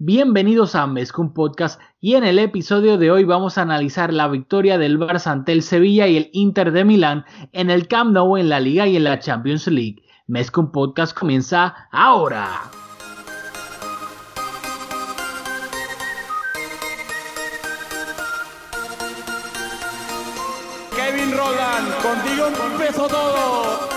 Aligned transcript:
Bienvenidos 0.00 0.76
a 0.76 0.86
Mezcum 0.86 1.34
Podcast 1.34 1.80
y 2.00 2.14
en 2.14 2.22
el 2.22 2.38
episodio 2.38 2.98
de 2.98 3.10
hoy 3.10 3.24
vamos 3.24 3.58
a 3.58 3.62
analizar 3.62 4.12
la 4.12 4.28
victoria 4.28 4.78
del 4.78 4.96
Barça 4.96 5.32
ante 5.32 5.50
el 5.50 5.60
Sevilla 5.60 6.06
y 6.06 6.16
el 6.16 6.30
Inter 6.32 6.70
de 6.70 6.84
Milán 6.84 7.24
en 7.50 7.68
el 7.68 7.88
Camp 7.88 8.12
Nou 8.12 8.36
en 8.36 8.48
la 8.48 8.60
Liga 8.60 8.86
y 8.86 8.94
en 8.94 9.02
la 9.02 9.18
Champions 9.18 9.66
League. 9.66 10.04
Mezcum 10.28 10.70
Podcast 10.70 11.18
comienza 11.18 11.88
ahora. 11.90 12.70
Kevin 20.94 21.36
Roland, 21.36 21.88
contigo 22.00 22.46
empezó 22.70 23.08
todo. 23.08 23.88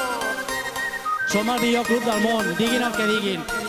Som 1.28 1.48
el 1.48 1.62
millor 1.62 1.86
club 1.86 2.04
del 2.04 2.24
món, 2.24 2.58
diguin 2.58 2.82
el 2.82 2.92
que 2.92 3.06
diguin. 3.06 3.61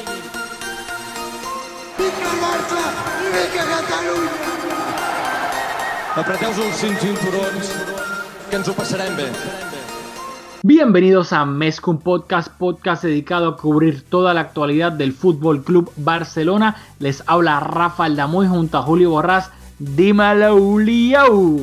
Catalunya! 3.52 4.30
Apreteu-vos 6.16 6.58
els 6.64 6.76
cinc 6.80 7.00
cinturons, 7.00 7.72
que 8.48 8.56
ens 8.58 8.68
ho 8.68 8.74
passarem 8.76 9.16
bé. 9.16 9.26
Bienvenidos 10.62 11.32
a 11.32 11.44
Mezcum 11.44 11.98
Podcast, 11.98 12.52
podcast 12.58 13.02
dedicado 13.04 13.48
a 13.48 13.56
cubrir 13.56 14.02
toda 14.08 14.32
la 14.32 14.42
actualidad 14.42 14.92
del 14.92 15.12
Fútbol 15.12 15.62
Club 15.62 15.90
Barcelona. 15.96 16.76
Les 16.98 17.22
habla 17.26 17.60
Rafa 17.60 18.04
Aldamuy 18.04 18.46
junto 18.46 18.78
a 18.78 18.82
Julio 18.82 19.10
Borrás. 19.10 19.50
Dímelo, 19.78 20.56
Julio. 20.56 21.56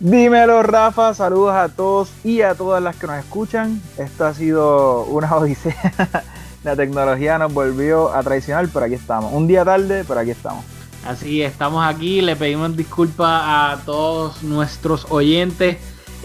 Dímelo 0.00 0.62
Rafa, 0.62 1.14
saludos 1.14 1.54
a 1.54 1.68
todos 1.68 2.12
y 2.22 2.42
a 2.42 2.54
todas 2.54 2.82
las 2.82 2.96
que 2.96 3.06
nos 3.06 3.16
escuchan. 3.16 3.80
Esto 3.98 4.26
ha 4.26 4.34
sido 4.34 5.04
una 5.04 5.34
odisea. 5.34 6.24
La 6.64 6.74
tecnología 6.74 7.38
nos 7.38 7.52
volvió 7.52 8.12
a 8.14 8.22
traicionar, 8.22 8.68
pero 8.72 8.86
aquí 8.86 8.94
estamos. 8.94 9.32
Un 9.32 9.46
día 9.46 9.64
tarde, 9.64 10.04
pero 10.08 10.20
aquí 10.20 10.30
estamos. 10.30 10.64
Así 11.06 11.42
estamos 11.42 11.84
aquí, 11.86 12.22
le 12.22 12.34
pedimos 12.36 12.74
disculpas 12.76 13.42
a 13.44 13.78
todos 13.84 14.42
nuestros 14.42 15.06
oyentes. 15.10 15.76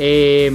eh, 0.02 0.50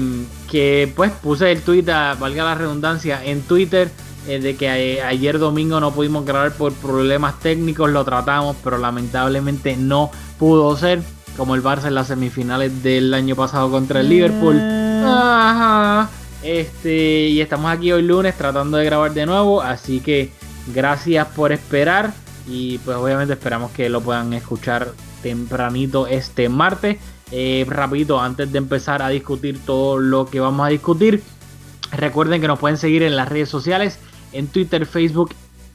que 0.50 0.90
pues 0.96 1.10
puse 1.12 1.52
el 1.52 1.60
tweet, 1.60 1.86
a- 1.90 2.14
valga 2.14 2.44
la 2.44 2.54
redundancia, 2.54 3.22
en 3.22 3.42
Twitter 3.42 3.90
eh, 4.26 4.38
de 4.40 4.56
que 4.56 5.00
a- 5.02 5.08
ayer 5.08 5.38
domingo 5.38 5.80
no 5.80 5.90
pudimos 5.92 6.24
grabar 6.24 6.52
por 6.52 6.72
problemas 6.72 7.38
técnicos, 7.40 7.90
lo 7.90 8.02
tratamos, 8.06 8.56
pero 8.64 8.78
lamentablemente 8.78 9.76
no 9.76 10.10
pudo 10.38 10.74
ser, 10.78 11.02
como 11.36 11.54
el 11.56 11.62
Barça 11.62 11.88
en 11.88 11.94
las 11.94 12.06
semifinales 12.06 12.82
del 12.82 13.12
año 13.12 13.36
pasado 13.36 13.70
contra 13.70 14.00
el 14.00 14.08
Liverpool. 14.08 14.58
Ajá. 15.04 16.08
Este, 16.44 17.28
y 17.28 17.40
estamos 17.40 17.72
aquí 17.72 17.90
hoy 17.90 18.02
lunes 18.02 18.36
tratando 18.36 18.76
de 18.76 18.84
grabar 18.84 19.14
de 19.14 19.24
nuevo, 19.24 19.62
así 19.62 20.00
que 20.00 20.30
gracias 20.74 21.26
por 21.28 21.52
esperar 21.52 22.12
y 22.46 22.76
pues 22.78 22.98
obviamente 22.98 23.32
esperamos 23.32 23.70
que 23.70 23.88
lo 23.88 24.02
puedan 24.02 24.34
escuchar 24.34 24.92
tempranito 25.22 26.06
este 26.06 26.50
martes. 26.50 26.98
Eh, 27.30 27.64
rapidito, 27.66 28.20
antes 28.20 28.52
de 28.52 28.58
empezar 28.58 29.00
a 29.00 29.08
discutir 29.08 29.58
todo 29.64 29.98
lo 29.98 30.26
que 30.26 30.38
vamos 30.38 30.66
a 30.66 30.68
discutir, 30.68 31.22
recuerden 31.92 32.42
que 32.42 32.48
nos 32.48 32.58
pueden 32.58 32.76
seguir 32.76 33.02
en 33.02 33.16
las 33.16 33.30
redes 33.30 33.48
sociales, 33.48 33.98
en 34.32 34.46
Twitter, 34.46 34.84
Facebook 34.84 35.30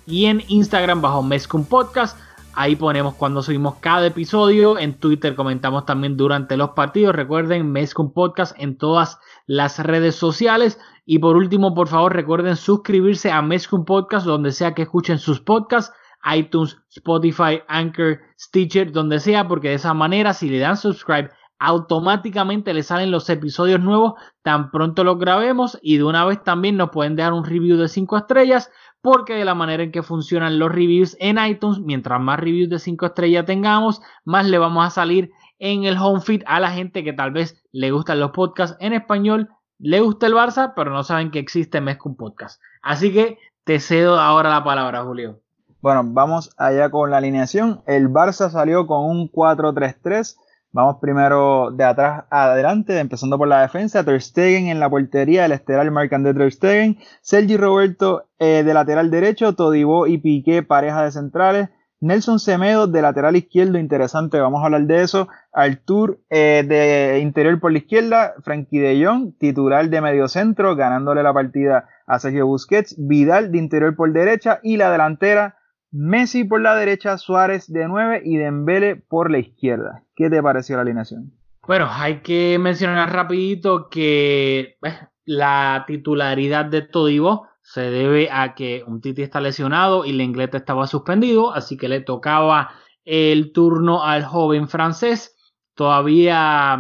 y 0.06 0.26
en 0.26 0.44
Instagram 0.50 1.02
bajo 1.02 1.24
Mezcum 1.24 1.66
Podcast. 1.66 2.16
Ahí 2.56 2.76
ponemos 2.76 3.14
cuando 3.16 3.42
subimos 3.42 3.76
cada 3.76 4.08
episodio. 4.08 4.78
En 4.78 5.00
Twitter 5.00 5.36
comentamos 5.36 5.86
también 5.86 6.18
durante 6.18 6.58
los 6.58 6.72
partidos. 6.72 7.16
Recuerden 7.16 7.72
Mezcum 7.72 8.12
Podcast 8.12 8.56
en 8.58 8.78
todas 8.78 9.20
las 9.46 9.80
redes 9.80 10.16
sociales. 10.16 10.80
Y 11.06 11.20
por 11.20 11.38
último, 11.38 11.74
por 11.74 11.88
favor, 11.88 12.14
recuerden 12.14 12.56
suscribirse 12.56 13.32
a 13.32 13.42
Mezcum 13.42 13.86
Podcast 13.86 14.26
donde 14.26 14.52
sea 14.52 14.74
que 14.74 14.82
escuchen 14.84 15.20
sus 15.20 15.40
podcasts. 15.40 15.96
iTunes, 16.36 16.78
Spotify, 16.90 17.62
Anchor, 17.70 18.20
Stitcher, 18.38 18.92
donde 18.92 19.22
sea, 19.22 19.48
porque 19.48 19.70
de 19.70 19.76
esa 19.76 19.94
manera, 19.94 20.34
si 20.34 20.50
le 20.50 20.60
dan 20.60 20.76
subscribe, 20.76 21.30
automáticamente 21.60 22.74
le 22.74 22.84
salen 22.84 23.12
los 23.12 23.30
episodios 23.30 23.82
nuevos 23.82 24.14
tan 24.42 24.72
pronto 24.72 25.04
los 25.04 25.20
grabemos 25.20 25.78
y 25.82 25.98
de 25.98 26.06
una 26.06 26.26
vez 26.26 26.42
también 26.42 26.78
nos 26.78 26.90
pueden 26.90 27.18
dejar 27.18 27.34
un 27.34 27.44
review 27.44 27.78
de 27.78 27.90
5 27.90 28.18
estrellas 28.18 28.72
porque 29.02 29.36
de 29.36 29.46
la 29.46 29.56
manera 29.56 29.84
en 29.84 29.92
que 29.92 30.04
funcionan 30.04 30.60
los 30.60 30.72
reviews 30.72 31.16
en 31.20 31.38
iTunes, 31.38 31.80
mientras 31.80 32.20
más 32.20 32.40
reviews 32.40 32.70
de 32.70 32.80
5 32.80 33.06
estrellas 33.06 33.46
tengamos, 33.46 34.02
más 34.26 34.48
le 34.48 34.58
vamos 34.58 34.86
a 34.86 34.90
salir 34.90 35.32
en 35.60 35.84
el 35.84 35.98
home 35.98 36.22
feed 36.22 36.44
a 36.46 36.60
la 36.60 36.72
gente 36.72 37.04
que 37.04 37.14
tal 37.14 37.32
vez 37.32 37.62
le 37.72 37.92
gustan 37.92 38.20
los 38.20 38.32
podcasts 38.32 38.78
en 38.80 38.94
español, 38.94 39.50
le 39.78 40.02
gusta 40.02 40.28
el 40.28 40.34
Barça, 40.34 40.74
pero 40.76 40.92
no 40.92 41.04
saben 41.04 41.32
que 41.32 41.40
existe 41.40 41.82
Mezcum 41.82 42.16
Podcast. 42.16 42.62
Así 42.82 43.14
que 43.14 43.38
te 43.64 43.80
cedo 43.80 44.20
ahora 44.20 44.50
la 44.50 44.64
palabra, 44.64 45.04
Julio. 45.04 45.40
Bueno, 45.82 46.02
vamos 46.06 46.54
allá 46.58 46.90
con 46.90 47.10
la 47.10 47.18
alineación. 47.18 47.82
El 47.88 48.10
Barça 48.10 48.50
salió 48.50 48.86
con 48.86 49.06
un 49.06 49.32
4-3-3. 49.32 50.36
Vamos 50.72 50.98
primero 51.02 51.72
de 51.72 51.84
atrás 51.84 52.26
adelante, 52.30 53.00
empezando 53.00 53.40
por 53.40 53.48
la 53.48 53.62
defensa. 53.62 54.04
Ter 54.04 54.22
Stegen 54.22 54.68
en 54.68 54.80
la 54.80 54.88
portería, 54.88 55.46
el 55.46 55.52
estelar 55.52 55.90
Marc-André 55.90 56.36
Ter 56.36 56.52
Stegen. 56.52 56.98
Sergi 57.22 57.58
Roberto 57.58 58.26
eh, 58.38 58.62
de 58.64 58.74
lateral 58.76 59.10
derecho, 59.10 59.56
Todibo 59.56 60.06
y 60.06 60.20
Piqué, 60.20 60.62
pareja 60.62 61.04
de 61.04 61.12
centrales. 61.12 61.70
Nelson 62.02 62.40
Semedo 62.40 62.88
de 62.88 63.02
lateral 63.02 63.36
izquierdo, 63.36 63.78
interesante, 63.78 64.40
vamos 64.40 64.62
a 64.62 64.66
hablar 64.66 64.84
de 64.84 65.02
eso. 65.02 65.28
Artur 65.52 66.20
eh, 66.30 66.64
de 66.66 67.20
interior 67.20 67.60
por 67.60 67.72
la 67.72 67.80
izquierda, 67.80 68.36
Frankie 68.42 68.80
de 68.80 69.04
Jong, 69.04 69.38
titular 69.38 69.90
de 69.90 70.00
medio 70.02 70.28
centro, 70.28 70.76
ganándole 70.76 71.24
la 71.24 71.34
partida 71.34 71.90
a 72.06 72.20
Sergio 72.20 72.46
Busquets. 72.46 72.96
Vidal 72.98 73.52
de 73.52 73.58
interior 73.58 73.96
por 73.96 74.14
derecha 74.14 74.60
y 74.64 74.78
la 74.78 74.92
delantera 74.92 75.59
Messi 75.92 76.44
por 76.44 76.62
la 76.62 76.76
derecha, 76.76 77.18
Suárez 77.18 77.72
de 77.72 77.88
9 77.88 78.22
y 78.24 78.38
Dembele 78.38 78.96
por 78.96 79.32
la 79.32 79.40
izquierda. 79.40 80.04
¿Qué 80.16 80.30
te 80.30 80.42
pareció 80.42 80.76
la 80.76 80.84
alineación? 80.84 81.34
Bueno, 81.66 81.88
hay 81.90 82.22
que 82.22 82.58
mencionar 82.60 83.12
rapidito 83.12 83.90
que 83.90 84.78
eh, 84.82 85.00
la 85.26 85.84
titularidad 85.88 86.66
de 86.66 86.82
Todibo 86.82 87.48
se 87.62 87.82
debe 87.82 88.30
a 88.32 88.56
que 88.56 88.84
un 88.88 89.02
Titi 89.02 89.22
está 89.22 89.40
lesionado 89.40 90.06
y 90.06 90.14
Lenglet 90.14 90.56
estaba 90.56 90.88
suspendido, 90.88 91.54
así 91.54 91.78
que 91.78 91.88
le 91.88 92.02
tocaba 92.02 92.72
el 93.06 93.52
turno 93.52 94.04
al 94.04 94.26
joven 94.26 94.68
francés. 94.68 95.36
Todavía 95.76 96.80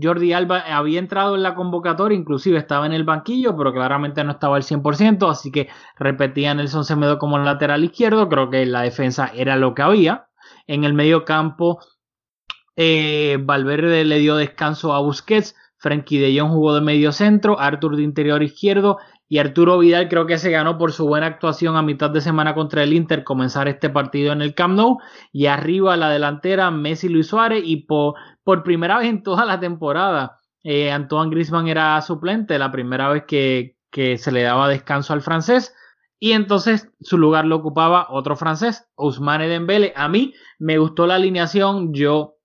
Jordi 0.00 0.32
Alba 0.32 0.60
había 0.60 0.98
entrado 0.98 1.34
en 1.34 1.42
la 1.42 1.54
convocatoria, 1.54 2.18
inclusive 2.18 2.58
estaba 2.58 2.86
en 2.86 2.92
el 2.92 3.04
banquillo, 3.04 3.56
pero 3.56 3.72
claramente 3.72 4.22
no 4.24 4.32
estaba 4.32 4.56
al 4.56 4.62
100%, 4.62 5.30
así 5.30 5.50
que 5.50 5.68
repetía 5.98 6.54
Nelson 6.54 6.84
Semedo 6.84 7.18
como 7.18 7.38
lateral 7.38 7.84
izquierdo, 7.84 8.28
creo 8.28 8.50
que 8.50 8.66
la 8.66 8.82
defensa 8.82 9.30
era 9.34 9.56
lo 9.56 9.74
que 9.74 9.82
había. 9.82 10.28
En 10.66 10.84
el 10.84 10.94
medio 10.94 11.24
campo 11.24 11.80
eh, 12.76 13.38
Valverde 13.40 14.04
le 14.04 14.18
dio 14.18 14.36
descanso 14.36 14.92
a 14.92 15.00
Busquets, 15.00 15.54
Frenkie 15.78 16.18
de 16.18 16.38
Jong 16.38 16.50
jugó 16.50 16.74
de 16.74 16.80
medio 16.80 17.12
centro, 17.12 17.60
Artur 17.60 17.96
de 17.96 18.02
interior 18.02 18.42
izquierdo 18.42 18.98
y 19.28 19.38
Arturo 19.38 19.78
Vidal 19.78 20.08
creo 20.08 20.26
que 20.26 20.38
se 20.38 20.50
ganó 20.50 20.78
por 20.78 20.92
su 20.92 21.06
buena 21.06 21.26
actuación 21.26 21.76
a 21.76 21.82
mitad 21.82 22.10
de 22.10 22.20
semana 22.20 22.54
contra 22.54 22.82
el 22.82 22.92
Inter 22.92 23.24
comenzar 23.24 23.68
este 23.68 23.90
partido 23.90 24.32
en 24.32 24.40
el 24.40 24.54
Camp 24.54 24.76
Nou 24.76 24.98
y 25.32 25.46
arriba 25.46 25.94
a 25.94 25.96
la 25.96 26.10
delantera 26.10 26.70
Messi 26.70 27.08
Luis 27.08 27.26
Suárez 27.26 27.62
y 27.64 27.84
por, 27.84 28.14
por 28.46 28.62
primera 28.62 28.98
vez 28.98 29.08
en 29.08 29.24
toda 29.24 29.44
la 29.44 29.58
temporada 29.58 30.38
eh, 30.62 30.92
Antoine 30.92 31.32
Griezmann 31.32 31.66
era 31.66 32.00
suplente, 32.00 32.60
la 32.60 32.70
primera 32.70 33.08
vez 33.08 33.24
que, 33.26 33.76
que 33.90 34.18
se 34.18 34.30
le 34.30 34.42
daba 34.42 34.68
descanso 34.68 35.12
al 35.12 35.20
francés 35.20 35.74
y 36.20 36.30
entonces 36.30 36.88
su 37.00 37.18
lugar 37.18 37.44
lo 37.44 37.56
ocupaba 37.56 38.06
otro 38.08 38.36
francés, 38.36 38.88
Ousmane 38.94 39.48
Dembele. 39.48 39.92
A 39.96 40.08
mí 40.08 40.32
me 40.60 40.78
gustó 40.78 41.08
la 41.08 41.16
alineación, 41.16 41.92
yo 41.92 42.36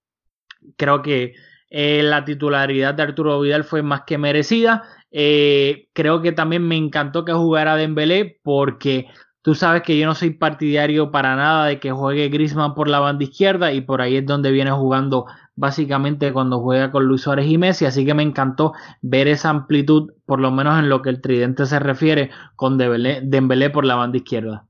creo 0.75 1.03
que 1.03 1.35
eh, 1.69 2.01
la 2.01 2.25
titularidad 2.25 2.95
de 2.95 3.03
Arturo 3.03 3.39
Vidal 3.39 3.63
fue 3.63 3.83
más 3.83 4.01
que 4.07 4.17
merecida. 4.17 4.83
Eh, 5.11 5.87
creo 5.93 6.23
que 6.23 6.31
también 6.31 6.67
me 6.67 6.77
encantó 6.77 7.25
que 7.25 7.33
jugara 7.33 7.75
Dembélé 7.75 8.39
porque 8.43 9.07
tú 9.43 9.53
sabes 9.55 9.83
que 9.83 9.97
yo 9.97 10.07
no 10.07 10.15
soy 10.15 10.31
partidario 10.31 11.11
para 11.11 11.35
nada 11.35 11.67
de 11.67 11.79
que 11.79 11.91
juegue 11.91 12.29
Griezmann 12.29 12.73
por 12.73 12.87
la 12.87 12.99
banda 12.99 13.23
izquierda 13.23 13.71
y 13.71 13.81
por 13.81 14.01
ahí 14.01 14.17
es 14.17 14.25
donde 14.25 14.51
viene 14.51 14.71
jugando 14.71 15.25
básicamente 15.55 16.33
cuando 16.33 16.59
juega 16.61 16.91
con 16.91 17.05
Luis 17.05 17.21
Suárez 17.21 17.47
y 17.47 17.57
Messi, 17.57 17.85
así 17.85 18.05
que 18.05 18.13
me 18.13 18.23
encantó 18.23 18.73
ver 19.01 19.27
esa 19.27 19.49
amplitud, 19.49 20.13
por 20.25 20.39
lo 20.39 20.51
menos 20.51 20.79
en 20.79 20.89
lo 20.89 21.01
que 21.01 21.09
el 21.09 21.21
tridente 21.21 21.65
se 21.65 21.79
refiere, 21.79 22.31
con 22.55 22.77
Dembélé, 22.77 23.69
por 23.69 23.85
la 23.85 23.95
banda 23.95 24.17
izquierda. 24.17 24.67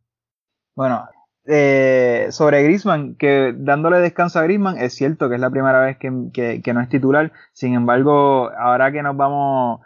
Bueno, 0.76 1.08
eh, 1.46 2.28
sobre 2.32 2.64
Griezmann, 2.64 3.16
que 3.16 3.54
dándole 3.56 3.98
descanso 3.98 4.40
a 4.40 4.44
Griezmann, 4.44 4.78
es 4.78 4.94
cierto 4.94 5.30
que 5.30 5.36
es 5.36 5.42
la 5.42 5.50
primera 5.50 5.82
vez 5.82 5.98
que, 5.98 6.10
no 6.10 6.82
es 6.82 6.90
titular, 6.90 7.32
sin 7.54 7.74
embargo, 7.74 8.52
ahora 8.58 8.92
que 8.92 9.04
nos 9.04 9.16
vamos 9.16 9.82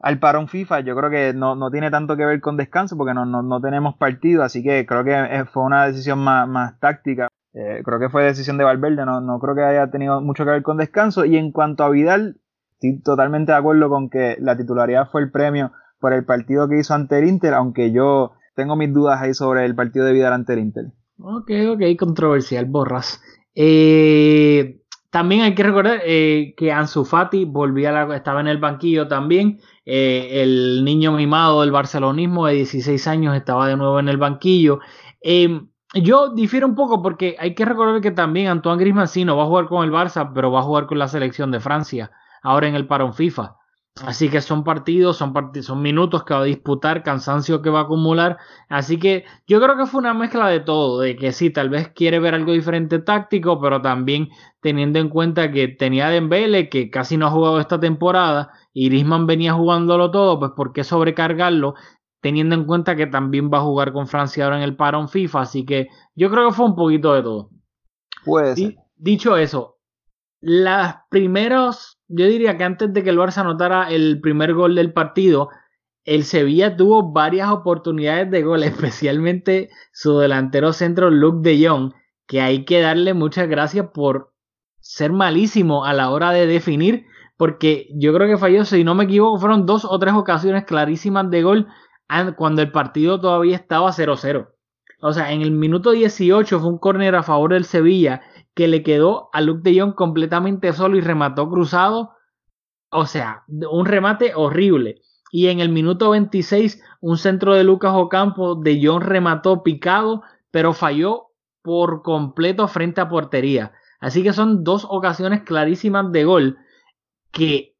al 0.00 0.18
parón 0.18 0.48
FIFA, 0.48 0.80
yo 0.80 0.94
creo 0.96 1.10
que 1.10 1.32
no, 1.32 1.70
tiene 1.70 1.90
tanto 1.90 2.16
que 2.16 2.26
ver 2.26 2.40
con 2.40 2.56
descanso 2.56 2.96
porque 2.96 3.14
no, 3.14 3.24
no, 3.24 3.42
no 3.42 3.60
tenemos 3.60 3.96
partido, 3.96 4.42
así 4.42 4.62
que 4.62 4.84
creo 4.84 5.02
que 5.02 5.14
eh, 5.14 5.44
fue 5.46 5.62
una 5.62 5.86
decisión 5.86 6.18
más 6.18 6.78
táctica. 6.78 7.28
Eh, 7.54 7.82
creo 7.84 7.98
que 8.00 8.08
fue 8.08 8.24
decisión 8.24 8.58
de 8.58 8.64
Valverde, 8.64 9.06
no, 9.06 9.20
no 9.20 9.38
creo 9.38 9.54
que 9.54 9.62
haya 9.62 9.90
tenido 9.90 10.20
mucho 10.20 10.44
que 10.44 10.50
ver 10.50 10.62
con 10.62 10.76
descanso. 10.76 11.24
Y 11.24 11.36
en 11.36 11.52
cuanto 11.52 11.84
a 11.84 11.90
Vidal, 11.90 12.40
estoy 12.74 13.00
totalmente 13.00 13.52
de 13.52 13.58
acuerdo 13.58 13.88
con 13.88 14.10
que 14.10 14.36
la 14.40 14.56
titularidad 14.56 15.08
fue 15.10 15.22
el 15.22 15.30
premio 15.30 15.72
por 16.00 16.12
el 16.12 16.24
partido 16.24 16.68
que 16.68 16.78
hizo 16.78 16.94
ante 16.94 17.18
el 17.18 17.28
Inter, 17.28 17.54
aunque 17.54 17.92
yo 17.92 18.32
tengo 18.54 18.76
mis 18.76 18.92
dudas 18.92 19.20
ahí 19.22 19.34
sobre 19.34 19.64
el 19.64 19.74
partido 19.74 20.04
de 20.04 20.12
Vidal 20.12 20.32
ante 20.32 20.52
el 20.52 20.58
Inter. 20.58 20.86
Ok, 21.18 21.50
ok, 21.70 21.82
controversial, 21.98 22.64
borras. 22.66 23.22
Eh, 23.54 24.80
también 25.10 25.42
hay 25.42 25.54
que 25.54 25.62
recordar 25.62 26.00
eh, 26.04 26.54
que 26.56 26.72
Ansu 26.72 27.04
Fati 27.04 27.44
volvía 27.44 27.92
la, 27.92 28.16
estaba 28.16 28.40
en 28.40 28.48
el 28.48 28.58
banquillo 28.58 29.06
también. 29.06 29.60
Eh, 29.86 30.42
el 30.42 30.84
niño 30.84 31.12
mimado 31.12 31.60
del 31.60 31.70
barcelonismo 31.70 32.46
de 32.46 32.54
16 32.54 33.06
años 33.06 33.36
estaba 33.36 33.68
de 33.68 33.76
nuevo 33.76 34.00
en 34.00 34.08
el 34.08 34.16
banquillo. 34.16 34.80
Em, 35.20 35.68
yo 35.94 36.30
difiero 36.30 36.66
un 36.66 36.74
poco 36.74 37.02
porque 37.02 37.36
hay 37.38 37.54
que 37.54 37.64
recordar 37.64 38.00
que 38.00 38.10
también 38.10 38.48
Antoine 38.48 38.80
Griezmann 38.80 39.08
sí 39.08 39.24
no 39.24 39.36
va 39.36 39.44
a 39.44 39.46
jugar 39.46 39.66
con 39.66 39.84
el 39.84 39.92
Barça, 39.92 40.32
pero 40.34 40.50
va 40.50 40.60
a 40.60 40.64
jugar 40.64 40.86
con 40.86 40.98
la 40.98 41.08
selección 41.08 41.50
de 41.50 41.60
Francia 41.60 42.10
ahora 42.42 42.68
en 42.68 42.74
el 42.74 42.86
parón 42.86 43.14
FIFA. 43.14 43.56
Así 44.02 44.28
que 44.28 44.40
son 44.40 44.64
partidos, 44.64 45.16
son 45.18 45.32
partidos, 45.32 45.66
son 45.66 45.80
minutos 45.80 46.24
que 46.24 46.34
va 46.34 46.40
a 46.40 46.44
disputar, 46.44 47.04
cansancio 47.04 47.62
que 47.62 47.70
va 47.70 47.80
a 47.80 47.82
acumular. 47.84 48.38
Así 48.68 48.98
que 48.98 49.24
yo 49.46 49.60
creo 49.60 49.76
que 49.76 49.86
fue 49.86 50.00
una 50.00 50.12
mezcla 50.14 50.48
de 50.48 50.58
todo, 50.58 50.98
de 50.98 51.14
que 51.14 51.30
sí, 51.30 51.50
tal 51.50 51.68
vez 51.68 51.90
quiere 51.94 52.18
ver 52.18 52.34
algo 52.34 52.52
diferente 52.52 52.98
táctico, 52.98 53.60
pero 53.60 53.80
también 53.80 54.30
teniendo 54.60 54.98
en 54.98 55.08
cuenta 55.10 55.52
que 55.52 55.68
tenía 55.68 56.08
Dembele, 56.08 56.68
que 56.68 56.90
casi 56.90 57.16
no 57.16 57.28
ha 57.28 57.30
jugado 57.30 57.60
esta 57.60 57.78
temporada, 57.78 58.50
y 58.72 58.88
Griezmann 58.88 59.28
venía 59.28 59.52
jugándolo 59.52 60.10
todo, 60.10 60.40
pues 60.40 60.50
¿por 60.56 60.72
qué 60.72 60.82
sobrecargarlo? 60.82 61.74
Teniendo 62.24 62.54
en 62.54 62.64
cuenta 62.64 62.96
que 62.96 63.06
también 63.06 63.50
va 63.52 63.58
a 63.58 63.64
jugar 63.64 63.92
con 63.92 64.06
Francia 64.06 64.44
ahora 64.44 64.56
en 64.56 64.62
el 64.62 64.76
parón 64.76 65.10
FIFA, 65.10 65.42
así 65.42 65.66
que 65.66 65.88
yo 66.14 66.30
creo 66.30 66.48
que 66.48 66.54
fue 66.54 66.64
un 66.64 66.74
poquito 66.74 67.12
de 67.12 67.22
todo. 67.22 67.50
Pues. 68.24 68.58
Dicho 68.96 69.36
eso, 69.36 69.76
las 70.40 70.96
primeros 71.10 71.98
yo 72.08 72.26
diría 72.26 72.56
que 72.56 72.64
antes 72.64 72.94
de 72.94 73.02
que 73.02 73.10
el 73.10 73.18
Barça 73.18 73.42
anotara 73.42 73.90
el 73.90 74.22
primer 74.22 74.54
gol 74.54 74.74
del 74.74 74.94
partido, 74.94 75.50
el 76.04 76.24
Sevilla 76.24 76.76
tuvo 76.76 77.12
varias 77.12 77.50
oportunidades 77.50 78.30
de 78.30 78.42
gol, 78.42 78.62
especialmente 78.62 79.68
su 79.92 80.18
delantero 80.18 80.72
centro 80.72 81.10
Luke 81.10 81.46
de 81.46 81.68
Jong, 81.68 81.92
que 82.26 82.40
hay 82.40 82.64
que 82.64 82.80
darle 82.80 83.12
muchas 83.12 83.48
gracias 83.50 83.88
por 83.92 84.32
ser 84.80 85.12
malísimo 85.12 85.84
a 85.84 85.92
la 85.92 86.08
hora 86.08 86.30
de 86.30 86.46
definir, 86.46 87.04
porque 87.36 87.88
yo 87.94 88.14
creo 88.14 88.28
que 88.28 88.38
falló, 88.38 88.64
si 88.64 88.82
no 88.82 88.94
me 88.94 89.04
equivoco, 89.04 89.38
fueron 89.38 89.66
dos 89.66 89.84
o 89.84 89.98
tres 89.98 90.14
ocasiones 90.14 90.64
clarísimas 90.64 91.30
de 91.30 91.42
gol 91.42 91.68
cuando 92.36 92.62
el 92.62 92.70
partido 92.70 93.20
todavía 93.20 93.56
estaba 93.56 93.90
0-0. 93.92 94.48
O 95.00 95.12
sea, 95.12 95.32
en 95.32 95.42
el 95.42 95.50
minuto 95.50 95.90
18 95.90 96.60
fue 96.60 96.68
un 96.68 96.78
córner 96.78 97.14
a 97.14 97.22
favor 97.22 97.52
del 97.52 97.64
Sevilla 97.64 98.22
que 98.54 98.68
le 98.68 98.82
quedó 98.82 99.28
a 99.32 99.40
Luke 99.40 99.68
de 99.68 99.78
Jong 99.78 99.94
completamente 99.94 100.72
solo 100.72 100.96
y 100.96 101.00
remató 101.00 101.48
cruzado. 101.50 102.12
O 102.90 103.06
sea, 103.06 103.44
un 103.48 103.86
remate 103.86 104.32
horrible. 104.34 105.02
Y 105.30 105.48
en 105.48 105.60
el 105.60 105.68
minuto 105.68 106.10
26, 106.10 106.80
un 107.00 107.18
centro 107.18 107.54
de 107.54 107.64
Lucas 107.64 107.92
Ocampo, 107.94 108.54
de 108.54 108.80
Jong 108.82 109.02
remató 109.02 109.62
picado, 109.62 110.22
pero 110.50 110.72
falló 110.72 111.32
por 111.60 112.02
completo 112.02 112.68
frente 112.68 113.00
a 113.00 113.08
portería. 113.08 113.72
Así 114.00 114.22
que 114.22 114.32
son 114.32 114.64
dos 114.64 114.86
ocasiones 114.88 115.42
clarísimas 115.42 116.12
de 116.12 116.24
gol 116.24 116.58
que 117.30 117.76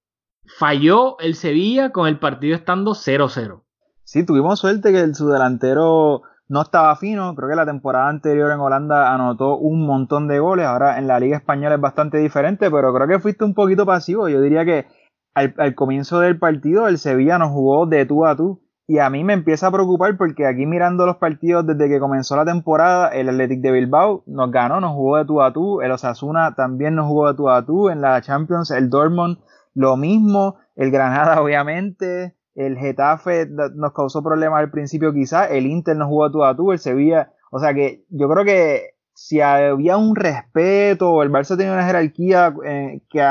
falló 0.47 1.19
el 1.21 1.37
Sevilla 1.37 1.91
con 1.91 2.09
el 2.09 2.19
partido 2.19 2.55
estando 2.55 2.93
0-0. 2.93 3.64
Sí, 4.05 4.25
tuvimos 4.25 4.61
suerte 4.61 4.93
que 4.93 5.01
el, 5.01 5.15
su 5.15 5.29
delantero 5.29 6.23
no 6.49 6.63
estaba 6.63 6.95
fino, 6.97 7.35
creo 7.35 7.49
que 7.49 7.57
la 7.57 7.67
temporada 7.67 8.09
anterior 8.09 8.53
en 8.53 8.61
Holanda 8.61 9.13
anotó 9.15 9.57
un 9.57 9.87
montón 9.87 10.29
de 10.29 10.39
goles, 10.39 10.67
ahora 10.67 10.99
en 10.99 11.07
la 11.07 11.19
Liga 11.19 11.39
Española 11.39 11.77
es 11.77 11.81
bastante 11.81 12.19
diferente, 12.19 12.71
pero 12.71 12.93
creo 12.95 13.09
que 13.09 13.19
fuiste 13.19 13.45
un 13.45 13.55
poquito 13.55 13.87
pasivo, 13.87 14.29
yo 14.29 14.41
diría 14.41 14.65
que 14.65 14.87
al, 15.35 15.75
comienzo 15.75 16.21
del 16.21 16.39
partido 16.39 16.87
el 16.89 16.99
Sevilla 16.99 17.39
nos 17.39 17.51
jugó 17.51 17.87
de 17.87 18.07
tú 18.07 18.25
a 18.25 18.37
tú. 18.37 18.61
Y 18.87 18.99
a 18.99 19.09
mí 19.09 19.25
me 19.25 19.33
empieza 19.33 19.69
a 19.69 19.73
preocupar 19.73 20.19
porque 20.19 20.47
aquí 20.47 20.67
mirando 20.67 21.07
los 21.07 21.17
partidos 21.17 21.67
desde 21.67 21.89
que 21.89 21.99
comenzó 21.99 22.37
la 22.37 22.45
temporada, 22.45 23.09
el 23.09 23.31
Athletic 23.31 23.63
de 23.63 23.73
Bilbao 23.73 24.25
nos 24.27 24.51
ganó, 24.51 24.79
nos 24.79 24.93
jugó 24.93 25.17
de 25.17 25.25
tú 25.25 25.41
a 25.41 25.55
tú, 25.55 25.81
el 25.81 25.91
Osasuna 25.91 26.55
también 26.55 26.95
nos 26.95 27.07
jugó 27.07 27.29
de 27.29 27.35
tú 27.35 27.49
a 27.49 27.65
tú, 27.65 27.89
en 27.89 28.03
la 28.03 28.21
Champions. 28.21 28.71
El 28.71 28.91
Dortmund 28.91 29.39
lo 29.73 29.97
mismo, 29.97 30.57
el 30.77 30.91
Granada 30.91 31.41
obviamente, 31.43 32.37
el 32.55 32.79
Getafe 32.79 33.47
nos 33.47 33.93
causó 33.93 34.23
problemas 34.23 34.61
al 34.61 34.71
principio 34.71 35.13
quizás, 35.13 35.51
el 35.51 35.67
Inter 35.67 35.97
no 35.97 36.07
jugó 36.07 36.25
a 36.25 36.33
tú 36.33 36.45
a 36.45 36.57
tú, 36.57 36.73
el 36.73 36.79
Sevilla, 36.79 37.33
o 37.51 37.59
sea 37.59 37.75
que 37.75 38.05
yo 38.11 38.29
creo 38.29 38.45
que 38.45 38.95
si 39.15 39.41
había 39.41 39.97
un 39.97 40.17
respeto, 40.17 41.23
el 41.23 41.31
Barça 41.31 41.57
tenía 41.57 41.73
una 41.73 41.87
jerarquía 41.87 42.55
eh, 42.65 43.01
que 43.09 43.25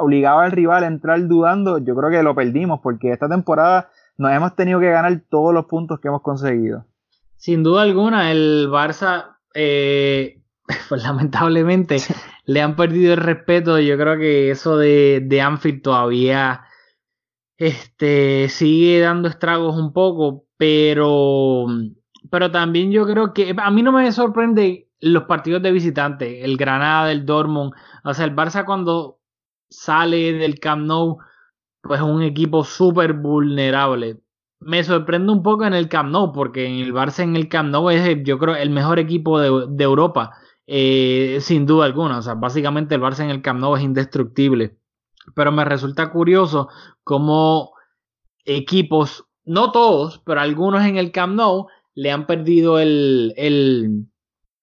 obligaba 0.00 0.44
al 0.44 0.52
rival 0.52 0.84
a 0.84 0.86
entrar 0.86 1.26
dudando, 1.26 1.78
yo 1.78 1.94
creo 1.94 2.10
que 2.10 2.22
lo 2.22 2.34
perdimos 2.34 2.80
porque 2.82 3.12
esta 3.12 3.28
temporada 3.28 3.90
nos 4.16 4.32
hemos 4.32 4.56
tenido 4.56 4.80
que 4.80 4.90
ganar 4.90 5.20
todos 5.28 5.52
los 5.52 5.66
puntos 5.66 6.00
que 6.00 6.08
hemos 6.08 6.22
conseguido. 6.22 6.86
Sin 7.36 7.62
duda 7.62 7.82
alguna, 7.82 8.32
el 8.32 8.68
Barça, 8.70 9.36
eh, 9.54 10.40
pues 10.88 11.02
lamentablemente, 11.02 11.98
le 12.46 12.62
han 12.62 12.76
perdido 12.76 13.12
el 13.12 13.20
respeto. 13.20 13.78
Yo 13.78 13.98
creo 13.98 14.16
que 14.16 14.50
eso 14.50 14.78
de, 14.78 15.22
de 15.22 15.40
Anfield 15.42 15.82
todavía 15.82 16.62
este, 17.58 18.48
sigue 18.48 19.00
dando 19.00 19.28
estragos 19.28 19.76
un 19.76 19.92
poco, 19.92 20.46
pero, 20.56 21.66
pero 22.30 22.50
también 22.50 22.92
yo 22.92 23.06
creo 23.06 23.32
que 23.32 23.54
a 23.56 23.70
mí 23.70 23.82
no 23.82 23.92
me 23.92 24.10
sorprende 24.12 24.88
los 25.00 25.24
partidos 25.24 25.62
de 25.62 25.72
visitante, 25.72 26.44
el 26.44 26.56
Granada, 26.56 27.12
el 27.12 27.26
Dortmund, 27.26 27.72
o 28.04 28.14
sea, 28.14 28.24
el 28.24 28.34
Barça 28.34 28.64
cuando 28.64 29.20
sale 29.68 30.32
del 30.34 30.58
Camp 30.60 30.86
Nou, 30.86 31.18
pues 31.82 32.00
es 32.00 32.06
un 32.06 32.22
equipo 32.22 32.64
súper 32.64 33.12
vulnerable. 33.14 34.20
Me 34.60 34.82
sorprende 34.84 35.32
un 35.32 35.42
poco 35.42 35.64
en 35.64 35.74
el 35.74 35.88
Camp 35.88 36.10
Nou, 36.10 36.32
porque 36.32 36.66
en 36.66 36.76
el 36.80 36.92
Barça 36.94 37.22
en 37.22 37.36
el 37.36 37.48
Camp 37.48 37.70
Nou 37.70 37.90
es, 37.90 38.22
yo 38.24 38.38
creo, 38.38 38.56
el 38.56 38.70
mejor 38.70 38.98
equipo 38.98 39.38
de, 39.40 39.66
de 39.68 39.84
Europa, 39.84 40.32
eh, 40.66 41.38
sin 41.40 41.66
duda 41.66 41.84
alguna. 41.86 42.18
O 42.18 42.22
sea, 42.22 42.34
básicamente 42.34 42.94
el 42.94 43.02
Barça 43.02 43.20
en 43.24 43.30
el 43.30 43.42
Camp 43.42 43.60
Nou 43.60 43.76
es 43.76 43.82
indestructible 43.82 44.76
pero 45.34 45.52
me 45.52 45.64
resulta 45.64 46.10
curioso 46.10 46.68
cómo 47.04 47.72
equipos, 48.44 49.26
no 49.44 49.72
todos, 49.72 50.22
pero 50.24 50.40
algunos 50.40 50.84
en 50.84 50.96
el 50.96 51.12
Camp 51.12 51.34
Nou 51.34 51.66
le 51.94 52.10
han 52.10 52.26
perdido 52.26 52.78
el, 52.78 53.34
el, 53.36 54.06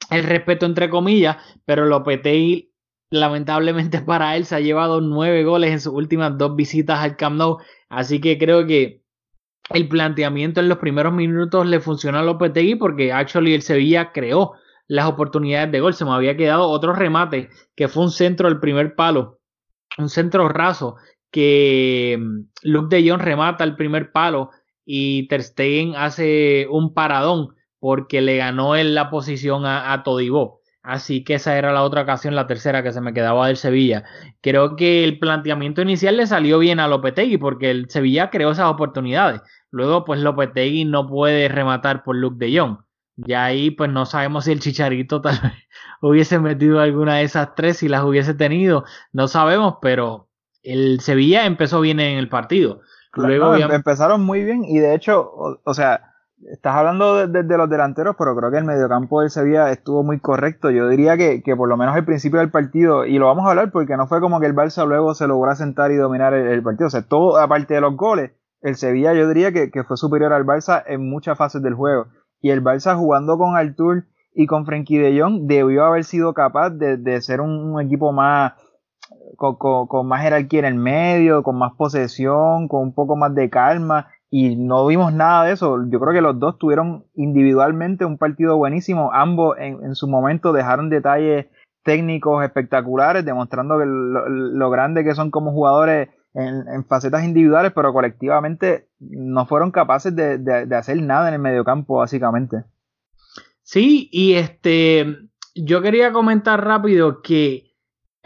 el 0.09 0.23
respeto 0.23 0.65
entre 0.65 0.89
comillas, 0.89 1.37
pero 1.65 1.85
Lopetegui 1.85 2.71
lamentablemente 3.09 4.01
para 4.05 4.35
él 4.35 4.45
se 4.45 4.55
ha 4.55 4.59
llevado 4.59 5.01
nueve 5.01 5.43
goles 5.43 5.71
en 5.71 5.79
sus 5.79 5.93
últimas 5.93 6.37
dos 6.37 6.55
visitas 6.55 6.99
al 6.99 7.17
Camp 7.17 7.37
Nou, 7.37 7.57
así 7.89 8.19
que 8.19 8.37
creo 8.37 8.65
que 8.65 9.03
el 9.69 9.87
planteamiento 9.87 10.59
en 10.59 10.69
los 10.69 10.77
primeros 10.77 11.13
minutos 11.13 11.65
le 11.65 11.79
funcionó 11.79 12.19
a 12.19 12.23
Lopetegui 12.23 12.75
porque 12.75 13.13
actually 13.13 13.53
el 13.53 13.61
Sevilla 13.61 14.11
creó 14.11 14.53
las 14.87 15.07
oportunidades 15.07 15.71
de 15.71 15.79
gol, 15.79 15.93
se 15.93 16.05
me 16.05 16.11
había 16.11 16.35
quedado 16.35 16.67
otro 16.67 16.93
remate 16.93 17.49
que 17.75 17.87
fue 17.87 18.03
un 18.03 18.11
centro 18.11 18.49
del 18.49 18.59
primer 18.59 18.95
palo 18.95 19.39
un 19.97 20.09
centro 20.09 20.49
raso 20.49 20.95
que 21.31 22.17
mm, 22.19 22.39
Luke 22.63 22.95
de 22.95 23.09
Jong 23.09 23.21
remata 23.21 23.63
el 23.63 23.75
primer 23.75 24.11
palo 24.11 24.51
y 24.85 25.27
Ter 25.27 25.43
Stegen 25.43 25.95
hace 25.95 26.67
un 26.69 26.93
paradón 26.93 27.55
porque 27.79 28.21
le 28.21 28.37
ganó 28.37 28.75
en 28.75 28.95
la 28.95 29.09
posición 29.09 29.65
a, 29.65 29.91
a 29.93 30.03
Todibó. 30.03 30.61
Así 30.83 31.23
que 31.23 31.35
esa 31.35 31.57
era 31.57 31.71
la 31.71 31.83
otra 31.83 32.01
ocasión, 32.01 32.35
la 32.35 32.45
tercera 32.45 32.83
que 32.83 32.91
se 32.91 32.99
me 32.99 33.13
quedaba 33.13 33.47
del 33.47 33.55
Sevilla. 33.55 34.03
Creo 34.41 34.75
que 34.75 35.05
el 35.05 35.17
planteamiento 35.17 35.81
inicial 35.81 36.17
le 36.17 36.27
salió 36.27 36.59
bien 36.59 36.81
a 36.81 36.89
Lopetegui 36.89 37.37
porque 37.37 37.71
el 37.71 37.89
Sevilla 37.89 38.29
creó 38.29 38.51
esas 38.51 38.69
oportunidades. 38.69 39.41
Luego, 39.71 40.03
pues 40.03 40.19
Lopetegui 40.19 40.83
no 40.83 41.07
puede 41.07 41.47
rematar 41.47 42.03
por 42.03 42.17
Luke 42.17 42.37
de 42.37 42.59
Jong. 42.59 42.77
Ya 43.15 43.45
ahí, 43.45 43.71
pues 43.71 43.91
no 43.91 44.05
sabemos 44.05 44.45
si 44.45 44.51
el 44.51 44.59
Chicharito 44.59 45.21
tal 45.21 45.39
vez 45.41 45.53
hubiese 46.01 46.39
metido 46.39 46.79
alguna 46.79 47.17
de 47.17 47.23
esas 47.23 47.55
tres, 47.55 47.77
si 47.77 47.87
las 47.87 48.03
hubiese 48.03 48.33
tenido, 48.33 48.85
no 49.11 49.27
sabemos, 49.27 49.75
pero 49.81 50.29
el 50.63 50.99
Sevilla 51.01 51.45
empezó 51.45 51.81
bien 51.81 51.99
en 51.99 52.17
el 52.17 52.29
partido. 52.29 52.81
Luego 53.15 53.55
em, 53.55 53.71
empezaron 53.71 54.23
muy 54.23 54.43
bien 54.43 54.63
y 54.65 54.79
de 54.79 54.95
hecho, 54.95 55.59
o, 55.63 55.73
sea, 55.73 56.13
estás 56.51 56.75
hablando 56.75 57.27
de, 57.27 57.43
los 57.43 57.69
delanteros, 57.69 58.15
pero 58.17 58.35
creo 58.35 58.49
que 58.49 58.57
el 58.57 58.63
mediocampo 58.63 59.21
del 59.21 59.29
Sevilla 59.29 59.69
estuvo 59.71 60.03
muy 60.03 60.19
correcto. 60.19 60.71
Yo 60.71 60.87
diría 60.87 61.15
que, 61.15 61.41
por 61.55 61.69
lo 61.69 61.77
menos 61.77 61.95
al 61.95 62.05
principio 62.05 62.39
del 62.39 62.49
partido, 62.49 63.05
y 63.05 63.19
lo 63.19 63.27
vamos 63.27 63.45
a 63.45 63.51
hablar 63.51 63.71
porque 63.71 63.97
no 63.97 64.07
fue 64.07 64.19
como 64.19 64.39
que 64.39 64.47
el 64.47 64.55
Barça 64.55 64.87
luego 64.87 65.13
se 65.13 65.27
logró 65.27 65.53
sentar 65.55 65.91
y 65.91 65.95
dominar 65.95 66.33
el, 66.33 66.63
partido. 66.63 66.87
O 66.87 66.89
sea, 66.89 67.03
todo, 67.03 67.37
aparte 67.37 67.75
de 67.75 67.81
los 67.81 67.95
goles, 67.95 68.31
el 68.61 68.75
Sevilla 68.77 69.13
yo 69.13 69.27
diría 69.27 69.51
que, 69.51 69.69
que, 69.69 69.83
fue 69.83 69.95
superior 69.95 70.33
al 70.33 70.45
Barça 70.45 70.83
en 70.87 71.07
muchas 71.07 71.37
fases 71.37 71.61
del 71.61 71.75
juego. 71.75 72.07
Y 72.43 72.51
el 72.51 72.61
Barça 72.61 72.95
jugando 72.97 73.37
con 73.37 73.55
Artur 73.55 74.03
y 74.35 74.47
con 74.47 74.65
Frenkie 74.65 74.97
de 74.97 75.17
Jong 75.19 75.47
debió 75.47 75.85
haber 75.85 76.03
sido 76.03 76.33
capaz 76.33 76.71
de, 76.71 77.21
ser 77.21 77.39
un, 77.39 77.79
equipo 77.79 78.11
más 78.11 78.53
con, 79.37 80.07
más 80.07 80.21
jerarquía 80.21 80.59
en 80.59 80.65
el 80.65 80.75
medio, 80.75 81.41
con 81.41 81.57
más 81.57 81.71
posesión, 81.77 82.67
con 82.67 82.81
un 82.81 82.93
poco 82.93 83.15
más 83.15 83.33
de 83.33 83.49
calma 83.49 84.07
y 84.29 84.57
no 84.57 84.85
vimos 84.85 85.13
nada 85.13 85.45
de 85.45 85.53
eso. 85.53 85.77
Yo 85.87 86.01
creo 86.01 86.11
que 86.11 86.19
los 86.19 86.37
dos 86.37 86.57
tuvieron 86.57 87.05
individualmente 87.15 88.03
un 88.03 88.17
partido 88.17 88.57
buenísimo, 88.57 89.13
ambos 89.13 89.55
en, 89.57 89.95
su 89.95 90.09
momento 90.09 90.51
dejaron 90.51 90.89
detalles 90.89 91.45
técnicos 91.85 92.43
espectaculares, 92.43 93.23
demostrando 93.23 93.79
que 93.79 93.85
lo, 93.85 94.27
lo 94.27 94.69
grande 94.69 95.05
que 95.05 95.15
son 95.15 95.31
como 95.31 95.53
jugadores 95.53 96.09
en, 96.33 96.85
facetas 96.85 97.23
individuales, 97.23 97.71
pero 97.75 97.93
colectivamente 97.93 98.87
no 98.99 99.45
fueron 99.45 99.71
capaces 99.71 100.15
de, 100.15 100.37
de 100.37 100.75
hacer 100.75 101.01
nada 101.01 101.27
en 101.27 101.35
el 101.35 101.39
mediocampo, 101.39 101.97
básicamente. 101.97 102.63
Sí, 103.63 104.09
y 104.11 104.33
este, 104.33 105.29
yo 105.55 105.81
quería 105.81 106.11
comentar 106.11 106.63
rápido 106.63 107.21
que 107.21 107.73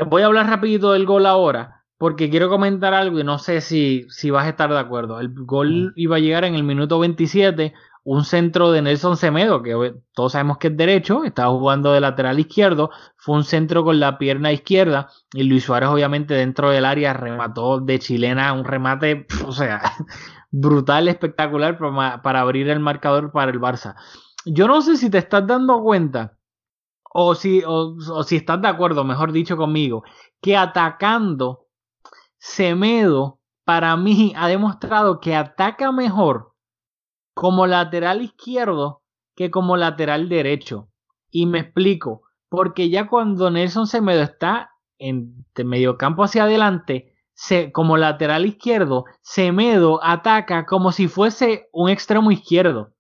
voy 0.06 0.24
a 0.24 0.26
hablar 0.26 0.48
rapidito 0.48 0.92
del 0.94 1.06
gol 1.06 1.26
ahora, 1.26 1.86
porque 1.98 2.30
quiero 2.30 2.50
comentar 2.50 2.94
algo 2.94 3.20
y 3.20 3.24
no 3.24 3.40
sé 3.40 3.62
si, 3.62 4.06
si 4.10 4.30
vas 4.32 4.46
a 4.46 4.50
estar 4.50 4.70
de 4.70 4.80
acuerdo. 4.80 5.20
El 5.20 5.34
gol 5.34 5.94
iba 5.96 6.18
a 6.18 6.20
llegar 6.20 6.44
en 6.44 6.56
el 6.56 6.64
minuto 6.64 7.00
27, 7.00 7.74
un 8.10 8.24
centro 8.24 8.72
de 8.72 8.82
Nelson 8.82 9.18
Semedo, 9.18 9.62
que 9.62 9.96
todos 10.14 10.32
sabemos 10.32 10.60
que 10.60 10.70
es 10.70 10.78
derecho, 10.78 11.26
estaba 11.26 11.52
jugando 11.52 11.92
de 11.92 12.00
lateral 12.00 12.40
izquierdo, 12.40 12.90
fue 13.18 13.36
un 13.36 13.44
centro 13.44 13.84
con 13.84 14.00
la 14.00 14.18
pierna 14.18 14.54
izquierda 14.54 15.10
y 15.34 15.44
Luis 15.44 15.66
Suárez 15.66 15.90
obviamente 15.90 16.34
dentro 16.34 16.70
del 16.70 16.86
área 16.86 17.12
remató 17.12 17.82
de 17.82 18.00
chilena 18.00 18.54
un 18.54 18.64
remate, 18.64 19.28
o 19.46 19.52
sea, 19.52 19.82
brutal, 20.52 21.10
espectacular 21.10 21.78
para, 21.78 22.22
para 22.22 22.40
abrir 22.40 22.70
el 22.70 22.80
marcador 22.80 23.34
para 23.34 23.52
el 23.52 23.60
Barça. 23.60 23.96
Yo 24.46 24.70
no 24.70 24.82
sé 24.82 24.96
si 24.96 25.10
te 25.10 25.18
estás 25.18 25.46
dando 25.46 25.82
cuenta 25.82 26.38
o 27.12 27.36
si, 27.36 27.62
o, 27.68 28.24
si 28.24 28.38
estás 28.38 28.62
de 28.62 28.70
acuerdo, 28.70 29.04
mejor 29.04 29.34
dicho 29.34 29.58
conmigo, 29.58 30.04
que 30.42 30.56
atacando 30.56 31.66
Semedo 32.38 33.42
para 33.66 33.98
mí 33.98 34.32
ha 34.38 34.48
demostrado 34.48 35.20
que 35.20 35.36
ataca 35.36 35.92
mejor 35.92 36.54
como 37.38 37.68
lateral 37.68 38.24
izquierdo 38.24 39.04
que 39.36 39.52
como 39.52 39.78
lateral 39.78 40.28
derecho. 40.28 40.90
Y 41.30 41.46
me 41.46 41.60
explico, 41.60 42.24
porque 42.50 42.90
ya 42.90 43.08
cuando 43.08 43.52
Nelson 43.52 43.86
Semedo 43.86 44.24
está 44.24 44.72
en 44.98 45.46
medio 45.64 46.00
campo 46.00 46.24
hacia 46.24 46.46
adelante, 46.46 47.14
se, 47.36 47.72
como 47.72 47.96
lateral 47.96 48.48
izquierdo, 48.48 49.06
Semedo 49.22 50.00
ataca 50.04 50.66
como 50.66 50.92
si 50.92 51.08
fuese 51.08 51.70
un 51.72 51.92
extremo 51.92 52.32
izquierdo. 52.32 52.96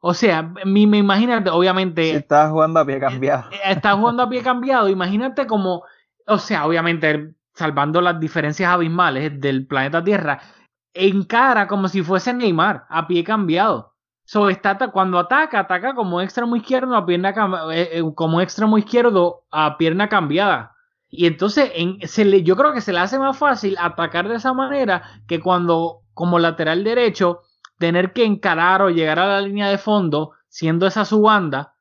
O 0.00 0.12
sea, 0.12 0.42
me, 0.66 0.80
imagínate, 0.80 1.48
obviamente. 1.48 2.10
Si 2.10 2.16
estás 2.16 2.50
jugando 2.50 2.80
a 2.80 2.84
pie 2.84 3.00
cambiado. 3.00 3.48
Estás 3.64 3.96
jugando 3.96 4.22
a 4.22 4.28
pie 4.28 4.42
cambiado. 4.42 4.90
Imagínate 4.90 5.46
como. 5.46 5.82
O 6.26 6.36
sea, 6.36 6.66
obviamente, 6.66 7.34
salvando 7.54 8.02
las 8.02 8.20
diferencias 8.20 8.70
abismales 8.70 9.40
del 9.40 9.66
planeta 9.66 10.04
Tierra, 10.04 10.42
encara 10.96 11.68
como 11.68 11.88
si 11.88 12.02
fuese 12.02 12.32
Neymar, 12.32 12.86
a 12.88 13.06
pie 13.06 13.24
cambiado. 13.24 13.94
So, 14.24 14.48
está, 14.48 14.76
cuando 14.90 15.18
ataca, 15.18 15.60
ataca 15.60 15.94
como 15.94 16.20
extremo 16.20 16.56
izquierdo 16.56 16.96
a 16.96 17.06
pierna 17.06 17.32
eh, 17.72 17.90
eh, 17.92 18.02
como 18.14 18.40
extremo 18.40 18.76
izquierdo 18.76 19.44
a 19.52 19.78
pierna 19.78 20.08
cambiada. 20.08 20.72
Y 21.08 21.26
entonces 21.26 21.70
yo 22.42 22.56
creo 22.56 22.72
que 22.72 22.80
se 22.80 22.92
le 22.92 22.98
hace 22.98 23.18
más 23.18 23.38
fácil 23.38 23.76
atacar 23.78 24.28
de 24.28 24.36
esa 24.36 24.52
manera 24.52 25.02
que 25.28 25.40
cuando 25.40 26.02
como 26.14 26.40
lateral 26.40 26.82
derecho 26.82 27.42
tener 27.78 28.12
que 28.12 28.24
encarar 28.24 28.82
o 28.82 28.90
llegar 28.90 29.20
a 29.20 29.28
la 29.28 29.40
línea 29.40 29.68
de 29.68 29.78
fondo 29.78 30.32
siendo 30.48 30.86
esa 30.86 31.04
su 31.04 31.22
banda 31.22 31.75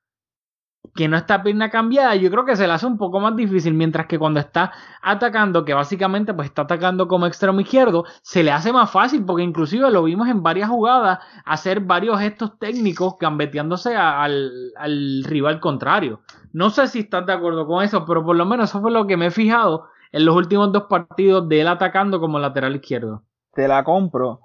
que 0.94 1.08
no 1.08 1.18
está 1.18 1.42
pierna 1.42 1.70
cambiada, 1.70 2.16
yo 2.16 2.30
creo 2.30 2.46
que 2.46 2.56
se 2.56 2.68
le 2.68 2.74
hace 2.74 2.86
un 2.86 2.98
poco 2.98 3.20
más 3.20 3.36
difícil, 3.36 3.74
mientras 3.74 4.08
que 4.08 4.20
cuando 4.20 4.40
está 4.40 4.72
atacando, 5.02 5.66
que 5.66 5.74
básicamente 5.74 6.34
pues 6.34 6.50
está 6.50 6.64
atacando 6.64 7.08
como 7.08 7.26
extremo 7.26 7.60
izquierdo, 7.62 8.04
se 8.22 8.44
le 8.44 8.52
hace 8.52 8.74
más 8.74 8.92
fácil, 8.92 9.26
porque 9.26 9.44
inclusive 9.44 9.90
lo 9.90 10.04
vimos 10.04 10.28
en 10.28 10.44
varias 10.44 10.70
jugadas 10.70 11.20
hacer 11.46 11.80
varios 11.80 12.20
gestos 12.20 12.60
técnicos 12.60 13.16
gambeteándose 13.20 13.96
al, 13.96 14.52
al 14.78 15.24
rival 15.24 15.60
contrario. 15.60 16.22
No 16.54 16.70
sé 16.70 16.88
si 16.88 17.00
estás 17.00 17.26
de 17.26 17.34
acuerdo 17.34 17.66
con 17.68 17.84
eso, 17.84 18.06
pero 18.06 18.24
por 18.24 18.36
lo 18.36 18.46
menos 18.46 18.70
eso 18.70 18.82
fue 18.82 18.92
lo 18.92 19.08
que 19.08 19.18
me 19.18 19.28
he 19.28 19.32
fijado 19.32 19.88
en 20.12 20.26
los 20.26 20.36
últimos 20.36 20.72
dos 20.72 20.84
partidos 20.84 21.48
de 21.50 21.62
él 21.62 21.68
atacando 21.68 22.20
como 22.20 22.40
lateral 22.40 22.76
izquierdo. 22.76 23.24
Te 23.54 23.68
la 23.68 23.84
compro, 23.84 24.40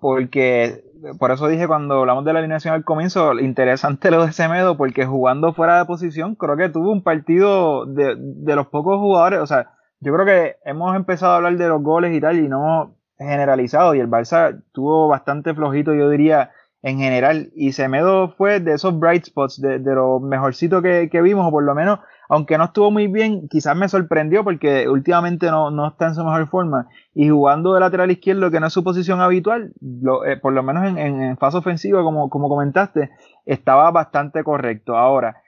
porque 0.00 0.83
por 1.18 1.30
eso 1.30 1.48
dije 1.48 1.66
cuando 1.66 2.00
hablamos 2.00 2.24
de 2.24 2.32
la 2.32 2.38
alineación 2.38 2.74
al 2.74 2.84
comienzo, 2.84 3.38
interesante 3.38 4.10
lo 4.10 4.24
de 4.24 4.32
Semedo, 4.32 4.76
porque 4.76 5.06
jugando 5.06 5.52
fuera 5.52 5.78
de 5.78 5.84
posición, 5.84 6.34
creo 6.34 6.56
que 6.56 6.68
tuvo 6.68 6.92
un 6.92 7.02
partido 7.02 7.86
de, 7.86 8.16
de 8.18 8.56
los 8.56 8.68
pocos 8.68 8.98
jugadores, 8.98 9.40
o 9.40 9.46
sea, 9.46 9.70
yo 10.00 10.12
creo 10.14 10.26
que 10.26 10.56
hemos 10.64 10.94
empezado 10.96 11.32
a 11.32 11.36
hablar 11.36 11.56
de 11.56 11.68
los 11.68 11.82
goles 11.82 12.14
y 12.14 12.20
tal, 12.20 12.38
y 12.38 12.48
no 12.48 12.96
generalizado, 13.18 13.94
y 13.94 14.00
el 14.00 14.08
Barça 14.08 14.62
tuvo 14.72 15.08
bastante 15.08 15.54
flojito, 15.54 15.94
yo 15.94 16.10
diría, 16.10 16.50
en 16.82 16.98
general, 16.98 17.50
y 17.54 17.72
Semedo 17.72 18.30
fue 18.30 18.60
de 18.60 18.74
esos 18.74 18.98
bright 18.98 19.24
spots, 19.24 19.60
de, 19.60 19.78
de 19.78 19.94
lo 19.94 20.20
mejorcito 20.20 20.82
que, 20.82 21.08
que 21.10 21.22
vimos, 21.22 21.46
o 21.46 21.50
por 21.50 21.64
lo 21.64 21.74
menos 21.74 22.00
aunque 22.28 22.58
no 22.58 22.64
estuvo 22.64 22.90
muy 22.90 23.06
bien, 23.06 23.48
quizás 23.48 23.76
me 23.76 23.88
sorprendió 23.88 24.44
porque 24.44 24.88
últimamente 24.88 25.50
no, 25.50 25.70
no 25.70 25.88
está 25.88 26.06
en 26.06 26.14
su 26.14 26.24
mejor 26.24 26.48
forma. 26.48 26.88
Y 27.14 27.28
jugando 27.28 27.74
de 27.74 27.80
lateral 27.80 28.10
izquierdo, 28.10 28.50
que 28.50 28.60
no 28.60 28.66
es 28.66 28.72
su 28.72 28.82
posición 28.82 29.20
habitual, 29.20 29.72
eh, 30.26 30.36
por 30.40 30.52
lo 30.52 30.62
menos 30.62 30.86
en, 30.86 30.98
en, 30.98 31.36
fase 31.38 31.58
ofensiva, 31.58 32.02
como, 32.02 32.30
como 32.30 32.48
comentaste, 32.48 33.10
estaba 33.44 33.90
bastante 33.90 34.42
correcto. 34.42 34.96
Ahora, 34.96 35.42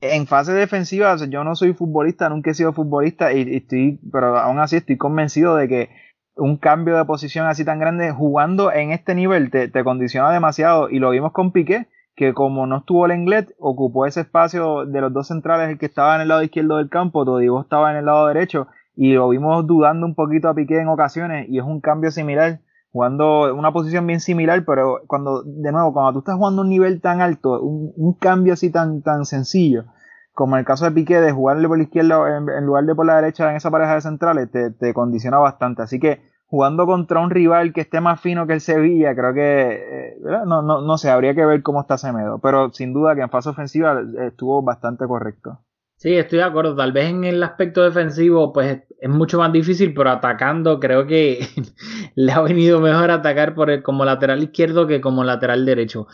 en 0.00 0.26
fase 0.26 0.52
defensiva, 0.52 1.16
yo 1.28 1.44
no 1.44 1.54
soy 1.54 1.72
futbolista, 1.72 2.28
nunca 2.28 2.50
he 2.50 2.54
sido 2.54 2.72
futbolista, 2.72 3.32
y, 3.32 3.56
estoy, 3.56 4.00
pero 4.12 4.36
aún 4.38 4.58
así 4.58 4.76
estoy 4.76 4.96
convencido 4.96 5.56
de 5.56 5.68
que 5.68 5.90
un 6.34 6.58
cambio 6.58 6.96
de 6.96 7.04
posición 7.06 7.46
así 7.46 7.64
tan 7.64 7.78
grande 7.78 8.12
jugando 8.12 8.70
en 8.70 8.90
este 8.90 9.14
nivel 9.14 9.50
te, 9.50 9.68
te 9.68 9.84
condiciona 9.84 10.30
demasiado. 10.32 10.90
Y 10.90 10.98
lo 10.98 11.10
vimos 11.10 11.32
con 11.32 11.52
Piqué 11.52 11.86
que 12.16 12.32
como 12.32 12.66
no 12.66 12.78
estuvo 12.78 13.04
el 13.04 13.10
Lenglet, 13.10 13.54
ocupó 13.58 14.06
ese 14.06 14.22
espacio 14.22 14.86
de 14.86 15.00
los 15.02 15.12
dos 15.12 15.28
centrales, 15.28 15.68
el 15.68 15.78
que 15.78 15.86
estaba 15.86 16.16
en 16.16 16.22
el 16.22 16.28
lado 16.28 16.42
izquierdo 16.42 16.78
del 16.78 16.88
campo, 16.88 17.26
Todibo 17.26 17.60
estaba 17.60 17.90
en 17.90 17.98
el 17.98 18.06
lado 18.06 18.26
derecho, 18.26 18.68
y 18.96 19.12
lo 19.12 19.28
vimos 19.28 19.66
dudando 19.66 20.06
un 20.06 20.14
poquito 20.14 20.48
a 20.48 20.54
Piqué 20.54 20.80
en 20.80 20.88
ocasiones, 20.88 21.46
y 21.50 21.58
es 21.58 21.64
un 21.64 21.82
cambio 21.82 22.10
similar, 22.10 22.60
jugando 22.90 23.54
una 23.54 23.70
posición 23.70 24.06
bien 24.06 24.20
similar, 24.20 24.64
pero 24.64 25.02
cuando, 25.06 25.42
de 25.42 25.70
nuevo, 25.70 25.92
cuando 25.92 26.14
tú 26.14 26.18
estás 26.20 26.36
jugando 26.36 26.62
un 26.62 26.70
nivel 26.70 27.02
tan 27.02 27.20
alto, 27.20 27.60
un, 27.60 28.14
cambio 28.14 28.54
así 28.54 28.70
tan, 28.70 29.02
tan 29.02 29.26
sencillo, 29.26 29.84
como 30.32 30.56
en 30.56 30.60
el 30.60 30.66
caso 30.66 30.86
de 30.86 30.92
Piqué, 30.92 31.20
de 31.20 31.32
jugarle 31.32 31.68
por 31.68 31.76
la 31.76 31.84
izquierda 31.84 32.38
en, 32.38 32.64
lugar 32.64 32.84
de 32.84 32.94
por 32.94 33.04
la 33.04 33.16
derecha 33.16 33.50
en 33.50 33.56
esa 33.56 33.70
pareja 33.70 33.94
de 33.94 34.00
centrales, 34.00 34.50
te, 34.50 34.70
te 34.70 34.94
condiciona 34.94 35.36
bastante. 35.36 35.82
Así 35.82 36.00
que 36.00 36.22
jugando 36.46 36.86
contra 36.86 37.20
un 37.20 37.30
rival 37.30 37.72
que 37.72 37.82
esté 37.82 38.00
más 38.00 38.20
fino 38.20 38.46
que 38.46 38.54
el 38.54 38.60
Sevilla, 38.60 39.14
creo 39.14 39.34
que, 39.34 39.72
eh, 39.72 40.16
no, 40.46 40.62
no, 40.62 40.80
no 40.80 40.98
sé, 40.98 41.10
habría 41.10 41.34
que 41.34 41.44
ver 41.44 41.62
cómo 41.62 41.80
está 41.80 41.98
Semedo, 41.98 42.38
pero 42.38 42.72
sin 42.72 42.92
duda 42.92 43.14
que 43.14 43.22
en 43.22 43.30
fase 43.30 43.50
ofensiva 43.50 44.00
estuvo 44.26 44.62
bastante 44.62 45.06
correcto. 45.06 45.60
Sí, 45.98 46.14
estoy 46.14 46.38
de 46.38 46.44
acuerdo. 46.44 46.76
Tal 46.76 46.92
vez 46.92 47.08
en 47.08 47.24
el 47.24 47.42
aspecto 47.42 47.82
defensivo, 47.82 48.52
pues 48.52 48.82
es 49.00 49.10
mucho 49.10 49.38
más 49.38 49.50
difícil, 49.52 49.94
pero 49.94 50.10
atacando 50.10 50.78
creo 50.78 51.06
que 51.06 51.40
le 52.14 52.32
ha 52.32 52.40
venido 52.42 52.80
mejor 52.80 53.10
atacar 53.10 53.54
por 53.54 53.70
el, 53.70 53.82
como 53.82 54.04
lateral 54.04 54.42
izquierdo 54.42 54.86
que 54.86 55.00
como 55.00 55.24
lateral 55.24 55.64
derecho. 55.64 56.06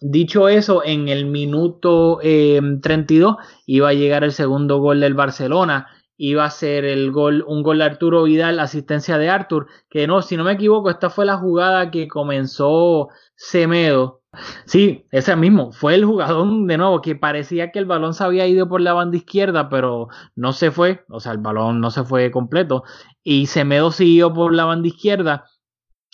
Dicho 0.00 0.48
eso, 0.48 0.82
en 0.84 1.08
el 1.08 1.26
minuto 1.26 2.18
32 2.20 3.36
eh, 3.36 3.44
iba 3.66 3.88
a 3.88 3.94
llegar 3.94 4.24
el 4.24 4.32
segundo 4.32 4.78
gol 4.78 5.00
del 5.00 5.14
Barcelona 5.14 5.86
iba 6.18 6.44
a 6.44 6.50
ser 6.50 6.84
el 6.84 7.12
gol, 7.12 7.44
un 7.46 7.62
gol 7.62 7.78
de 7.78 7.84
Arturo 7.84 8.24
Vidal, 8.24 8.60
asistencia 8.60 9.16
de 9.16 9.30
Artur, 9.30 9.68
que 9.88 10.06
no, 10.06 10.20
si 10.20 10.36
no 10.36 10.44
me 10.44 10.52
equivoco, 10.52 10.90
esta 10.90 11.08
fue 11.08 11.24
la 11.24 11.38
jugada 11.38 11.90
que 11.90 12.08
comenzó 12.08 13.08
Semedo. 13.36 14.22
Sí, 14.66 15.06
ese 15.10 15.34
mismo, 15.36 15.72
fue 15.72 15.94
el 15.94 16.04
jugador 16.04 16.66
de 16.66 16.76
nuevo 16.76 17.00
que 17.00 17.16
parecía 17.16 17.70
que 17.72 17.78
el 17.78 17.86
balón 17.86 18.12
se 18.12 18.24
había 18.24 18.46
ido 18.46 18.68
por 18.68 18.80
la 18.80 18.92
banda 18.92 19.16
izquierda, 19.16 19.68
pero 19.70 20.08
no 20.36 20.52
se 20.52 20.70
fue, 20.70 21.04
o 21.08 21.20
sea, 21.20 21.32
el 21.32 21.38
balón 21.38 21.80
no 21.80 21.90
se 21.90 22.04
fue 22.04 22.30
completo, 22.30 22.82
y 23.22 23.46
Semedo 23.46 23.90
siguió 23.90 24.32
por 24.34 24.54
la 24.54 24.66
banda 24.66 24.88
izquierda 24.88 25.46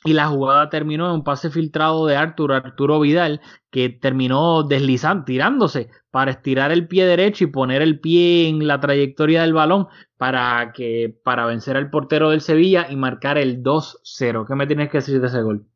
y 0.05 0.13
la 0.13 0.29
jugada 0.29 0.69
terminó 0.69 1.07
en 1.07 1.13
un 1.13 1.25
pase 1.25 1.51
filtrado 1.51 2.07
de 2.07 2.17
Arturo, 2.17 2.55
Arturo 2.55 3.01
Vidal, 3.01 3.41
que 3.71 3.89
terminó 3.89 4.63
deslizando, 4.63 5.25
tirándose 5.25 5.89
para 6.11 6.31
estirar 6.31 6.73
el 6.73 6.87
pie 6.87 7.07
derecho 7.07 7.45
y 7.45 7.49
poner 7.49 7.81
el 7.81 8.01
pie 8.01 8.49
en 8.49 8.67
la 8.67 8.81
trayectoria 8.81 9.41
del 9.41 9.55
balón 9.55 9.89
para 10.19 10.73
que 10.73 11.19
para 11.25 11.47
vencer 11.47 11.79
al 11.79 11.89
portero 11.89 12.31
del 12.31 12.43
Sevilla 12.43 12.87
y 12.91 12.97
marcar 12.97 13.39
el 13.39 13.63
2-0. 13.63 14.47
¿Qué 14.47 14.55
me 14.55 14.67
tienes 14.67 14.91
que 14.91 14.99
decir 14.99 15.21
de 15.21 15.27
ese 15.27 15.41
gol? 15.41 15.67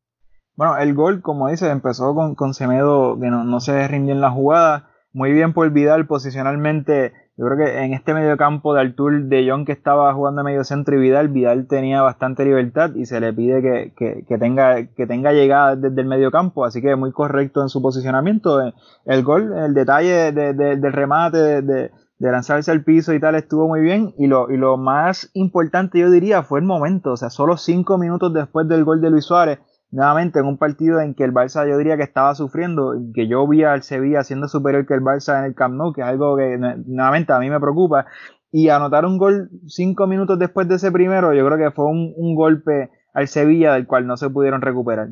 Bueno, 0.57 0.77
el 0.77 0.93
gol, 0.93 1.23
como 1.23 1.49
dices, 1.49 1.71
empezó 1.71 2.15
con, 2.15 2.35
con 2.35 2.53
Semedo, 2.53 3.19
que 3.19 3.29
no, 3.29 3.45
no 3.45 3.61
se 3.61 3.89
rindió 3.89 4.13
en 4.13 4.21
la 4.21 4.31
jugada. 4.31 4.91
Muy 5.13 5.33
bien 5.33 5.55
por 5.55 5.71
Vidal 5.71 6.07
posicionalmente 6.07 7.15
yo 7.39 7.47
creo 7.47 7.57
que 7.57 7.85
en 7.85 7.95
este 7.95 8.15
medio 8.15 8.37
campo 8.37 8.75
de 8.75 8.81
Artur 8.81 9.23
de 9.27 9.49
Jong 9.49 9.65
que 9.65 9.71
estaba 9.71 10.13
jugando 10.13 10.41
a 10.41 10.45
medio 10.45 10.65
centro 10.65 10.97
y 10.97 10.99
Vidal, 10.99 11.29
Vidal 11.29 11.69
tenía 11.69 12.03
bastante 12.03 12.45
libertad 12.45 12.93
y 12.97 13.07
se 13.07 13.21
le 13.21 13.33
pide 13.33 13.63
que, 13.63 14.25
que, 14.27 14.39
tenga, 14.39 14.87
que 14.89 15.07
tenga 15.07 15.33
llegada 15.33 15.77
desde 15.77 16.01
el 16.01 16.09
medio 16.09 16.33
campo, 16.33 16.65
así 16.65 16.83
que 16.83 16.97
muy 16.97 17.13
correcto 17.13 17.63
en 17.63 17.69
su 17.69 17.81
posicionamiento. 17.81 18.61
El 19.05 19.23
gol, 19.23 19.53
el 19.57 19.73
detalle 19.73 20.33
de, 20.33 20.53
del 20.53 20.93
remate, 20.93 21.63
de, 21.63 21.93
lanzarse 22.19 22.73
al 22.73 22.83
piso 22.83 23.15
y 23.15 23.21
tal, 23.21 23.37
estuvo 23.37 23.69
muy 23.69 23.83
bien. 23.83 24.15
Y 24.19 24.27
lo, 24.27 24.51
y 24.51 24.57
lo 24.57 24.77
más 24.77 25.31
importante, 25.35 26.01
yo 26.01 26.11
diría, 26.11 26.43
fue 26.43 26.59
el 26.59 26.67
momento. 26.67 27.13
O 27.13 27.17
sea, 27.17 27.31
solo 27.31 27.57
cinco 27.57 27.99
minutos 27.99 28.35
después 28.35 28.67
del 28.67 28.83
gol 28.83 29.01
de 29.01 29.11
Luis 29.11 29.27
Suárez, 29.27 29.61
nuevamente 29.91 30.39
en 30.39 30.47
un 30.47 30.59
partido 30.59 31.01
en 31.01 31.15
que 31.15 31.25
el 31.25 31.33
Barça 31.33 31.69
yo 31.69 31.79
diría 31.79 31.97
que 31.97 32.03
estaba 32.03 32.35
sufriendo, 32.35 32.95
que 33.15 33.27
yo 33.27 33.47
vi 33.49 33.65
al 33.65 33.83
Sevilla 33.83 34.23
siendo 34.23 34.49
superior 34.49 34.87
que 34.87 34.95
el 34.95 35.01
Barça 35.01 35.39
en 35.39 35.45
el 35.45 35.55
Camp 35.55 35.75
Nou, 35.75 35.93
que 35.93 36.03
es 36.03 36.07
algo 36.07 36.37
que 36.37 36.59
nuevamente 36.59 37.33
a 37.33 37.39
mí 37.39 37.49
me 37.49 37.61
preocupa, 37.61 38.07
y 38.51 38.69
anotar 38.69 39.05
un 39.05 39.19
gol 39.19 39.51
cinco 39.67 40.07
minutos 40.07 40.39
después 40.39 40.69
de 40.69 40.77
ese 40.77 40.93
primero, 40.93 41.35
yo 41.35 41.45
creo 41.47 41.59
que 41.59 41.71
fue 41.71 41.87
un, 41.87 42.35
golpe 42.35 42.91
al 43.15 43.29
Sevilla 43.29 43.75
del 43.75 43.87
cual 43.87 44.07
no 44.07 44.17
se 44.17 44.31
pudieron 44.31 44.63
recuperar. 44.63 45.11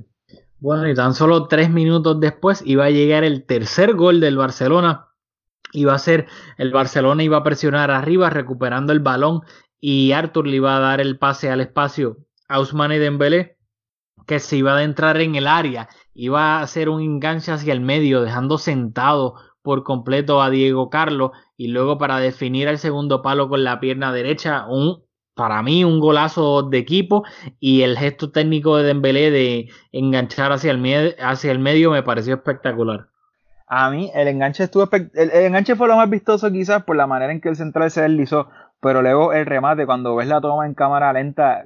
Bueno, 0.59 0.89
y 0.89 0.95
tan 0.95 1.13
solo 1.13 1.49
tres 1.49 1.71
minutos 1.71 2.19
después 2.19 2.63
iba 2.65 2.87
a 2.87 2.91
llegar 2.91 3.25
el 3.25 3.45
tercer 3.45 3.95
gol 3.95 4.21
del 4.21 4.39
Barcelona, 4.39 5.09
iba 5.73 5.95
a 5.95 5.99
ser 5.99 6.27
el 6.57 6.73
Barcelona 6.73 7.23
iba 7.23 7.39
a 7.39 7.43
presionar 7.43 7.91
arriba 7.91 8.31
recuperando 8.31 8.93
el 8.93 9.01
balón 9.01 9.43
y 9.81 10.13
Arthur 10.13 10.47
le 10.47 10.57
iba 10.57 10.77
a 10.77 10.81
dar 10.81 11.01
el 11.01 11.19
pase 11.19 11.51
al 11.51 11.61
espacio 11.61 12.19
a 12.49 12.59
Ousmane 12.59 12.99
Dembélé 12.99 13.56
que 14.27 14.39
se 14.41 14.57
iba 14.57 14.73
a 14.73 14.77
adentrar 14.77 15.21
en 15.21 15.35
el 15.35 15.47
área, 15.47 15.89
iba 16.15 16.59
a 16.59 16.63
hacer 16.63 16.89
un 16.89 17.03
enganche 17.03 17.53
hacia 17.53 17.73
el 17.73 17.81
medio 17.81 18.23
dejando 18.23 18.59
sentado 18.59 19.35
por 19.63 19.83
completo 19.83 20.43
a 20.43 20.51
Diego 20.51 20.91
Carlos 20.91 21.33
y 21.57 21.69
luego 21.69 21.99
para 21.99 22.19
definir 22.19 22.69
el 22.69 22.79
segundo 22.79 23.23
palo 23.23 23.49
con 23.49 23.65
la 23.65 23.81
pierna 23.81 24.13
derecha, 24.13 24.67
un 24.69 25.07
para 25.35 25.63
mí 25.63 25.85
un 25.85 26.01
golazo 26.01 26.63
de 26.63 26.79
equipo 26.79 27.25
y 27.61 27.83
el 27.83 27.99
gesto 27.99 28.31
técnico 28.31 28.79
de 28.79 28.85
Dembélé 28.85 29.31
de 29.31 29.69
enganchar 29.93 30.51
hacia 30.51 30.71
el, 30.71 31.17
hacia 31.21 31.53
el 31.53 31.59
medio 31.59 31.91
me 31.91 32.03
pareció 32.03 32.35
espectacular. 32.35 33.09
A 33.69 33.91
mí 33.91 34.11
el 34.15 34.29
enganche 34.29 34.65
estuvo 34.65 34.89
el, 34.93 35.31
enganche 35.31 35.77
fue 35.77 35.89
lo 35.89 35.97
más 35.97 36.09
vistoso 36.09 36.51
quizás 36.51 36.85
por 36.85 36.97
la 36.97 37.07
manera 37.07 37.33
en 37.33 37.41
que 37.41 37.51
el 37.51 37.57
central 37.57 37.91
se 37.91 38.01
deslizó, 38.01 38.49
pero 38.87 39.03
luego 39.03 39.33
el 39.33 39.47
remate 39.47 39.85
cuando 39.85 40.15
ves 40.15 40.29
la 40.29 40.41
toma 40.41 40.65
en 40.65 40.75
cámara 40.75 41.13
lenta, 41.13 41.65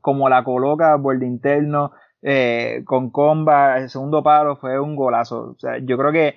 como 0.00 0.28
la 0.28 0.42
coloca 0.42 0.96
borde 0.96 1.24
interno 1.24 1.92
eh, 2.20 2.82
con 2.84 3.10
comba, 3.10 3.78
el 3.78 3.88
segundo 3.88 4.24
palo 4.24 4.56
fue 4.56 4.80
un 4.80 4.96
golazo. 4.96 5.52
O 5.52 5.58
sea, 5.60 5.78
yo 5.78 5.96
creo 5.96 6.10
que 6.10 6.34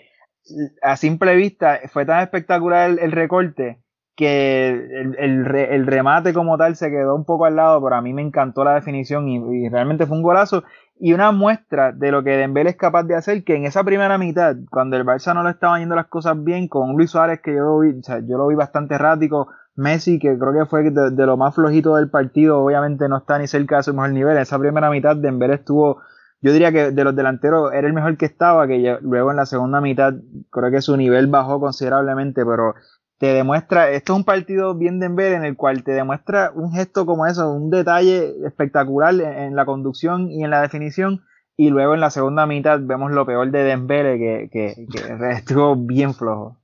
a 0.83 0.95
simple 0.95 1.35
vista 1.35 1.79
fue 1.91 2.05
tan 2.05 2.21
espectacular 2.21 2.91
el 2.91 3.11
recorte 3.11 3.81
que 4.15 4.67
el, 4.69 5.15
el, 5.17 5.87
remate 5.87 6.35
como 6.35 6.55
tal 6.55 6.75
se 6.75 6.91
quedó 6.91 7.15
un 7.15 7.25
poco 7.25 7.45
al 7.45 7.55
lado, 7.55 7.83
pero 7.83 7.95
a 7.95 8.01
mí 8.03 8.13
me 8.13 8.21
encantó 8.21 8.63
la 8.63 8.75
definición 8.75 9.27
y, 9.27 9.69
realmente 9.69 10.05
fue 10.05 10.17
un 10.17 10.23
golazo 10.23 10.63
y 10.97 11.13
una 11.13 11.31
muestra 11.31 11.91
de 11.91 12.11
lo 12.11 12.23
que 12.23 12.37
Dembélé 12.37 12.71
es 12.71 12.77
capaz 12.77 13.03
de 13.03 13.15
hacer, 13.15 13.43
que 13.43 13.55
en 13.55 13.65
esa 13.65 13.83
primera 13.83 14.17
mitad, 14.17 14.55
cuando 14.69 14.95
el 14.95 15.05
Barça 15.05 15.33
no 15.33 15.43
le 15.43 15.51
estaban 15.51 15.81
yendo 15.81 15.95
las 15.95 16.07
cosas 16.07 16.41
bien, 16.41 16.67
con 16.67 16.95
Luis 16.95 17.11
Suárez 17.11 17.41
que 17.41 17.53
yo 17.53 17.63
lo 17.63 17.79
vi, 17.79 17.99
o 17.99 18.03
sea, 18.03 18.19
yo 18.19 18.37
lo 18.37 18.47
vi 18.47 18.55
bastante 18.55 18.95
errático, 18.95 19.49
Messi 19.75 20.19
que 20.19 20.37
creo 20.37 20.53
que 20.53 20.65
fue 20.65 20.89
de, 20.89 21.25
lo 21.25 21.35
más 21.35 21.53
flojito 21.53 21.95
del 21.97 22.09
partido, 22.09 22.63
obviamente 22.63 23.09
no 23.09 23.17
está 23.17 23.37
ni 23.37 23.47
cerca 23.47 23.77
de 23.77 23.83
su 23.83 23.93
mejor 23.93 24.11
nivel, 24.11 24.37
en 24.37 24.43
esa 24.43 24.57
primera 24.57 24.89
mitad 24.89 25.17
Dembélé 25.17 25.55
estuvo 25.55 26.01
yo 26.45 26.53
diría 26.53 26.71
que 26.71 26.91
de 26.91 27.03
los 27.03 27.15
delanteros 27.15 27.73
era 27.73 27.87
el 27.87 27.93
mejor 27.93 28.17
que 28.17 28.25
estaba, 28.25 28.67
que 28.67 28.99
luego 29.01 29.31
en 29.31 29.37
la 29.37 29.47
segunda 29.47 29.81
mitad 29.81 30.13
creo 30.51 30.69
que 30.69 30.79
su 30.79 30.95
nivel 30.95 31.25
bajó 31.25 31.59
considerablemente, 31.59 32.45
pero 32.45 32.75
te 33.17 33.27
demuestra, 33.27 33.91
esto 33.91 34.13
es 34.13 34.17
un 34.17 34.25
partido 34.25 34.75
bien 34.75 34.99
de 34.99 35.07
ver 35.07 35.33
en 35.33 35.45
el 35.45 35.55
cual 35.55 35.83
te 35.83 35.91
demuestra 35.91 36.51
un 36.53 36.73
gesto 36.73 37.05
como 37.05 37.25
eso, 37.25 37.49
un 37.51 37.69
detalle 37.69 38.33
espectacular 38.45 39.13
en, 39.13 39.55
la 39.55 39.65
conducción 39.65 40.31
y 40.31 40.43
en 40.43 40.49
la 40.49 40.61
definición, 40.61 41.23
y 41.55 41.69
luego 41.69 41.93
en 41.93 42.01
la 42.01 42.09
segunda 42.09 42.45
mitad 42.45 42.79
vemos 42.81 43.11
lo 43.11 43.25
peor 43.25 43.49
de 43.51 43.63
Dembele 43.63 44.17
que, 44.17 44.49
que, 44.51 44.87
que 44.91 45.29
estuvo 45.31 45.75
bien 45.75 46.13
flojo. 46.13 46.57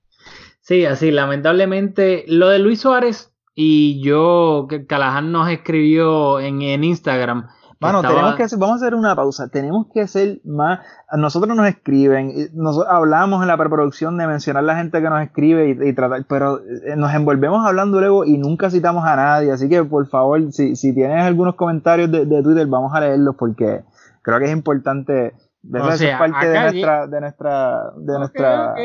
Sí, 0.60 0.86
así, 0.86 1.12
lamentablemente, 1.12 2.26
lo 2.28 2.50
de 2.50 2.60
Luis 2.60 2.82
Suárez 2.82 3.34
y 3.56 4.02
yo, 4.04 4.68
que 4.70 4.86
Callahan 4.86 5.32
nos 5.32 5.50
escribió 5.50 6.40
en, 6.40 6.62
en 6.62 6.84
Instagram, 6.84 7.48
bueno, 7.82 8.02
tenemos 8.04 8.36
que 8.36 8.44
hacer, 8.44 8.60
vamos 8.60 8.82
a 8.82 8.86
hacer 8.86 8.96
una 8.96 9.16
pausa. 9.16 9.48
Tenemos 9.48 9.88
que 9.92 10.02
hacer 10.02 10.40
más. 10.46 10.82
Nosotros 11.18 11.56
nos 11.56 11.68
escriben, 11.68 12.32
nos 12.54 12.78
hablamos 12.88 13.42
en 13.42 13.48
la 13.48 13.58
preproducción 13.58 14.18
de 14.20 14.28
mencionar 14.28 14.64
la 14.64 14.76
gente 14.76 15.02
que 15.02 15.10
nos 15.10 15.24
escribe 15.24 15.78
y, 15.88 15.94
tratar, 15.94 16.24
pero 16.30 16.60
eh, 16.60 16.96
nos 16.96 17.12
envolvemos 17.14 17.66
hablando 17.66 18.00
luego 18.00 18.24
y 18.24 18.38
nunca 18.38 18.70
citamos 18.70 19.04
a 19.06 19.16
nadie. 19.16 19.52
Así 19.52 19.68
que 19.68 19.84
por 19.84 20.08
favor, 20.08 20.52
si, 20.52 20.76
si 20.76 20.94
tienes 20.94 21.24
algunos 21.24 21.56
comentarios 21.56 22.12
de, 22.12 22.44
Twitter, 22.44 22.68
vamos 22.68 22.94
a 22.94 23.00
leerlos 23.00 23.36
porque 23.36 23.82
creo 24.22 24.38
que 24.38 24.46
es 24.46 24.52
importante. 24.52 25.34
O 25.74 25.92
sea, 25.92 26.12
es 26.14 26.20
parte 26.20 26.48
de 26.50 26.60
nuestra, 26.60 27.08
de 27.08 27.22
nuestra, 27.22 27.92
de 27.98 28.20
nuestra. 28.20 28.76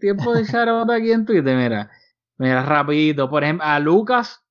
Tiempo 0.00 0.34
de 0.34 0.42
echar 0.42 0.68
aquí 0.68 1.10
en 1.10 1.26
Twitter, 1.26 1.56
mira. 1.56 1.90
Mira, 2.38 2.62
rapidito. 2.62 3.28
Por 3.28 3.42
ejemplo, 3.42 3.66
a 3.66 3.80
Lucas 3.80 4.45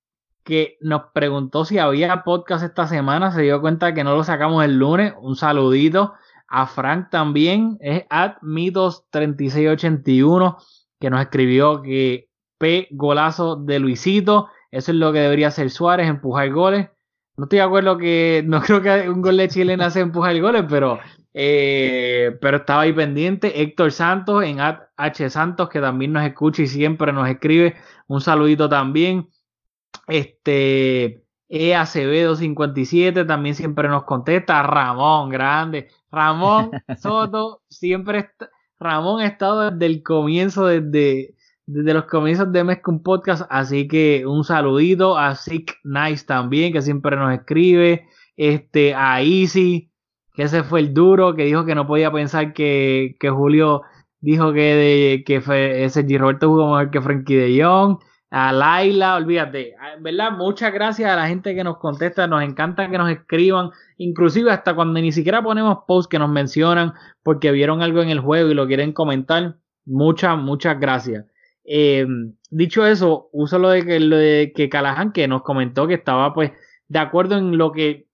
que 0.45 0.77
nos 0.79 1.07
preguntó 1.13 1.65
si 1.65 1.79
había 1.79 2.23
podcast 2.23 2.63
esta 2.63 2.87
semana, 2.87 3.31
se 3.31 3.41
dio 3.41 3.59
cuenta 3.59 3.93
que 3.93 4.03
no 4.03 4.15
lo 4.15 4.23
sacamos 4.23 4.63
el 4.63 4.77
lunes. 4.77 5.13
Un 5.19 5.35
saludito 5.35 6.13
a 6.47 6.67
Frank 6.67 7.09
también, 7.09 7.77
es 7.81 8.03
at 8.09 8.37
mitos3681, 8.41 10.57
que 10.99 11.09
nos 11.09 11.19
escribió 11.19 11.81
que 11.81 12.29
P 12.59 12.87
golazo 12.91 13.55
de 13.55 13.79
Luisito, 13.79 14.49
eso 14.71 14.91
es 14.91 14.97
lo 14.97 15.11
que 15.11 15.19
debería 15.19 15.47
hacer 15.47 15.71
Suárez, 15.71 16.07
empujar 16.07 16.51
goles. 16.51 16.89
No 17.37 17.45
estoy 17.45 17.57
de 17.57 17.63
acuerdo 17.63 17.97
que, 17.97 18.43
no 18.45 18.61
creo 18.61 18.81
que 18.81 19.09
un 19.09 19.21
gol 19.21 19.37
de 19.37 19.49
Chile 19.49 19.75
nace 19.75 19.99
empujar 19.99 20.39
goles, 20.39 20.65
pero, 20.69 20.99
eh, 21.33 22.37
pero 22.39 22.57
estaba 22.57 22.81
ahí 22.81 22.93
pendiente. 22.93 23.61
Héctor 23.61 23.91
Santos 23.91 24.43
en 24.43 24.59
H 24.59 25.29
Santos, 25.31 25.69
que 25.69 25.81
también 25.81 26.13
nos 26.13 26.23
escucha 26.23 26.61
y 26.61 26.67
siempre 26.67 27.11
nos 27.11 27.27
escribe. 27.27 27.75
Un 28.07 28.21
saludito 28.21 28.69
también. 28.69 29.27
Este, 30.07 31.25
E 31.47 31.75
Acevedo 31.75 32.35
57 32.35 33.25
también 33.25 33.55
siempre 33.55 33.87
nos 33.87 34.03
contesta. 34.03 34.63
Ramón, 34.63 35.29
grande. 35.29 35.89
Ramón 36.11 36.71
Soto 37.01 37.61
siempre 37.69 38.19
está. 38.19 38.49
Ramón 38.79 39.21
ha 39.21 39.27
estado 39.27 39.71
desde 39.71 39.85
el 39.85 40.03
comienzo, 40.03 40.67
desde, 40.67 41.35
desde 41.65 41.93
los 41.93 42.05
comienzos 42.05 42.51
de 42.51 42.63
Mes 42.63 42.81
con 42.81 43.01
Podcast. 43.03 43.43
Así 43.49 43.87
que 43.87 44.25
un 44.25 44.43
saludito 44.43 45.17
a 45.17 45.35
Sick 45.35 45.77
Nice 45.83 46.25
también, 46.25 46.73
que 46.73 46.81
siempre 46.81 47.15
nos 47.15 47.33
escribe. 47.33 48.07
Este, 48.37 48.93
a 48.93 49.21
Easy, 49.21 49.91
que 50.33 50.43
ese 50.43 50.63
fue 50.63 50.81
el 50.81 50.93
duro, 50.93 51.35
que 51.35 51.45
dijo 51.45 51.65
que 51.65 51.75
no 51.75 51.87
podía 51.87 52.11
pensar 52.11 52.53
que, 52.53 53.15
que 53.19 53.29
Julio 53.29 53.83
dijo 54.19 54.51
que, 54.51 54.59
de, 54.59 55.23
que 55.25 55.39
fue, 55.39 55.85
ese 55.85 56.05
G. 56.05 56.17
Roberto 56.17 56.49
jugó 56.49 56.65
mejor 56.65 56.91
que 56.91 57.01
Frankie 57.01 57.35
de 57.35 57.63
Jong 57.63 57.99
a 58.37 58.51
Laila, 58.51 59.15
olvídate, 59.15 59.75
¿verdad? 60.01 60.33
Muchas 60.33 60.73
gracias 60.73 61.09
a 61.09 61.15
la 61.15 61.25
gente 61.25 61.55
que 61.55 61.63
nos 61.63 61.77
contesta, 61.77 62.27
nos 62.27 62.43
encanta 62.43 62.89
que 62.89 62.97
nos 62.97 63.09
escriban, 63.09 63.69
inclusive 63.97 64.51
hasta 64.51 64.75
cuando 64.75 64.99
ni 64.99 65.13
siquiera 65.13 65.41
ponemos 65.41 65.77
posts 65.87 66.09
que 66.09 66.19
nos 66.19 66.29
mencionan 66.29 66.91
porque 67.23 67.53
vieron 67.53 67.81
algo 67.81 68.01
en 68.01 68.09
el 68.09 68.19
juego 68.19 68.49
y 68.49 68.53
lo 68.53 68.67
quieren 68.67 68.91
comentar, 68.91 69.55
muchas, 69.85 70.37
muchas 70.37 70.77
gracias. 70.77 71.23
Eh, 71.63 72.05
dicho 72.51 72.85
eso, 72.85 73.29
uso 73.31 73.57
lo 73.57 73.69
de 73.69 73.85
que, 73.85 74.01
lo 74.01 74.17
de 74.17 74.51
que 74.53 74.69
que 75.13 75.27
nos 75.29 75.41
comentó 75.41 75.87
que 75.87 75.93
estaba 75.93 76.33
pues 76.33 76.51
de 76.89 76.99
acuerdo 76.99 77.37
en 77.37 77.57
lo 77.57 77.71
que 77.71 78.04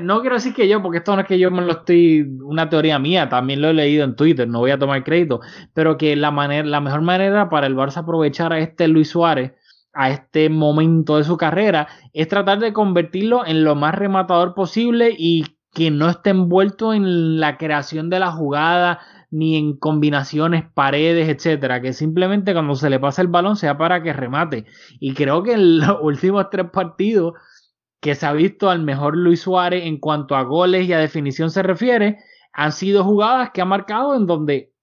no 0.00 0.20
quiero 0.20 0.36
decir 0.36 0.54
que 0.54 0.68
yo, 0.68 0.82
porque 0.82 0.98
esto 0.98 1.14
no 1.14 1.22
es 1.22 1.26
que 1.26 1.38
yo 1.38 1.50
me 1.50 1.62
lo 1.62 1.72
estoy, 1.72 2.22
una 2.42 2.68
teoría 2.68 2.98
mía, 2.98 3.28
también 3.28 3.60
lo 3.60 3.68
he 3.68 3.74
leído 3.74 4.04
en 4.04 4.16
Twitter, 4.16 4.48
no 4.48 4.60
voy 4.60 4.70
a 4.70 4.78
tomar 4.78 5.04
crédito, 5.04 5.40
pero 5.72 5.96
que 5.96 6.14
la, 6.16 6.30
manera, 6.30 6.66
la 6.66 6.80
mejor 6.80 7.02
manera 7.02 7.48
para 7.48 7.66
el 7.66 7.76
Barça 7.76 7.98
aprovechar 7.98 8.52
a 8.52 8.60
este 8.60 8.88
Luis 8.88 9.10
Suárez, 9.10 9.52
a 9.92 10.10
este 10.10 10.48
momento 10.48 11.16
de 11.16 11.24
su 11.24 11.36
carrera, 11.36 11.88
es 12.12 12.28
tratar 12.28 12.58
de 12.58 12.72
convertirlo 12.72 13.46
en 13.46 13.64
lo 13.64 13.74
más 13.74 13.94
rematador 13.94 14.54
posible 14.54 15.14
y 15.16 15.44
que 15.72 15.90
no 15.90 16.08
esté 16.08 16.30
envuelto 16.30 16.94
en 16.94 17.40
la 17.40 17.58
creación 17.58 18.08
de 18.10 18.20
la 18.20 18.30
jugada, 18.30 19.00
ni 19.34 19.56
en 19.56 19.76
combinaciones, 19.76 20.64
paredes, 20.74 21.28
etcétera, 21.28 21.82
que 21.82 21.92
simplemente 21.92 22.52
cuando 22.52 22.76
se 22.76 22.88
le 22.88 23.00
pasa 23.00 23.20
el 23.20 23.26
balón 23.26 23.56
sea 23.56 23.76
para 23.76 24.00
que 24.00 24.12
remate. 24.12 24.64
Y 25.00 25.14
creo 25.14 25.42
que 25.42 25.54
en 25.54 25.80
los 25.80 25.98
últimos 26.02 26.48
tres 26.50 26.70
partidos 26.72 27.34
que 28.04 28.14
se 28.14 28.26
ha 28.26 28.34
visto 28.34 28.68
al 28.68 28.82
mejor 28.82 29.16
Luis 29.16 29.40
Suárez 29.40 29.84
en 29.86 29.96
cuanto 29.96 30.36
a 30.36 30.42
goles 30.42 30.86
y 30.86 30.92
a 30.92 30.98
definición 30.98 31.50
se 31.50 31.62
refiere, 31.62 32.18
han 32.52 32.70
sido 32.72 33.02
jugadas 33.02 33.52
que 33.54 33.62
ha 33.62 33.64
marcado 33.64 34.14
en 34.14 34.26
donde 34.26 34.74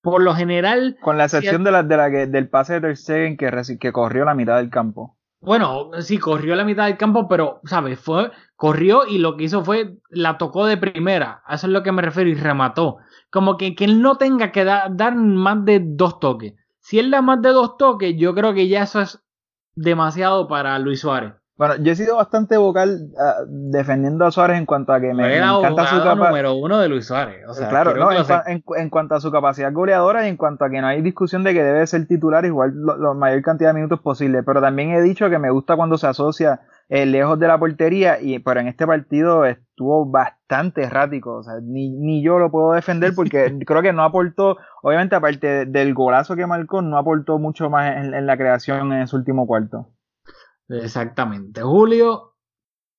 por 0.00 0.22
lo 0.22 0.34
general... 0.34 0.96
Con 1.02 1.18
la 1.18 1.24
excepción 1.24 1.62
de 1.62 1.72
la, 1.72 1.82
de 1.82 1.96
la 1.98 2.08
del 2.08 2.48
pase 2.48 2.72
de 2.72 2.80
Ter 2.80 2.96
Stegen 2.96 3.36
que, 3.36 3.50
que 3.78 3.92
corrió 3.92 4.24
la 4.24 4.34
mitad 4.34 4.56
del 4.56 4.70
campo. 4.70 5.18
Bueno, 5.42 5.90
sí, 5.98 6.16
corrió 6.16 6.56
la 6.56 6.64
mitad 6.64 6.86
del 6.86 6.96
campo, 6.96 7.28
pero, 7.28 7.60
¿sabes? 7.64 8.00
Fue, 8.00 8.30
corrió 8.56 9.06
y 9.06 9.18
lo 9.18 9.36
que 9.36 9.44
hizo 9.44 9.62
fue, 9.62 9.98
la 10.08 10.38
tocó 10.38 10.64
de 10.64 10.78
primera. 10.78 11.42
A 11.44 11.56
eso 11.56 11.66
es 11.66 11.74
lo 11.74 11.82
que 11.82 11.92
me 11.92 12.00
refiero 12.00 12.30
y 12.30 12.34
remató. 12.34 12.96
Como 13.28 13.58
que, 13.58 13.74
que 13.74 13.84
él 13.84 14.00
no 14.00 14.16
tenga 14.16 14.52
que 14.52 14.64
dar 14.64 15.16
más 15.16 15.66
de 15.66 15.82
dos 15.84 16.18
toques. 16.18 16.54
Si 16.78 16.98
él 16.98 17.10
da 17.10 17.20
más 17.20 17.42
de 17.42 17.50
dos 17.50 17.76
toques, 17.76 18.14
yo 18.16 18.34
creo 18.34 18.54
que 18.54 18.68
ya 18.68 18.84
eso 18.84 19.02
es 19.02 19.22
demasiado 19.74 20.48
para 20.48 20.78
Luis 20.78 21.00
Suárez. 21.00 21.34
Bueno, 21.60 21.74
yo 21.76 21.92
he 21.92 21.94
sido 21.94 22.16
bastante 22.16 22.56
vocal 22.56 23.10
ah, 23.18 23.44
defendiendo 23.46 24.24
a 24.24 24.30
Suárez 24.30 24.56
en 24.56 24.64
cuanto 24.64 24.94
a 24.94 25.00
que 25.02 25.12
me, 25.12 25.36
encanta 25.36 25.84
su 25.88 25.96
capacidad. 25.98 26.16
número 26.16 26.54
uno 26.54 26.78
de 26.78 26.88
Luis 26.88 27.04
Suárez. 27.04 27.44
claro, 27.68 27.94
no, 27.96 28.08
en, 28.78 28.88
cuanto 28.88 29.14
a 29.14 29.20
su 29.20 29.30
capacidad 29.30 29.70
goleadora 29.70 30.24
y 30.24 30.30
en 30.30 30.38
cuanto 30.38 30.64
a 30.64 30.70
que 30.70 30.80
no 30.80 30.86
hay 30.86 31.02
discusión 31.02 31.44
de 31.44 31.52
que 31.52 31.62
debe 31.62 31.86
ser 31.86 32.06
titular 32.06 32.46
igual 32.46 32.72
la 32.98 33.12
mayor 33.12 33.42
cantidad 33.42 33.68
de 33.68 33.74
minutos 33.74 34.00
posible. 34.00 34.42
Pero 34.42 34.62
también 34.62 34.92
he 34.92 35.02
dicho 35.02 35.28
que 35.28 35.38
me 35.38 35.50
gusta 35.50 35.76
cuando 35.76 35.98
se 35.98 36.06
asocia 36.06 36.62
eh, 36.88 37.04
lejos 37.04 37.38
de 37.38 37.48
la 37.48 37.58
portería, 37.58 38.18
y 38.22 38.38
pero 38.38 38.60
en 38.60 38.68
este 38.68 38.86
partido 38.86 39.44
estuvo 39.44 40.10
bastante 40.10 40.84
errático. 40.84 41.40
O 41.40 41.42
sea, 41.42 41.56
ni, 41.62 41.90
ni 41.90 42.22
yo 42.22 42.38
lo 42.38 42.50
puedo 42.50 42.72
defender 42.72 43.12
porque 43.14 43.54
creo 43.66 43.82
que 43.82 43.92
no 43.92 44.02
aportó, 44.02 44.56
obviamente, 44.82 45.14
aparte 45.14 45.66
del 45.66 45.92
golazo 45.92 46.36
que 46.36 46.46
marcó, 46.46 46.80
no 46.80 46.96
aportó 46.96 47.38
mucho 47.38 47.68
más 47.68 47.96
en 47.98 48.26
la 48.26 48.38
creación 48.38 48.94
en 48.94 49.06
su 49.06 49.16
último 49.16 49.46
cuarto. 49.46 49.90
Exactamente. 50.70 51.62
Julio 51.62 52.34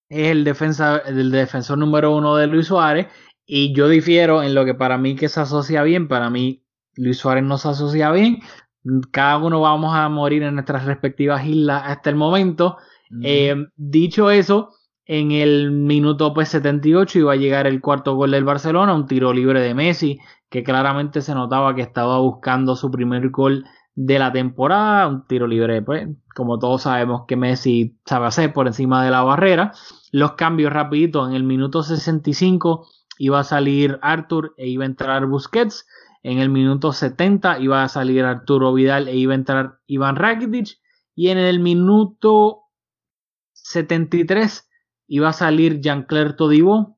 es 0.10 0.28
el, 0.30 0.44
defensa, 0.44 0.98
el 1.06 1.32
defensor 1.32 1.78
número 1.78 2.16
uno 2.16 2.36
de 2.36 2.48
Luis 2.48 2.68
Suárez 2.68 3.08
y 3.46 3.74
yo 3.74 3.88
difiero 3.88 4.44
en 4.44 4.54
lo 4.54 4.66
que 4.66 4.74
para 4.74 4.98
mí 4.98 5.16
que 5.16 5.30
se 5.30 5.40
asocia 5.40 5.84
bien, 5.84 6.08
para 6.08 6.30
mí 6.30 6.64
Luis 6.96 7.18
Suárez 7.18 7.44
no 7.44 7.58
se 7.58 7.70
asocia 7.70 8.12
bien, 8.12 8.40
cada 9.12 9.38
uno 9.38 9.62
vamos 9.62 9.96
a 9.96 10.10
morir 10.10 10.44
en 10.44 10.56
nuestras 10.56 10.86
respectivas 10.86 11.46
islas 11.46 11.84
hasta 11.86 12.10
el 12.10 12.16
momento. 12.16 12.78
Eh, 13.24 13.56
dicho 13.76 14.32
eso, 14.32 14.70
en 15.06 15.32
el 15.32 15.72
minuto 15.72 16.34
pues 16.34 16.50
78 16.50 17.20
iba 17.20 17.34
a 17.34 17.38
llegar 17.38 17.68
el 17.68 17.82
cuarto 17.82 18.16
gol 18.16 18.32
del 18.32 18.46
Barcelona, 18.46 18.94
un 18.94 19.08
tiro 19.08 19.34
libre 19.34 19.62
de 19.62 19.74
Messi, 19.74 20.20
que 20.50 20.64
claramente 20.64 21.22
se 21.22 21.36
notaba 21.36 21.76
que 21.76 21.82
estaba 21.82 22.20
buscando 22.20 22.76
su 22.76 22.90
primer 22.90 23.30
gol 23.30 23.66
de 24.04 24.18
la 24.18 24.32
temporada, 24.32 25.08
un 25.08 25.28
tiro 25.28 25.46
libre, 25.46 25.82
pues, 25.84 26.08
como 26.36 26.58
todos 26.58 26.84
sabemos 26.84 27.26
que 27.28 27.36
Messi 27.36 28.00
sabe 28.04 28.26
hacer 28.26 28.52
por 28.52 28.66
encima 28.66 29.06
de 29.06 29.12
la 29.12 29.22
barrera. 29.22 29.74
Los 30.12 30.34
cambios 30.34 30.74
rapiditos, 30.74 31.30
en 31.30 31.36
el 31.36 31.44
minuto 31.44 31.84
65 31.84 32.88
iba 33.20 33.40
a 33.40 33.44
salir 33.44 34.00
Arthur 34.02 34.56
e 34.58 34.68
iba 34.68 34.86
a 34.86 34.88
entrar 34.88 35.28
Busquets. 35.28 35.86
En 36.24 36.40
el 36.40 36.50
minuto 36.50 36.94
70 36.94 37.60
iba 37.60 37.84
a 37.84 37.90
salir 37.90 38.26
Arturo 38.26 38.74
Vidal 38.74 39.08
e 39.08 39.16
iba 39.16 39.34
a 39.34 39.36
entrar 39.36 39.80
Iván 39.86 40.16
Rakitic. 40.16 40.80
Y 41.14 41.30
en 41.30 41.38
el 41.38 41.60
minuto 41.60 42.64
73 43.54 44.68
iba 45.08 45.30
a 45.30 45.34
salir 45.34 45.80
Jean-Claire 45.80 46.34
Todibo. 46.34 46.98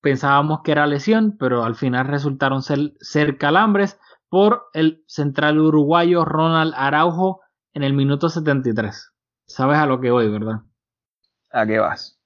Pensábamos 0.00 0.60
que 0.62 0.70
era 0.70 0.86
lesión, 0.86 1.36
pero 1.36 1.64
al 1.64 1.74
final 1.74 2.06
resultaron 2.06 2.62
ser, 2.62 3.38
calambres 3.38 3.98
por 4.34 4.64
el 4.72 5.04
central 5.06 5.60
uruguayo 5.60 6.24
Ronald 6.24 6.74
Araujo 6.76 7.42
en 7.72 7.84
el 7.84 7.92
minuto 7.92 8.28
73. 8.28 9.12
Sabes 9.46 9.78
a 9.78 9.86
lo 9.86 10.00
que 10.00 10.10
voy, 10.10 10.28
¿verdad? 10.28 10.62
¿A 11.52 11.64
qué 11.64 11.78
vas? 11.78 12.18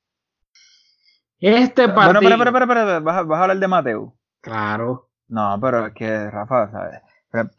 Este 1.38 1.86
partido. 1.90 2.22
Bueno, 2.22 2.30
espera, 2.30 2.62
espera, 2.62 2.80
espera, 2.80 3.00
¿Vas, 3.00 3.16
a 3.38 3.42
hablar 3.42 3.58
de 3.58 3.68
Mateo. 3.68 4.16
Claro. 4.40 5.10
No, 5.28 5.58
pero 5.60 5.88
es 5.88 5.92
que, 5.92 6.30
Rafa, 6.30 6.70
¿sabes? 6.70 7.02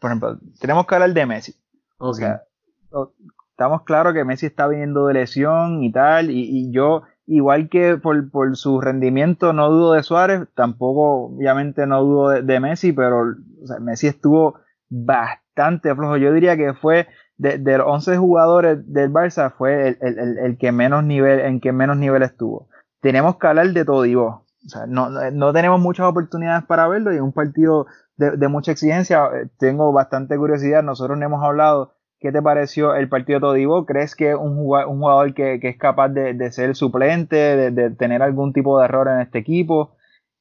Por 0.00 0.10
ejemplo, 0.10 0.40
tenemos 0.58 0.84
que 0.84 0.94
hablar 0.96 1.12
de 1.12 1.26
Messi. 1.26 1.54
O 1.98 2.12
sea, 2.12 2.42
estamos 3.52 3.82
claros 3.84 4.14
que 4.14 4.24
Messi 4.24 4.46
está 4.46 4.66
viniendo 4.66 5.06
de 5.06 5.14
lesión 5.14 5.84
y 5.84 5.92
tal, 5.92 6.28
y, 6.28 6.72
yo, 6.72 7.02
igual 7.26 7.68
que 7.68 7.98
por, 7.98 8.56
su 8.56 8.80
rendimiento, 8.80 9.52
no 9.52 9.70
dudo 9.70 9.92
de 9.92 10.02
Suárez, 10.02 10.48
tampoco, 10.56 11.26
obviamente, 11.26 11.86
no 11.86 12.02
dudo 12.02 12.42
de, 12.42 12.58
Messi, 12.58 12.92
pero 12.92 13.36
Messi 13.80 14.06
estuvo 14.06 14.60
bastante 14.88 15.94
flojo. 15.94 16.16
Yo 16.16 16.32
diría 16.32 16.56
que 16.56 16.74
fue 16.74 17.06
de, 17.40 17.58
los 17.78 17.86
11 17.86 18.18
jugadores 18.18 18.92
del 18.92 19.10
Barça, 19.10 19.52
fue 19.52 19.96
el, 20.00 20.58
que 20.58 20.72
menos 20.72 21.04
nivel, 21.04 21.40
en 21.40 21.60
que 21.60 21.72
menos 21.72 21.96
nivel 21.96 22.22
estuvo. 22.22 22.68
Tenemos 23.00 23.38
que 23.38 23.46
hablar 23.46 23.68
de 23.68 23.84
todo, 23.84 24.02
digo. 24.02 24.44
O 24.66 24.68
sea, 24.68 24.86
no, 24.86 25.08
no, 25.08 25.52
tenemos 25.54 25.80
muchas 25.80 26.06
oportunidades 26.06 26.64
para 26.66 26.86
verlo 26.86 27.14
y 27.14 27.18
un 27.18 27.32
partido 27.32 27.86
de, 28.16 28.48
mucha 28.48 28.72
exigencia. 28.72 29.24
Eh, 29.34 29.48
tengo 29.58 29.90
bastante 29.92 30.36
curiosidad. 30.36 30.82
Nosotros 30.82 31.18
no 31.18 31.24
hemos 31.24 31.42
hablado. 31.42 31.94
¿Qué 32.18 32.30
te 32.30 32.42
pareció 32.42 32.94
el 32.94 33.08
partido 33.08 33.38
de 33.38 33.40
Todibo? 33.40 33.86
¿Crees 33.86 34.14
que 34.14 34.34
un 34.34 34.56
jugador, 34.56 34.90
un 34.90 34.98
jugador 34.98 35.32
que, 35.32 35.58
es 35.62 35.78
capaz 35.78 36.10
de, 36.10 36.52
ser 36.52 36.76
suplente, 36.76 37.70
de, 37.70 37.90
tener 37.92 38.20
algún 38.20 38.52
tipo 38.52 38.78
de 38.78 38.84
error 38.84 39.08
en 39.08 39.20
este 39.20 39.38
equipo? 39.38 39.96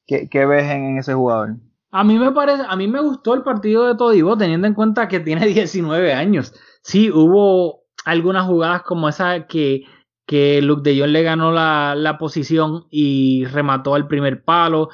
¿Qué, 0.05 0.45
ves 0.45 0.69
en, 0.69 0.97
ese 0.97 1.13
jugador? 1.13 1.55
A 1.91 2.03
mí 2.03 2.19
me 2.19 2.31
parece, 2.31 2.63
a 2.67 2.75
mí 2.75 2.87
me 2.87 3.01
gustó 3.01 3.33
el 3.33 3.43
partido 3.43 3.87
de 3.87 3.95
Todibo 3.95 4.37
teniendo 4.37 4.67
en 4.67 4.73
cuenta 4.73 5.07
que 5.07 5.19
tiene 5.19 5.45
19 5.47 6.13
años. 6.13 6.53
Sí, 6.81 7.11
hubo 7.11 7.83
algunas 8.05 8.45
jugadas 8.45 8.83
como 8.83 9.09
esa 9.09 9.47
que 9.47 9.85
que 10.29 10.61
de 10.61 10.99
Jong 10.99 11.09
le 11.09 11.23
ganó 11.23 11.51
la, 11.51 12.17
posición 12.19 12.85
y 12.91 13.45
remató 13.45 13.95
al 13.95 14.07
primer 14.07 14.43
palo. 14.43 14.89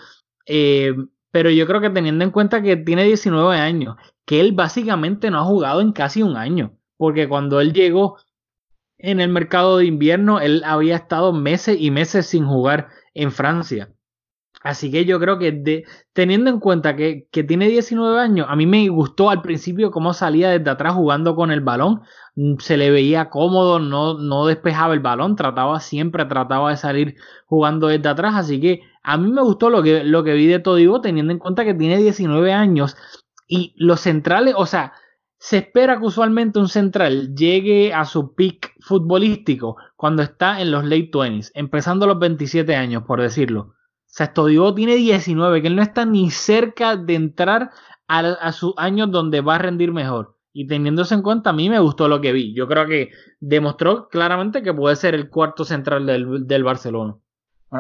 Eh, 0.46 0.96
pero 1.30 1.50
yo 1.50 1.68
creo 1.68 1.82
que 1.82 1.90
teniendo 1.90 2.24
en 2.24 2.32
cuenta 2.32 2.62
que 2.62 2.78
tiene 2.78 3.04
19 3.04 3.58
años, 3.58 3.98
que 4.26 4.40
él 4.40 4.54
básicamente 4.54 5.30
no 5.30 5.40
ha 5.40 5.44
jugado 5.44 5.82
en 5.82 5.92
casi 5.92 6.24
un 6.24 6.38
año, 6.38 6.78
porque 6.96 7.28
cuando 7.28 7.60
él 7.60 7.74
llegó 7.74 8.18
en 8.98 9.20
el 9.20 9.28
mercado 9.28 9.78
de 9.78 9.88
invierno, 9.88 10.40
él 10.40 10.64
había 10.64 10.96
estado 10.96 11.34
meses 11.34 11.76
y 11.82 11.92
meses 11.92 12.28
sin 12.28 12.46
jugar 12.46 12.88
en 13.14 13.34
Francia. 13.34 13.94
Así 14.66 14.90
que 14.90 15.06
yo 15.06 15.20
creo 15.20 15.38
que 15.38 15.84
teniendo 16.12 16.50
en 16.50 16.60
cuenta 16.60 16.96
que, 16.96 17.28
que, 17.32 17.44
tiene 17.44 17.68
19 17.68 18.20
años, 18.20 18.48
a 18.50 18.56
mí 18.56 18.66
me 18.66 18.90
gustó 18.90 19.30
al 19.30 19.44
principio 19.44 19.92
cómo 19.92 20.12
salía 20.12 20.50
desde 20.50 20.72
atrás 20.72 20.96
jugando 20.96 21.36
con 21.36 21.52
el 21.52 21.62
balón. 21.62 22.02
Mm, 22.36 22.56
se 22.58 22.76
le 22.76 22.90
veía 22.90 23.30
cómodo, 23.30 23.78
no, 23.78 24.18
no 24.18 24.48
despejaba 24.48 24.96
el 24.96 25.02
balón, 25.02 25.36
trataba 25.36 25.80
siempre, 25.80 26.26
trataba 26.26 26.72
de 26.72 26.78
salir 26.78 27.16
jugando 27.46 27.90
desde 27.90 28.10
atrás. 28.10 28.34
Así 28.36 28.60
que 28.60 28.82
a 29.04 29.18
mí 29.18 29.32
me 29.32 29.44
gustó 29.44 29.70
lo 29.70 29.84
que, 29.84 30.04
lo 30.04 30.24
que 30.24 30.34
vi 30.34 30.48
de 30.48 30.58
Todibo, 30.58 31.00
teniendo 31.00 31.32
en 31.32 31.38
cuenta 31.38 31.64
que 31.64 31.76
tiene 31.76 31.98
19 31.98 32.52
años. 32.52 32.98
Y 33.48 33.76
los 33.78 34.00
centrales, 34.02 34.56
o 34.58 34.66
sea, 34.66 34.94
se 35.38 35.58
espera 35.58 36.00
que 36.00 36.08
usualmente 36.08 36.58
un 36.58 36.70
central 36.70 37.36
llegue 37.36 37.94
a 37.94 38.04
su 38.06 38.34
peak 38.34 38.74
futbolístico 38.80 39.78
cuando 39.96 40.24
está 40.24 40.60
en 40.60 40.72
los 40.72 40.86
late 40.86 41.12
20s, 41.12 41.52
empezando 41.54 42.08
los 42.08 42.18
27 42.18 42.76
años, 42.76 43.04
por 43.04 43.22
decirlo. 43.22 43.75
O 44.16 44.18
sea, 44.18 44.34
Todibo 44.34 44.74
tiene 44.74 44.96
19, 44.96 45.62
que 45.62 45.68
él 45.68 45.76
no 45.76 45.82
está 45.82 46.06
ni 46.06 46.32
cerca 46.32 46.96
de 46.96 47.16
entrar 47.16 47.72
a, 48.08 48.20
a 48.20 48.54
sus 48.54 48.74
años 48.78 49.12
donde 49.12 49.42
va 49.42 49.56
a 49.56 49.58
rendir 49.58 49.92
mejor. 49.92 50.38
Y 50.54 50.68
teniéndose 50.68 51.14
en 51.14 51.22
cuenta, 51.22 51.50
a 51.50 51.54
mí 51.54 51.70
me 51.70 51.80
gustó 51.80 52.08
lo 52.08 52.22
que 52.22 52.32
vi. 52.32 52.54
Yo 52.54 52.66
creo 52.66 52.88
que 52.88 53.10
demostró 53.42 54.08
claramente 54.08 54.64
que 54.64 54.74
puede 54.74 54.96
ser 54.96 55.14
el 55.16 55.30
cuarto 55.30 55.66
central 55.66 56.06
del, 56.06 56.64
Barcelona. 56.64 57.16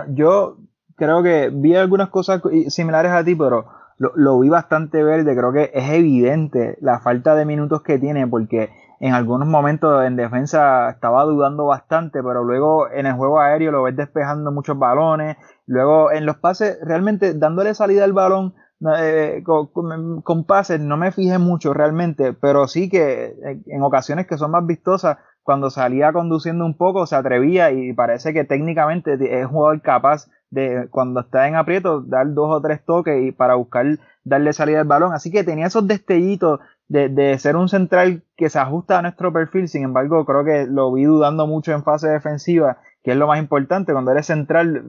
Yo 0.09 0.57
creo 0.97 1.23
que 1.23 1.49
vi 1.53 1.73
algunas 1.73 2.09
cosas 2.09 2.41
similares 2.67 3.13
a 3.13 3.23
ti, 3.23 3.33
pero 3.33 3.67
lo, 3.97 4.37
vi 4.41 4.49
bastante 4.49 5.03
verde. 5.03 5.37
Creo 5.37 5.53
que 5.53 5.71
es 5.73 5.89
evidente 5.89 6.77
la 6.81 6.99
falta 6.99 7.33
de 7.35 7.45
minutos 7.45 7.81
que 7.81 7.97
tiene, 7.97 8.27
porque 8.27 8.71
en 8.99 9.13
algunos 9.13 9.47
momentos 9.47 10.03
en 10.03 10.17
defensa 10.17 10.89
estaba 10.89 11.23
dudando 11.23 11.67
bastante, 11.67 12.21
pero 12.21 12.43
luego 12.43 12.89
en 12.91 13.05
el 13.05 13.13
juego 13.13 13.39
aéreo 13.39 13.71
lo 13.71 13.83
ves 13.83 13.95
despejando 13.95 14.51
muchos 14.51 14.77
balones. 14.77 15.37
Luego 15.67 16.11
en 16.11 16.25
los 16.25 16.37
pases, 16.37 16.77
realmente 16.81 17.33
dándole 17.33 17.73
salida 17.73 18.03
al 18.03 18.13
balón 18.13 18.53
eh, 18.97 19.41
con, 19.43 20.43
pases 20.43 20.79
no 20.81 20.97
me 20.97 21.11
fijé 21.11 21.39
mucho 21.39 21.73
realmente, 21.73 22.33
pero 22.33 22.67
sí 22.67 22.89
que 22.89 23.33
en 23.65 23.81
ocasiones 23.81 24.27
que 24.27 24.37
son 24.37 24.51
más 24.51 24.65
vistosas, 24.65 25.17
cuando 25.43 25.69
salía 25.69 26.11
conduciendo 26.11 26.65
un 26.65 26.75
poco 26.75 27.05
se 27.05 27.15
atrevía 27.15 27.71
y 27.71 27.93
parece 27.93 28.33
que 28.33 28.43
técnicamente 28.43 29.13
es 29.13 29.45
un 29.45 29.51
jugador 29.51 29.81
capaz 29.81 30.27
de 30.49 30.87
cuando 30.89 31.21
está 31.21 31.47
en 31.47 31.55
aprieto 31.55 32.01
dar 32.01 32.33
dos 32.33 32.49
o 32.49 32.61
tres 32.61 32.83
toques 32.83 33.23
y 33.23 33.31
para 33.31 33.55
buscar 33.55 33.85
darle 34.23 34.53
salida 34.53 34.81
al 34.81 34.87
balón. 34.87 35.13
Así 35.13 35.31
que 35.31 35.43
tenía 35.43 35.67
esos 35.67 35.87
destellitos 35.87 36.59
de, 36.87 37.09
de, 37.09 37.37
ser 37.37 37.55
un 37.55 37.69
central 37.69 38.23
que 38.35 38.49
se 38.49 38.59
ajusta 38.59 38.99
a 38.99 39.01
nuestro 39.01 39.31
perfil. 39.31 39.67
Sin 39.67 39.83
embargo, 39.83 40.25
creo 40.25 40.43
que 40.43 40.65
lo 40.65 40.91
vi 40.91 41.03
dudando 41.03 41.47
mucho 41.47 41.71
en 41.73 41.83
fase 41.83 42.09
defensiva, 42.09 42.77
que 43.05 43.11
es 43.11 43.17
lo 43.17 43.27
más 43.27 43.39
importante. 43.39 43.93
Cuando 43.93 44.11
eres 44.11 44.25
central, 44.25 44.83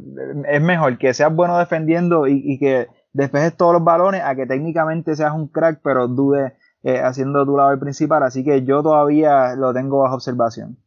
es 0.48 0.62
mejor 0.62 0.96
que 0.96 1.12
seas 1.14 1.32
bueno 1.32 1.58
defendiendo 1.58 2.26
y 2.26 2.58
que 2.58 2.88
despejes 3.12 3.56
todos 3.56 3.74
los 3.74 3.84
balones 3.84 4.22
a 4.24 4.34
que 4.34 4.46
técnicamente 4.46 5.14
seas 5.14 5.32
un 5.32 5.48
crack, 5.48 5.80
pero 5.84 6.08
dude 6.08 6.54
eh, 6.82 7.00
haciendo 7.00 7.44
tu 7.44 7.56
lado 7.56 7.72
el 7.72 7.78
principal. 7.78 8.22
Así 8.22 8.42
que 8.42 8.64
yo 8.64 8.82
todavía 8.82 9.54
lo 9.54 9.74
tengo 9.74 10.00
bajo 10.00 10.14
observación. 10.14 10.78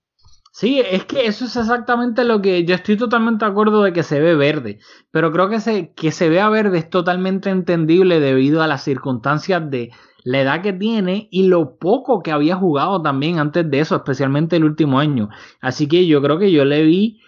Sí, 0.51 0.79
es 0.79 1.05
que 1.05 1.27
eso 1.27 1.45
es 1.45 1.55
exactamente 1.55 2.23
lo 2.23 2.41
que 2.41 2.65
yo 2.65 2.75
estoy 2.75 2.97
totalmente 2.97 3.45
de 3.45 3.51
acuerdo 3.51 3.83
de 3.83 3.93
que 3.93 4.03
se 4.03 4.19
ve 4.19 4.35
verde, 4.35 4.79
pero 5.11 5.31
creo 5.31 5.47
que 5.47 5.59
se, 5.59 5.93
que 5.93 6.11
se 6.11 6.27
vea 6.27 6.49
verde 6.49 6.79
es 6.79 6.89
totalmente 6.89 7.49
entendible 7.49 8.19
debido 8.19 8.61
a 8.61 8.67
las 8.67 8.83
circunstancias 8.83 9.69
de 9.69 9.91
la 10.23 10.41
edad 10.41 10.61
que 10.61 10.73
tiene 10.73 11.27
y 11.31 11.47
lo 11.47 11.77
poco 11.77 12.21
que 12.21 12.31
había 12.31 12.55
jugado 12.55 13.01
también 13.01 13.39
antes 13.39 13.69
de 13.69 13.79
eso, 13.79 13.95
especialmente 13.95 14.55
el 14.55 14.63
último 14.63 14.99
año. 14.99 15.29
Así 15.61 15.87
que 15.87 16.07
yo 16.07 16.21
creo 16.21 16.39
que 16.39 16.51
yo 16.51 16.65
le 16.65 16.83
vi, 16.83 17.19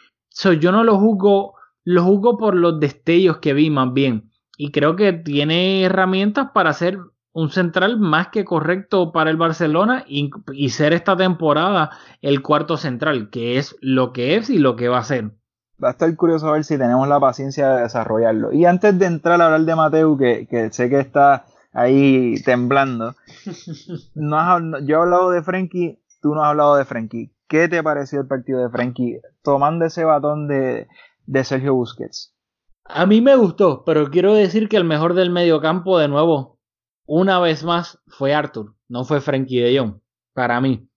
yo 0.60 0.72
no 0.72 0.84
lo 0.84 1.00
juzgo, 1.00 1.56
lo 1.84 2.04
juzgo 2.04 2.38
por 2.38 2.56
los 2.56 2.80
destellos 2.80 3.38
que 3.38 3.54
vi 3.54 3.70
más 3.70 3.94
bien 3.94 4.32
y 4.58 4.72
creo 4.72 4.96
que 4.96 5.12
tiene 5.12 5.82
herramientas 5.82 6.50
para 6.54 6.72
ser 6.74 7.00
un 7.34 7.50
central 7.50 8.00
más 8.00 8.28
que 8.28 8.46
correcto 8.46 9.12
para 9.12 9.32
el 9.32 9.38
Barcelona 9.38 10.06
y, 10.08 10.30
ser 10.70 10.94
esta 10.94 11.18
temporada 11.18 11.90
el 12.22 12.44
cuarto 12.44 12.78
central, 12.78 13.32
que 13.32 13.58
es 13.58 13.76
lo 13.82 14.14
que 14.14 14.36
es 14.36 14.52
y 14.52 14.60
lo 14.60 14.76
que 14.76 14.88
va 14.88 15.00
a 15.00 15.04
ser. 15.04 15.32
Va 15.84 15.88
a 15.88 15.92
estar 15.92 16.16
curioso 16.16 16.48
a 16.48 16.52
ver 16.54 16.64
si 16.64 16.78
tenemos 16.78 17.08
la 17.08 17.20
paciencia 17.20 17.70
de 17.70 17.82
desarrollarlo. 17.82 18.54
Y 18.54 18.66
antes 18.66 19.00
de 19.00 19.08
entrar 19.08 19.42
a 19.42 19.46
hablar 19.46 19.62
de 19.62 19.76
Mateu, 19.76 20.16
que, 20.16 20.70
sé 20.72 20.90
que 20.92 21.00
está 21.00 21.46
ahí 21.72 22.36
temblando, 22.44 23.16
no 24.16 24.80
yo 24.80 24.98
he 24.98 25.02
hablado 25.02 25.32
de 25.32 25.44
Frenkie, 25.44 26.00
tú 26.22 26.36
no 26.36 26.44
has 26.44 26.50
hablado 26.50 26.76
de 26.76 26.86
Frenkie. 26.86 27.32
¿Qué 27.48 27.68
te 27.68 27.84
pareció 27.84 28.22
el 28.22 28.28
partido 28.28 28.62
de 28.62 28.70
Frenkie 28.70 29.20
tomando 29.44 29.86
ese 29.86 30.06
batón 30.06 30.48
de, 30.48 30.88
de 31.26 31.44
Sergio 31.44 31.74
Busquets? 31.74 32.34
A 32.86 33.06
mí 33.06 33.22
me 33.22 33.36
gustó, 33.36 33.84
pero 33.86 34.10
quiero 34.10 34.34
decir 34.34 34.70
que 34.70 34.78
el 34.78 34.84
mejor 34.84 35.14
del 35.14 35.30
mediocampo, 35.30 35.98
de 35.98 36.08
nuevo, 36.08 36.60
una 37.06 37.40
vez 37.40 37.64
más, 37.64 38.00
fue 38.08 38.34
Arthur, 38.34 38.74
no 38.88 39.04
fue 39.04 39.22
Frankie 39.22 39.60
de 39.60 39.78
Jong, 39.78 40.00
para 40.34 40.62
mí. 40.62 40.88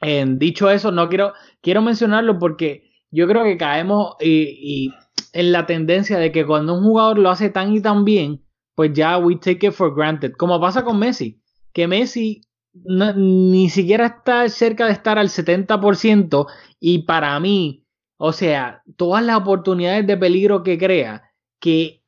En 0.00 0.38
dicho 0.38 0.70
eso, 0.70 0.92
no 0.92 1.08
quiero, 1.08 1.32
quiero 1.60 1.82
mencionarlo 1.82 2.38
porque 2.38 2.88
yo 3.10 3.26
creo 3.26 3.44
que 3.44 3.56
caemos 3.56 4.16
y, 4.20 4.94
en 5.32 5.52
la 5.52 5.66
tendencia 5.66 6.18
de 6.18 6.32
que 6.32 6.46
cuando 6.46 6.74
un 6.74 6.84
jugador 6.84 7.18
lo 7.18 7.30
hace 7.30 7.50
tan 7.50 7.72
y 7.72 7.80
tan 7.80 8.04
bien, 8.04 8.44
pues 8.78 8.92
ya 8.92 9.18
we 9.18 9.34
take 9.34 9.66
it 9.66 9.72
for 9.72 9.92
granted. 9.92 10.34
Como 10.36 10.60
pasa 10.60 10.84
con 10.84 11.00
Messi, 11.00 11.42
que 11.72 11.88
Messi 11.88 12.42
ni 12.72 13.68
siquiera 13.70 14.06
está 14.06 14.48
cerca 14.48 14.86
de 14.86 14.92
estar 14.92 15.18
al 15.18 15.30
70% 15.30 16.46
y 16.78 17.00
para 17.02 17.40
mí, 17.40 17.84
o 18.18 18.32
sea, 18.32 18.84
todas 18.96 19.24
las 19.24 19.36
oportunidades 19.36 20.06
de 20.06 20.16
peligro 20.16 20.62
que 20.62 20.78
crea, 20.78 21.24
que, 21.58 22.04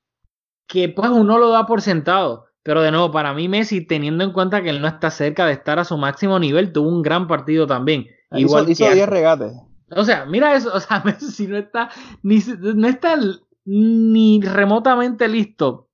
que 0.69 0.89
pues 0.89 1.11
uno 1.11 1.39
lo 1.39 1.49
da 1.49 1.67
por 1.67 1.83
sentado. 1.83 2.47
Pero 2.63 2.83
de 2.83 2.93
nuevo, 2.93 3.11
para 3.11 3.35
mí 3.35 3.49
Messi, 3.49 3.85
teniendo 3.85 4.23
en 4.23 4.33
cuenta 4.33 4.63
que 4.63 4.71
él 4.71 4.81
no 4.81 4.87
está 4.87 5.11
cerca 5.11 5.47
de 5.47 5.55
estar 5.55 5.81
a 5.81 5.85
su 5.85 5.99
máximo 5.99 6.39
nivel, 6.39 6.73
tuvo 6.73 6.89
un 6.89 7.03
gran 7.03 7.27
partido 7.27 7.67
también. 7.67 8.07
Igual 8.31 8.71
hizo, 8.71 8.89
10 8.89 9.09
regates. 9.09 9.55
O 9.97 10.05
sea, 10.05 10.25
mira 10.25 10.55
eso, 10.55 10.71
o 10.73 10.79
sea, 10.79 11.03
Messi 11.05 11.49
no 11.49 11.57
está 11.57 11.91
ni, 12.23 12.39
no 12.61 12.87
está 12.87 13.19
ni 13.65 14.41
remotamente 14.41 15.27
listo 15.27 15.89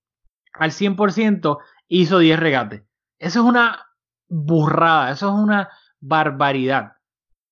al 0.59 0.71
100%, 0.71 1.59
hizo 1.89 2.19
10 2.19 2.39
regates. 2.39 2.83
Eso 3.19 3.41
es 3.41 3.47
una 3.47 3.87
burrada, 4.29 5.11
eso 5.11 5.29
es 5.29 5.35
una 5.35 5.69
barbaridad. 6.01 6.93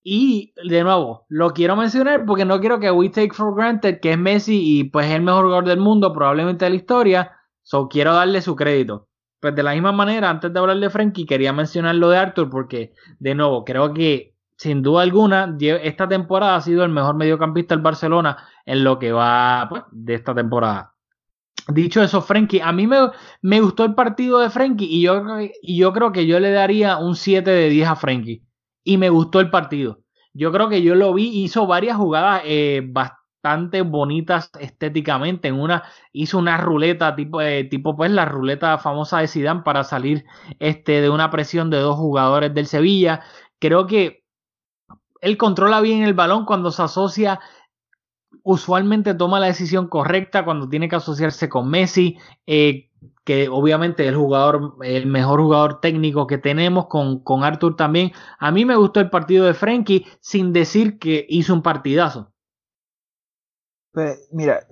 Y 0.03 0.53
de 0.69 0.83
nuevo, 0.83 1.25
lo 1.29 1.51
quiero 1.53 1.77
mencionar 1.77 2.27
porque 2.27 2.45
no 2.45 2.61
quiero 2.61 2.79
que 2.79 2.91
we 2.91 3.09
take 3.09 3.33
for 3.33 3.55
granted 3.55 4.01
que 4.01 4.13
es 4.13 4.19
Messi 4.19 4.61
y 4.63 4.85
pues 4.85 5.07
es 5.07 5.13
el 5.13 5.23
mejor 5.23 5.45
jugador 5.45 5.65
del 5.65 5.81
mundo, 5.81 6.13
probablemente 6.13 6.67
de 6.67 6.71
la 6.71 6.77
historia. 6.77 7.33
So 7.63 7.89
quiero 7.89 8.13
darle 8.13 8.43
su 8.43 8.55
crédito. 8.55 9.09
Pues 9.41 9.55
de 9.55 9.63
la 9.63 9.73
misma 9.73 9.93
manera, 9.93 10.29
antes 10.29 10.53
de 10.53 10.59
hablar 10.59 10.79
de 10.79 10.91
Frankie, 10.91 11.27
quería 11.27 11.53
mencionar 11.55 11.95
lo 11.95 12.11
de 12.11 12.19
Arthur 12.19 12.51
porque, 12.51 12.93
de 13.19 13.35
nuevo, 13.35 13.65
creo 13.65 13.95
que 13.95 14.35
sin 14.57 14.83
duda 14.83 15.03
alguna, 15.03 15.57
esta 15.61 16.09
temporada 16.09 16.57
ha 16.57 16.61
sido 16.61 16.85
el 16.85 16.91
mejor 16.91 17.17
mediocampista 17.17 17.75
del 17.75 17.83
Barcelona 17.83 18.37
en 18.65 18.85
lo 18.85 18.99
que 18.99 19.13
va 19.13 19.67
pues, 19.69 19.83
de 19.91 20.15
esta 20.15 20.35
temporada. 20.35 20.94
Dicho 21.69 22.03
eso, 22.03 22.21
Frenkie, 22.21 22.61
a 22.61 22.73
mí 22.73 22.87
me, 22.87 22.99
me, 23.41 23.61
gustó 23.61 23.85
el 23.85 23.95
partido 23.95 24.39
de 24.41 24.51
Frenkie 24.51 24.85
y 24.85 25.03
yo, 25.03 25.23
y 25.63 25.79
yo 25.79 25.93
creo 25.95 26.13
que 26.13 26.27
yo 26.27 26.39
le 26.39 26.51
daría 26.51 26.99
un 26.99 27.17
7 27.17 27.51
de 27.51 27.71
10 27.71 27.89
a 27.89 27.97
Frenkie. 27.97 28.43
Y 28.83 28.99
me 28.99 29.09
gustó 29.09 29.41
el 29.41 29.51
partido. 29.51 30.01
Yo 30.35 30.53
creo 30.53 30.69
que 30.69 30.83
yo 30.83 30.95
lo 30.95 31.15
vi, 31.15 31.43
hizo 31.43 31.67
varias 31.67 31.97
jugadas 31.97 32.43
eh, 32.45 32.83
bastante 32.85 33.83
bonitas 33.83 34.51
estéticamente. 34.61 35.49
En 35.49 35.59
una 35.59 35.85
hizo 36.13 36.39
una 36.39 36.59
ruleta 36.59 37.15
tipo, 37.15 37.41
eh, 37.41 37.65
tipo 37.65 37.97
pues 37.97 38.11
la 38.11 38.25
ruleta 38.27 38.77
famosa 38.79 39.21
de 39.21 39.29
Zidane 39.29 39.63
para 39.63 39.85
salir 39.85 40.25
este, 40.59 41.01
de 41.01 41.09
una 41.09 41.31
presión 41.31 41.71
de 41.71 41.79
dos 41.79 41.97
jugadores 41.97 42.53
del 42.53 42.67
Sevilla. 42.67 43.23
Creo 43.59 43.87
que 43.87 44.25
él 45.21 45.37
controla 45.39 45.81
bien 45.81 46.03
el 46.03 46.15
balón 46.15 46.45
cuando 46.45 46.71
se 46.71 46.83
asocia 46.83 47.41
usualmente 48.43 49.15
toma 49.15 49.41
la 49.41 49.47
decisión 49.47 49.89
correcta 49.89 50.45
cuando 50.45 50.69
tiene 50.69 50.89
que 50.89 50.97
asociarse 50.97 51.49
con 51.49 51.69
Messi, 51.69 52.19
eh, 52.47 52.91
que 53.25 53.49
obviamente 53.49 54.05
es 54.05 54.11
el 54.11 54.17
jugador, 54.17 54.77
el 54.83 55.07
mejor 55.07 55.41
jugador 55.41 55.81
técnico 55.81 56.27
que 56.27 56.39
tenemos, 56.39 56.87
con, 56.87 57.21
con 57.21 57.45
Arthur 57.45 57.77
también. 57.77 58.13
A 58.39 58.51
mí 58.51 58.65
me 58.65 58.77
gustó 58.77 59.01
el 59.01 59.11
partido 59.11 59.47
de 59.47 59.55
Frenkie, 59.55 60.07
sin 60.21 60.53
decir 60.53 60.99
que 60.99 61.27
hizo 61.29 61.55
un 61.55 61.63
partidazo. 61.63 62.35
Pues, 63.95 64.29
mira, 64.33 64.67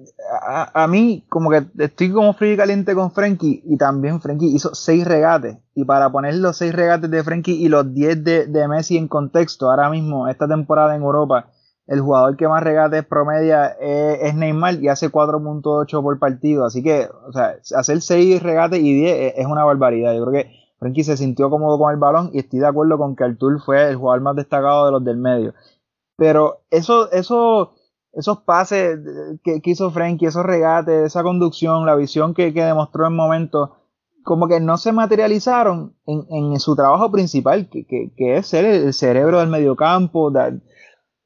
a, 0.75 0.89
mí 0.89 1.25
como 1.29 1.49
que 1.49 1.65
estoy 1.79 2.11
como 2.11 2.33
frío 2.33 2.55
y 2.55 2.57
caliente 2.57 2.93
con 2.93 3.13
Frenkie 3.13 3.63
y 3.65 3.77
también 3.77 4.21
Frenkie 4.21 4.53
hizo 4.53 4.75
seis 4.75 5.07
regates 5.07 5.59
y 5.77 5.85
para 5.85 6.11
poner 6.11 6.35
los 6.35 6.57
seis 6.57 6.75
regates 6.75 7.09
de 7.09 7.23
Frenkie 7.23 7.53
y 7.53 7.69
los 7.69 7.95
10 7.95 8.25
de, 8.25 8.47
de 8.47 8.67
Messi 8.67 8.97
en 8.97 9.07
contexto, 9.07 9.71
ahora 9.71 9.89
mismo 9.91 10.27
esta 10.27 10.49
temporada 10.49 10.97
en 10.97 11.03
Europa 11.03 11.52
el 11.87 12.01
jugador 12.01 12.37
que 12.37 12.49
más 12.49 12.63
regates 12.63 13.05
promedia 13.05 13.67
es, 13.67 14.35
Neymar 14.35 14.75
y 14.83 14.89
hace 14.89 15.11
4.8 15.11 16.03
por 16.03 16.19
partido. 16.19 16.65
Así 16.65 16.83
que, 16.83 17.09
o 17.27 17.33
sea, 17.33 17.57
hacer 17.77 18.01
6 18.01 18.43
regates 18.43 18.81
y 18.81 18.95
10 18.95 19.35
es, 19.37 19.47
una 19.47 19.65
barbaridad. 19.65 20.15
Yo 20.15 20.25
creo 20.27 20.43
que 20.43 20.51
Frenkie 20.79 21.05
se 21.05 21.17
sintió 21.17 21.51
cómodo 21.51 21.79
con 21.79 21.93
el 21.93 21.99
balón 21.99 22.31
y 22.33 22.39
estoy 22.39 22.61
de 22.61 22.67
acuerdo 22.67 22.99
con 22.99 23.17
que 23.17 23.25
Artur 23.25 23.61
fue 23.61 23.89
el 23.89 23.97
jugador 23.97 24.23
más 24.23 24.37
destacado 24.37 24.87
de 24.87 24.93
los 24.93 25.05
del 25.05 25.17
medio. 25.17 25.55
Pero 26.17 26.63
eso, 26.71 27.11
eso, 27.11 27.75
esos 28.13 28.39
pases 28.41 28.99
que, 29.43 29.61
hizo 29.65 29.91
Frenkie, 29.91 30.27
esos 30.27 30.45
regates, 30.45 31.07
esa 31.07 31.23
conducción, 31.23 31.85
la 31.85 31.97
visión 31.97 32.35
que, 32.35 32.53
demostró 32.53 33.07
en 33.07 33.17
momentos, 33.17 33.71
como 34.23 34.47
que 34.47 34.61
no 34.61 34.77
se 34.77 34.93
materializaron 34.93 35.97
en, 36.07 36.61
su 36.61 36.77
trabajo 36.77 37.11
principal, 37.11 37.69
que, 37.69 38.13
es 38.17 38.47
ser 38.47 38.65
el 38.67 38.95
cerebro 38.95 39.41
del 39.41 39.49
mediocampo, 39.49 40.31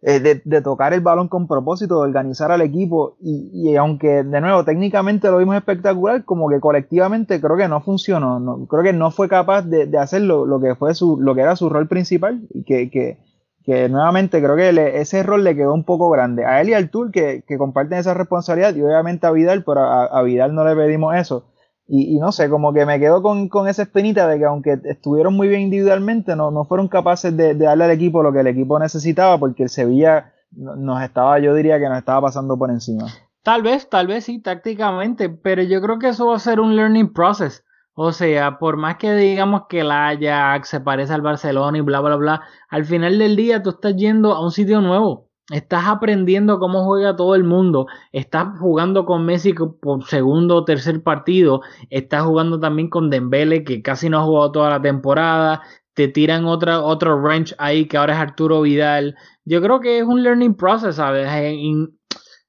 eh, 0.03 0.43
de, 0.45 0.61
tocar 0.61 0.93
el 0.93 1.01
balón 1.01 1.29
con 1.29 1.49
propósito, 1.49 1.97
de 1.97 2.09
organizar 2.09 2.53
al 2.53 2.61
equipo 2.61 3.17
y, 3.21 3.75
aunque 3.77 4.23
de 4.23 4.41
nuevo 4.41 4.65
técnicamente 4.65 5.31
lo 5.31 5.39
vimos 5.39 5.57
espectacular, 5.57 6.25
como 6.25 6.49
que 6.51 6.61
colectivamente 6.61 7.41
creo 7.41 7.57
que 7.57 7.67
no 7.67 7.81
funcionó, 7.81 8.39
no, 8.39 8.67
creo 8.67 8.83
que 8.83 8.93
no 8.93 9.11
fue 9.11 9.29
capaz 9.29 9.63
de, 9.63 9.89
hacer 9.99 10.23
lo, 10.23 10.61
que 10.61 10.75
fue 10.75 10.95
su, 10.95 11.19
lo 11.19 11.35
que 11.35 11.41
era 11.41 11.57
su 11.57 11.71
rol 11.71 11.89
principal 11.89 12.47
y 12.51 12.65
que, 12.65 12.91
que, 12.91 13.19
que 13.65 13.89
nuevamente 13.89 14.43
creo 14.43 14.55
que 14.55 15.01
ese 15.01 15.23
rol 15.23 15.43
le 15.45 15.57
quedó 15.57 15.73
un 15.73 15.85
poco 15.85 16.11
grande. 16.11 16.45
A 16.45 16.61
él 16.61 16.69
y 16.69 16.75
al 16.75 16.91
Tour 16.91 17.11
que, 17.11 17.43
que 17.47 17.57
comparten 17.57 17.99
esa 17.99 18.13
responsabilidad 18.13 18.75
y 18.77 18.83
obviamente 18.83 19.27
a 19.27 19.31
Vidal, 19.31 19.65
pero 19.65 19.81
a 19.81 20.23
Vidal 20.23 20.55
no 20.55 20.65
le 20.65 20.77
pedimos 20.77 21.17
eso 21.17 21.47
y, 21.88 22.18
no 22.18 22.33
sé, 22.33 22.51
como 22.51 22.72
que 22.72 22.85
me 22.85 22.99
quedo 22.99 23.22
con, 23.22 23.68
esa 23.68 23.83
espinita 23.83 24.27
de 24.27 24.38
que 24.38 24.44
aunque 24.44 24.79
estuvieron 24.85 25.35
muy 25.35 25.46
bien 25.46 25.62
individualmente, 25.62 26.35
no, 26.35 26.51
no 26.51 26.64
fueron 26.64 26.88
capaces 26.88 27.37
de, 27.37 27.55
darle 27.55 27.85
al 27.85 27.90
equipo 27.92 28.22
lo 28.22 28.33
que 28.33 28.40
el 28.40 28.49
equipo 28.49 28.79
necesitaba, 28.79 29.38
porque 29.38 29.62
el 29.64 29.68
Sevilla 29.68 30.33
nos 30.51 31.03
estaba, 31.03 31.38
yo 31.38 31.55
diría 31.55 31.79
que 31.79 31.88
nos 31.88 31.99
estaba 31.99 32.22
pasando 32.22 32.59
por 32.59 32.70
encima. 32.70 33.07
Tal 33.42 33.62
vez, 33.62 33.88
tal 33.88 34.09
vez 34.09 34.25
sí, 34.25 34.40
tácticamente, 34.40 35.29
pero 35.29 35.62
yo 35.62 35.81
creo 35.81 36.01
que 36.01 36.09
eso 36.09 36.27
va 36.27 36.37
a 36.37 36.40
ser 36.40 36.59
un 36.59 36.75
learning 36.75 37.12
process. 37.12 37.64
O 37.94 38.12
sea, 38.12 38.59
por 38.59 38.77
más 38.77 38.96
que 38.96 39.14
digamos 39.14 39.62
que 39.68 39.81
el 39.81 39.90
Ajax 39.90 40.68
se 40.68 40.81
parece 40.81 41.14
al 41.14 41.22
Barcelona 41.22 41.79
y 41.79 41.83
bla, 41.83 42.01
bla, 42.01 42.16
bla, 42.16 42.42
al 42.68 42.85
final 42.85 43.18
del 43.18 43.37
día 43.37 43.62
tú 43.62 43.70
estás 43.70 43.94
yendo 43.96 44.35
a 44.35 44.44
un 44.44 44.51
sitio 44.51 44.81
nuevo 44.81 45.26
Estás 45.51 45.87
aprendiendo 45.87 46.59
cómo 46.59 46.85
juega 46.85 47.15
todo 47.15 47.37
el 47.37 47.45
mundo. 47.45 47.87
Estás 48.11 48.59
jugando 48.59 49.05
con 49.07 49.25
Messi 49.25 49.53
por 49.53 50.05
segundo 50.05 50.57
o 50.57 50.65
tercer 50.65 51.03
partido. 51.05 51.61
Estás 51.89 52.25
jugando 52.25 52.59
también 52.59 52.91
con 52.91 53.11
Dembele, 53.11 53.63
que 53.63 53.81
casi 53.81 54.09
no 54.09 54.19
ha 54.19 54.25
jugado 54.25 54.51
toda 54.51 54.71
la 54.71 54.83
temporada. 54.83 55.63
Te 55.95 56.09
tiran 56.09 56.47
otra, 56.47 56.83
otro 56.83 57.17
wrench 57.17 57.55
ahí, 57.59 57.87
que 57.87 57.97
ahora 57.97 58.15
es 58.15 58.19
Arturo 58.19 58.63
Vidal. 58.63 59.17
Yo 59.45 59.63
creo 59.63 59.81
que 59.81 59.99
es 59.99 60.05
un 60.05 60.23
learning 60.25 60.57
process, 60.57 60.97
¿sabes? 60.97 61.29
Y 61.55 61.75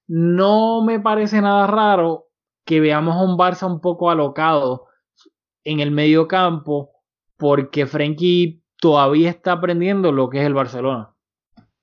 no 0.07 0.83
me 0.83 0.99
parece 0.99 1.39
nada 1.39 1.67
raro 1.67 2.25
que 2.65 2.79
veamos 2.79 3.15
a 3.15 3.21
un 3.21 3.37
Barça 3.37 3.67
un 3.67 3.79
poco 3.79 4.09
alocado 4.09 4.87
en 5.63 5.81
el 5.81 5.91
medio 5.91 6.27
campo, 6.27 6.91
porque 7.37 7.85
Frenkie 7.85 8.63
todavía 8.79 9.29
está 9.29 9.53
aprendiendo 9.53 10.11
lo 10.11 10.29
que 10.29 10.39
es 10.39 10.45
el 10.45 10.53
Barcelona. 10.53 11.13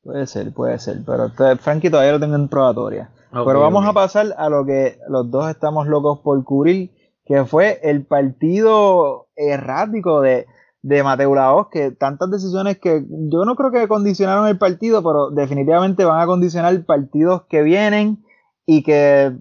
Puede 0.05 0.27
ser, 0.27 0.53
puede 0.53 0.79
ser, 0.79 0.99
pero 1.07 1.31
Frankie 1.57 1.91
todavía 1.91 2.13
lo 2.13 2.21
tengo 2.21 2.35
en 2.37 2.49
probatoria. 2.49 3.09
pero 3.33 3.61
vamos 3.61 3.87
a 3.87 3.95
pasar 3.95 4.35
a 4.37 4.51
lo 4.51 4.67
que 4.67 4.99
los 5.09 5.31
dos 5.31 5.49
estamos 5.49 5.87
locos 5.87 6.21
por 6.21 6.45
cubrir, 6.45 6.91
que 7.25 7.45
fue 7.47 7.81
el 7.83 8.05
partido 8.05 9.29
errático 9.35 10.21
de, 10.21 10.47
de 10.83 11.03
Mateo 11.03 11.35
Laos, 11.35 11.69
que 11.73 11.91
tantas 11.91 12.31
decisiones 12.31 12.79
que 12.79 13.03
yo 13.09 13.47
no 13.47 13.57
creo 13.57 13.71
que 13.71 13.89
condicionaron 13.89 14.47
el 14.47 14.59
partido, 14.59 15.03
pero 15.03 15.31
definitivamente 15.31 16.05
van 16.05 16.21
a 16.21 16.27
condicionar 16.27 16.85
partidos 16.85 17.45
que 17.49 17.63
vienen 17.63 18.23
y 18.67 18.83
que 18.83 19.33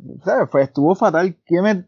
Fue, 0.49 0.63
estuvo 0.63 0.95
fatal. 0.95 1.36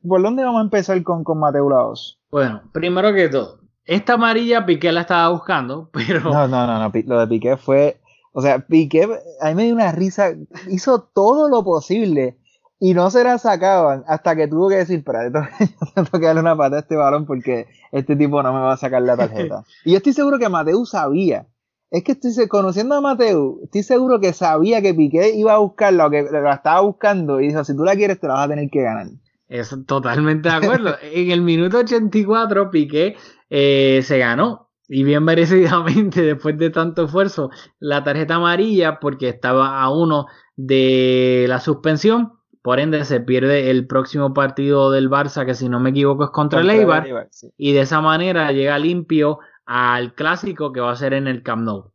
¿Por 0.06 0.22
dónde 0.22 0.44
vamos 0.44 0.60
a 0.60 0.64
empezar 0.64 1.02
con, 1.04 1.24
con 1.24 1.40
Mateo 1.40 1.70
Laos? 1.70 2.20
Bueno, 2.30 2.62
primero 2.74 3.14
que 3.14 3.30
todo, 3.30 3.60
esta 3.86 4.14
amarilla 4.14 4.66
Piqué 4.66 4.92
la 4.92 5.02
estaba 5.02 5.30
buscando, 5.30 5.90
pero... 5.94 6.22
No, 6.22 6.48
no, 6.48 6.68
no, 6.68 6.80
no, 6.80 6.92
lo 7.06 7.20
de 7.20 7.28
Piqué 7.28 7.56
fue 7.56 8.02
o 8.38 8.42
sea, 8.42 8.60
Piqué, 8.60 9.08
a 9.40 9.48
mí 9.48 9.56
me 9.56 9.64
dio 9.64 9.74
una 9.74 9.94
risa, 9.94 10.34
hizo 10.70 11.00
todo 11.00 11.48
lo 11.48 11.64
posible 11.64 12.38
y 12.82 12.94
no 12.94 13.10
se 13.10 13.24
la 13.24 13.38
sacaban 13.38 14.04
hasta 14.08 14.36
que 14.36 14.50
tuvo 14.50 14.68
que 14.68 14.76
decir, 14.76 15.06
pero 15.06 15.20
tengo 15.96 16.10
que 16.12 16.26
darle 16.26 16.42
una 16.42 16.58
pata 16.58 16.76
a 16.76 16.80
este 16.80 16.98
balón 16.98 17.26
porque 17.26 17.68
este 17.94 18.18
tipo 18.18 18.44
no 18.44 18.52
me 18.52 18.60
va 18.60 18.74
a 18.74 18.78
sacar 18.78 19.04
la 19.04 19.16
tarjeta. 19.16 19.64
Y 19.86 19.92
yo 19.92 19.98
estoy 19.98 20.12
seguro 20.12 20.38
que 20.38 20.50
Mateu 20.50 20.86
sabía. 20.86 21.48
Es 21.90 22.04
que 22.04 22.12
estoy 22.12 22.50
conociendo 22.50 22.96
a 22.96 23.00
Mateu, 23.00 23.62
estoy 23.64 23.84
seguro 23.84 24.20
que 24.20 24.34
sabía 24.34 24.82
que 24.82 24.94
Piqué 24.94 25.34
iba 25.34 25.54
a 25.54 25.60
buscarla 25.60 26.08
o 26.08 26.10
que 26.10 26.24
la 26.24 26.56
estaba 26.56 26.82
buscando 26.82 27.40
y 27.40 27.48
dijo, 27.48 27.64
si 27.64 27.74
tú 27.74 27.86
la 27.86 27.96
quieres 27.96 28.20
te 28.20 28.28
la 28.28 28.34
vas 28.34 28.48
a 28.48 28.50
tener 28.50 28.70
que 28.70 28.82
ganar. 28.82 29.08
Es 29.48 29.74
totalmente 29.88 30.50
de 30.50 30.56
acuerdo. 30.56 30.96
en 31.02 31.32
el 31.32 31.40
minuto 31.40 31.78
84 31.78 32.70
Piqué 32.70 33.16
eh, 33.50 34.02
se 34.04 34.18
ganó 34.18 34.65
y 34.88 35.04
bien 35.04 35.24
merecidamente 35.24 36.22
después 36.22 36.58
de 36.58 36.70
tanto 36.70 37.06
esfuerzo 37.06 37.50
la 37.80 38.04
tarjeta 38.04 38.36
amarilla 38.36 39.00
porque 39.00 39.30
estaba 39.30 39.82
a 39.82 39.90
uno 39.90 40.28
de 40.56 41.46
la 41.48 41.60
suspensión. 41.60 42.34
Por 42.62 42.80
ende 42.80 43.06
se 43.06 43.20
pierde 43.20 43.70
el 43.70 43.86
próximo 43.86 44.34
partido 44.34 44.90
del 44.90 45.08
Barça 45.08 45.46
que 45.46 45.54
si 45.54 45.70
no 45.70 45.80
me 45.80 45.92
equivoco 45.92 46.24
es 46.24 46.30
contra, 46.32 46.62
el 46.62 46.70
Eibar. 46.72 47.30
Y 47.58 47.74
de 47.74 47.82
esa 47.82 48.02
manera 48.02 48.52
llega 48.52 48.80
limpio 48.80 49.40
al 49.66 50.16
clásico 50.16 50.72
que 50.72 50.80
va 50.80 50.92
a 50.92 50.96
ser 50.96 51.14
en 51.14 51.28
el 51.28 51.44
Camp 51.44 51.64
Nou. 51.64 51.92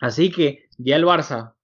Así 0.00 0.30
que 0.30 0.70
ya 0.78 0.96
el 0.96 1.04
Barça 1.04 1.54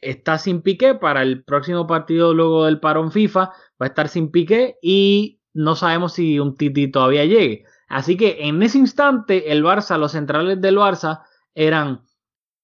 está 0.00 0.36
sin 0.36 0.60
piqué 0.60 0.94
para 0.94 1.22
el 1.22 1.44
próximo 1.44 1.86
partido 1.86 2.34
luego 2.34 2.66
del 2.66 2.78
parón 2.78 3.10
FIFA. 3.10 3.40
Va 3.40 3.52
a 3.80 3.86
estar 3.86 4.08
sin 4.08 4.30
piqué 4.30 4.76
y 4.82 5.40
no 5.54 5.74
sabemos 5.74 6.12
si 6.12 6.38
un 6.38 6.56
Titi 6.56 6.90
todavía 6.90 7.24
llegue. 7.24 7.64
Así 7.88 8.16
que 8.16 8.46
en 8.46 8.62
ese 8.62 8.78
instante 8.78 9.50
el 9.50 9.64
Barça, 9.64 9.98
los 9.98 10.12
centrales 10.12 10.60
del 10.60 10.76
Barça 10.76 11.22
eran 11.54 12.04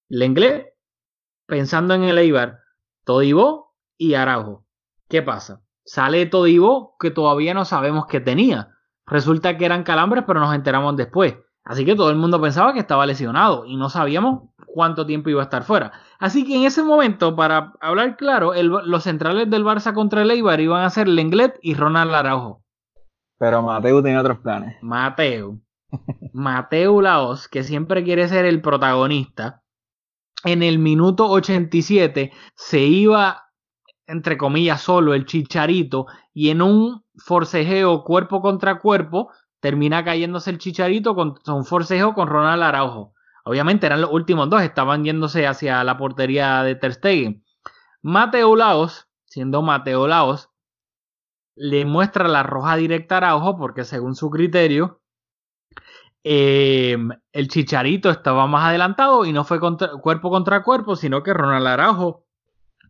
Lenglet, 0.07 0.73
pensando 1.47 1.93
en 1.95 2.03
el 2.03 2.17
Eibar, 2.17 2.59
Todibo 3.03 3.75
y 3.97 4.13
Araujo. 4.13 4.65
¿Qué 5.09 5.21
pasa? 5.21 5.61
Sale 5.83 6.25
Todibo 6.27 6.95
que 6.99 7.11
todavía 7.11 7.53
no 7.53 7.65
sabemos 7.65 8.05
que 8.05 8.19
tenía. 8.19 8.75
Resulta 9.05 9.57
que 9.57 9.65
eran 9.65 9.83
calambres, 9.83 10.23
pero 10.25 10.39
nos 10.39 10.53
enteramos 10.53 10.95
después. 10.95 11.35
Así 11.63 11.85
que 11.85 11.95
todo 11.95 12.11
el 12.11 12.15
mundo 12.15 12.39
pensaba 12.39 12.73
que 12.73 12.79
estaba 12.79 13.05
lesionado 13.07 13.65
y 13.65 13.75
no 13.75 13.89
sabíamos 13.89 14.49
cuánto 14.67 15.05
tiempo 15.05 15.29
iba 15.29 15.41
a 15.41 15.45
estar 15.45 15.63
fuera. 15.63 15.91
Así 16.19 16.45
que 16.45 16.55
en 16.55 16.63
ese 16.63 16.83
momento, 16.83 17.35
para 17.35 17.73
hablar 17.81 18.17
claro, 18.17 18.53
los 18.53 19.03
centrales 19.03 19.49
del 19.49 19.63
Barça 19.63 19.93
contra 19.93 20.21
el 20.21 20.31
Eibar 20.31 20.59
iban 20.59 20.83
a 20.83 20.89
ser 20.89 21.07
Lenglet 21.07 21.57
y 21.61 21.73
Ronald 21.73 22.13
Araujo. 22.13 22.64
Pero 23.37 23.61
Mateo 23.61 24.01
tenía 24.01 24.21
otros 24.21 24.39
planes. 24.39 24.77
Mateo. 24.81 25.59
Mateo 26.33 27.01
Laos, 27.01 27.47
que 27.47 27.63
siempre 27.63 28.03
quiere 28.03 28.27
ser 28.27 28.45
el 28.45 28.61
protagonista, 28.61 29.63
en 30.43 30.61
el 30.61 30.77
minuto 30.79 31.27
87 31.27 32.31
se 32.55 32.79
iba, 32.79 33.49
entre 34.05 34.37
comillas, 34.37 34.81
solo 34.81 35.13
el 35.13 35.25
chicharito 35.25 36.05
y 36.33 36.49
en 36.49 36.61
un 36.61 37.03
forcejeo 37.17 38.03
cuerpo 38.03 38.41
contra 38.41 38.79
cuerpo 38.79 39.31
termina 39.59 40.03
cayéndose 40.03 40.51
el 40.51 40.59
chicharito 40.59 41.15
con 41.15 41.35
un 41.47 41.65
forcejeo 41.65 42.13
con 42.13 42.27
Ronald 42.27 42.61
Araujo. 42.61 43.13
Obviamente 43.43 43.87
eran 43.87 44.01
los 44.01 44.11
últimos 44.11 44.49
dos, 44.49 44.61
estaban 44.61 45.03
yéndose 45.03 45.47
hacia 45.47 45.83
la 45.83 45.97
portería 45.97 46.61
de 46.63 46.75
Ter 46.75 46.93
Stegen. 46.93 47.43
Mateo 48.01 48.55
Laos, 48.55 49.07
siendo 49.25 49.63
Mateo 49.63 50.07
Laos, 50.07 50.51
le 51.55 51.85
muestra 51.85 52.27
la 52.27 52.43
roja 52.43 52.75
directa 52.75 53.15
a 53.15 53.17
Araujo 53.19 53.57
porque 53.57 53.85
según 53.85 54.15
su 54.15 54.29
criterio 54.29 55.01
em, 56.23 57.09
el 57.31 57.47
Chicharito 57.47 58.09
estaba 58.09 58.47
más 58.47 58.65
adelantado 58.69 59.25
y 59.25 59.33
no 59.33 59.43
fue 59.43 59.59
cuerpo 59.59 60.29
contra 60.29 60.63
cuerpo, 60.63 60.95
sino 60.95 61.23
que 61.23 61.33
Ronald 61.33 61.67
Araujo 61.67 62.25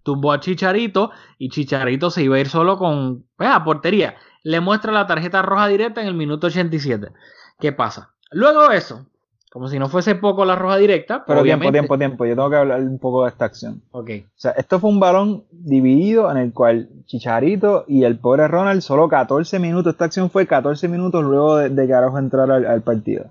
tumbó 0.04 0.32
a 0.32 0.40
Chicharito 0.40 1.12
y 1.38 1.50
Chicharito 1.50 2.10
se 2.12 2.24
iba 2.24 2.38
a 2.38 2.40
ir 2.40 2.50
solo 2.50 2.78
con 2.78 3.26
pues, 3.36 3.50
a 3.50 3.64
portería. 3.64 4.16
Le 4.44 4.60
muestra 4.60 4.92
la 4.92 5.08
tarjeta 5.08 5.42
roja 5.42 5.68
directa 5.68 6.02
en 6.02 6.08
el 6.08 6.14
minuto 6.14 6.48
87. 6.48 7.12
¿Qué 7.60 7.72
pasa? 7.72 8.14
Luego 8.32 8.70
de 8.70 8.78
eso, 8.78 9.08
como 9.56 9.70
si 9.70 9.80
no 9.80 9.88
fuese 9.88 10.16
poco 10.16 10.44
la 10.44 10.58
roja 10.58 10.76
directa. 10.76 11.24
Pero 11.26 11.42
tiempo, 11.42 11.72
tiempo, 11.72 11.98
tiempo. 11.98 12.26
Yo 12.26 12.36
tengo 12.36 12.50
que 12.50 12.58
hablar 12.58 12.82
un 12.82 13.00
poco 13.00 13.24
de 13.24 13.30
esta 13.30 13.46
acción. 13.46 13.82
Ok. 13.92 14.10
O 14.26 14.30
sea, 14.36 14.52
esto 14.52 14.82
fue 14.82 14.90
un 14.90 15.00
balón 15.00 15.46
dividido 15.50 16.30
en 16.30 16.36
el 16.36 16.52
cual 16.52 16.90
Chicharito 17.06 17.86
y 17.88 18.04
el 18.04 18.20
pobre 18.20 18.50
Ronald 18.50 18.82
solo 18.82 19.08
14 19.08 19.60
minutos. 19.60 19.94
Esta 19.94 20.04
acción 20.04 20.30
fue 20.30 20.46
14 20.46 20.90
minutos 20.90 21.24
luego 21.24 21.56
de, 21.56 21.88
que 21.88 21.94
Araujo 21.94 22.20
entrara 22.20 22.56
al, 22.56 22.82
partido. 22.82 23.28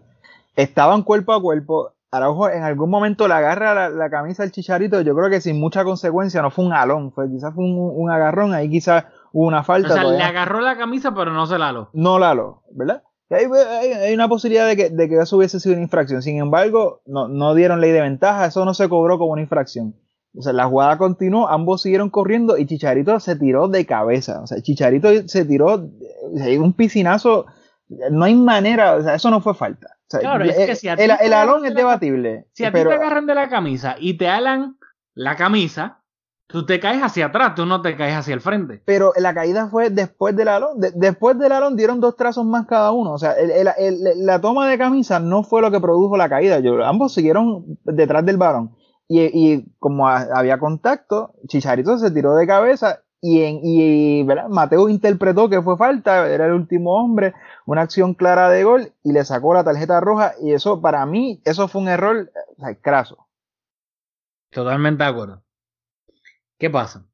Estaban 0.56 1.02
cuerpo 1.02 1.34
a 1.34 1.42
cuerpo. 1.42 1.92
Araujo 2.10 2.48
en 2.48 2.62
algún 2.62 2.88
momento 2.88 3.28
le 3.28 3.34
agarra 3.34 3.90
la, 3.90 4.08
camisa 4.08 4.44
al 4.44 4.50
Chicharito. 4.50 5.02
Yo 5.02 5.14
creo 5.14 5.28
que 5.28 5.42
sin 5.42 5.60
mucha 5.60 5.84
consecuencia. 5.84 6.40
No 6.40 6.50
fue 6.50 6.64
un 6.64 6.72
alón. 6.72 7.12
Fue, 7.12 7.28
quizás 7.28 7.54
fue 7.54 7.64
un, 7.66 8.10
agarrón. 8.10 8.54
Ahí 8.54 8.70
quizás 8.70 9.04
hubo 9.30 9.46
una 9.46 9.62
falta. 9.62 9.90
O 9.90 9.92
sea, 9.92 10.04
le 10.04 10.22
agarró 10.22 10.62
la 10.62 10.78
camisa, 10.78 11.14
pero 11.14 11.34
no 11.34 11.46
se 11.46 11.58
la 11.58 11.68
aló. 11.68 11.90
No 11.92 12.18
la 12.18 12.30
aló, 12.30 12.62
¿verdad? 12.70 13.02
Hay, 13.30 14.14
una 14.14 14.28
posibilidad 14.28 14.66
de 14.66 14.76
que, 14.76 15.18
eso 15.20 15.36
hubiese 15.36 15.58
sido 15.58 15.74
una 15.74 15.82
infracción. 15.82 16.22
Sin 16.22 16.38
embargo, 16.38 17.02
no, 17.06 17.54
dieron 17.54 17.80
ley 17.80 17.90
de 17.90 18.02
ventaja, 18.02 18.46
eso 18.46 18.64
no 18.64 18.74
se 18.74 18.88
cobró 18.88 19.18
como 19.18 19.32
una 19.32 19.42
infracción. 19.42 19.94
O 20.36 20.42
sea, 20.42 20.52
la 20.52 20.66
jugada 20.66 20.98
continuó, 20.98 21.48
ambos 21.48 21.82
siguieron 21.82 22.10
corriendo 22.10 22.58
y 22.58 22.66
Chicharito 22.66 23.18
se 23.20 23.36
tiró 23.36 23.68
de 23.68 23.86
cabeza. 23.86 24.42
O 24.42 24.46
sea, 24.46 24.60
Chicharito 24.60 25.08
se 25.28 25.44
tiró, 25.44 25.88
un 26.58 26.72
piscinazo, 26.74 27.46
no 28.10 28.24
hay 28.24 28.34
manera, 28.34 28.96
o 28.96 29.02
sea, 29.02 29.14
eso 29.14 29.30
no 29.30 29.40
fue 29.40 29.54
falta. 29.54 29.96
claro, 30.08 30.44
es 30.44 30.56
que 30.56 30.76
si 30.76 30.88
el, 30.88 30.98
el 30.98 31.32
alón 31.32 31.64
es 31.64 31.74
debatible. 31.74 32.46
Si 32.52 32.64
a 32.64 32.72
ti 32.72 32.82
te 32.82 32.92
agarran 32.92 33.26
de 33.26 33.34
la 33.34 33.48
camisa 33.48 33.96
y 33.98 34.18
te 34.18 34.28
alan 34.28 34.76
la 35.14 35.36
camisa, 35.36 36.03
Tú 36.46 36.66
te 36.66 36.78
caes 36.78 37.02
hacia 37.02 37.26
atrás, 37.26 37.54
tú 37.54 37.64
no 37.64 37.80
te 37.80 37.96
caes 37.96 38.16
hacia 38.16 38.34
el 38.34 38.40
frente. 38.40 38.82
Pero 38.84 39.12
la 39.16 39.32
caída 39.32 39.68
fue 39.68 39.90
después 39.90 40.36
del 40.36 40.48
alón. 40.48 40.78
después 40.94 41.38
del 41.38 41.52
alón 41.52 41.76
dieron 41.76 42.00
dos 42.00 42.16
trazos 42.16 42.44
más 42.44 42.66
cada 42.66 42.92
uno. 42.92 43.12
O 43.12 43.18
sea, 43.18 43.34
la 44.16 44.40
toma 44.40 44.68
de 44.68 44.78
camisa 44.78 45.18
no 45.20 45.42
fue 45.42 45.62
lo 45.62 45.70
que 45.70 45.80
produjo 45.80 46.16
la 46.16 46.28
caída. 46.28 46.60
ambos 46.86 47.14
siguieron 47.14 47.78
detrás 47.84 48.26
del 48.26 48.36
varón. 48.36 48.76
Y, 49.08 49.64
como 49.78 50.08
había 50.08 50.58
contacto, 50.58 51.34
Chicharito 51.46 51.98
se 51.98 52.10
tiró 52.10 52.34
de 52.34 52.46
cabeza 52.46 53.00
y, 53.20 53.42
en, 53.42 53.60
y 53.62 54.26
Mateo 54.48 54.88
interpretó 54.88 55.48
que 55.48 55.62
fue 55.62 55.76
falta, 55.76 56.28
era 56.28 56.46
el 56.46 56.52
último 56.52 56.92
hombre, 56.92 57.34
una 57.64 57.82
acción 57.82 58.14
clara 58.14 58.50
de 58.50 58.64
gol 58.64 58.92
y 59.02 59.12
le 59.12 59.24
sacó 59.24 59.54
la 59.54 59.64
tarjeta 59.64 60.00
roja. 60.00 60.32
Y 60.42 60.52
eso, 60.52 60.80
para 60.80 61.04
mí, 61.06 61.40
eso 61.44 61.68
fue 61.68 61.82
un 61.82 61.88
error 61.88 62.30
o 62.56 62.60
sea, 62.60 62.74
craso. 62.74 63.28
Totalmente 64.50 65.04
de 65.04 65.10
acuerdo. 65.10 65.43
¿Qué 66.64 66.70
pasa? 66.70 67.06